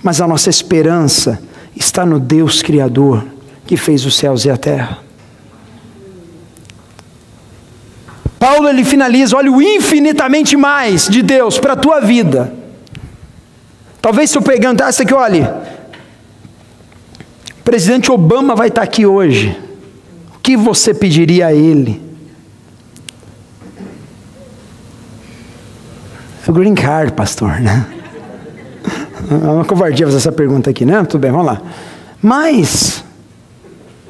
mas 0.04 0.22
a 0.22 0.28
nossa 0.28 0.50
esperança 0.50 1.42
está 1.76 2.06
no 2.06 2.20
Deus 2.20 2.62
Criador 2.62 3.26
que 3.66 3.76
fez 3.76 4.06
os 4.06 4.16
céus 4.16 4.46
e 4.46 4.50
a 4.50 4.58
terra. 4.58 5.00
Paulo 8.38 8.68
ele 8.68 8.84
finaliza, 8.84 9.38
olha 9.38 9.52
o 9.52 9.62
infinitamente 9.62 10.58
mais 10.58 11.08
de 11.08 11.22
Deus 11.22 11.58
para 11.58 11.74
a 11.74 11.76
tua 11.76 12.02
vida. 12.02 12.54
Talvez 14.02 14.30
se 14.32 14.38
eu 14.38 14.42
perguntasse 14.42 15.04
aqui, 15.04 15.14
olha, 15.14 15.62
o 17.60 17.64
presidente 17.64 18.12
Obama 18.12 18.56
vai 18.56 18.68
estar 18.68 18.82
aqui 18.82 19.06
hoje, 19.06 19.58
o 20.36 20.40
que 20.40 20.58
você 20.58 20.94
pediria 20.94 21.48
a 21.48 21.54
ele? 21.54 22.11
Green 26.48 26.76
card, 26.76 27.14
pastor, 27.14 27.60
né? 27.60 27.86
É 29.30 29.50
uma 29.50 29.64
covardia 29.64 30.06
fazer 30.08 30.18
essa 30.18 30.32
pergunta 30.32 30.70
aqui, 30.72 30.84
né? 30.84 31.04
Tudo 31.06 31.22
bem, 31.22 31.32
vamos 31.32 31.46
lá. 31.46 31.62
Mas, 32.22 33.04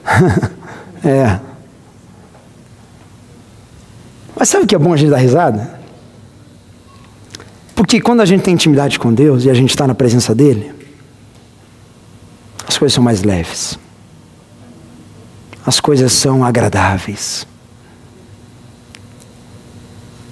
é. 1.03 1.39
Mas 4.36 4.49
sabe 4.49 4.63
o 4.63 4.67
que 4.67 4.73
é 4.73 4.79
bom 4.79 4.93
a 4.93 4.97
gente 4.97 5.09
dar 5.09 5.17
risada? 5.17 5.79
Porque 7.75 8.01
quando 8.01 8.21
a 8.21 8.25
gente 8.25 8.41
tem 8.41 8.53
intimidade 8.53 8.97
com 8.97 9.13
Deus 9.13 9.45
e 9.45 9.49
a 9.49 9.53
gente 9.53 9.69
está 9.69 9.86
na 9.86 9.93
presença 9.93 10.34
dEle, 10.34 10.73
as 12.67 12.77
coisas 12.77 12.93
são 12.93 13.03
mais 13.03 13.21
leves, 13.21 13.77
as 15.65 15.79
coisas 15.79 16.11
são 16.13 16.43
agradáveis. 16.43 17.45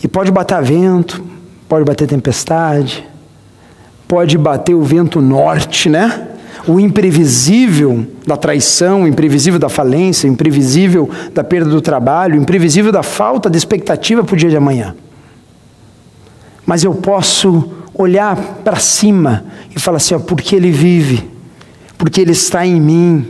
E 0.03 0.07
pode 0.07 0.31
bater 0.31 0.61
vento, 0.63 1.23
pode 1.69 1.85
bater 1.85 2.07
tempestade, 2.07 3.07
pode 4.07 4.39
bater 4.39 4.73
o 4.73 4.81
vento 4.81 5.21
norte, 5.21 5.87
né? 5.87 6.29
O 6.67 6.79
imprevisível 6.79 8.07
da 8.25 8.35
traição, 8.35 9.03
o 9.03 9.07
imprevisível 9.07 9.59
da 9.59 9.69
falência, 9.69 10.27
o 10.27 10.33
imprevisível 10.33 11.07
da 11.31 11.43
perda 11.43 11.69
do 11.69 11.79
trabalho, 11.79 12.37
o 12.37 12.41
imprevisível 12.41 12.91
da 12.91 13.03
falta 13.03 13.49
de 13.49 13.57
expectativa 13.57 14.23
para 14.23 14.33
o 14.33 14.37
dia 14.37 14.49
de 14.49 14.57
amanhã. 14.57 14.95
Mas 16.65 16.83
eu 16.83 16.93
posso 16.95 17.71
olhar 17.93 18.35
para 18.63 18.77
cima 18.77 19.45
e 19.73 19.79
falar 19.79 19.97
assim: 19.97 20.15
ó, 20.15 20.19
porque 20.19 20.55
Ele 20.55 20.71
vive, 20.71 21.29
porque 21.99 22.19
Ele 22.19 22.31
está 22.31 22.65
em 22.65 22.81
mim, 22.81 23.27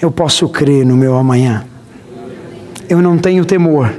eu 0.00 0.10
posso 0.10 0.48
crer 0.48 0.84
no 0.84 0.96
meu 0.96 1.14
amanhã. 1.14 1.64
Eu 2.88 3.02
não 3.02 3.18
tenho 3.18 3.44
temor, 3.44 3.94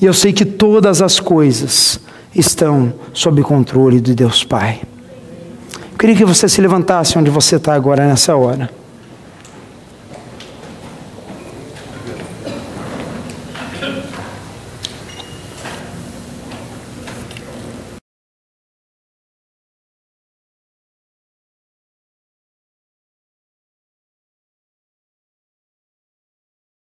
e 0.00 0.04
eu 0.04 0.14
sei 0.14 0.32
que 0.32 0.44
todas 0.44 1.02
as 1.02 1.18
coisas 1.18 2.00
estão 2.40 2.92
sob 3.12 3.42
controle 3.42 4.00
de 4.00 4.14
Deus 4.14 4.44
Pai. 4.44 4.80
Eu 5.92 5.98
queria 5.98 6.14
que 6.14 6.24
você 6.24 6.48
se 6.48 6.60
levantasse 6.60 7.18
onde 7.18 7.30
você 7.30 7.56
está 7.56 7.74
agora 7.74 8.06
nessa 8.06 8.36
hora. 8.36 8.70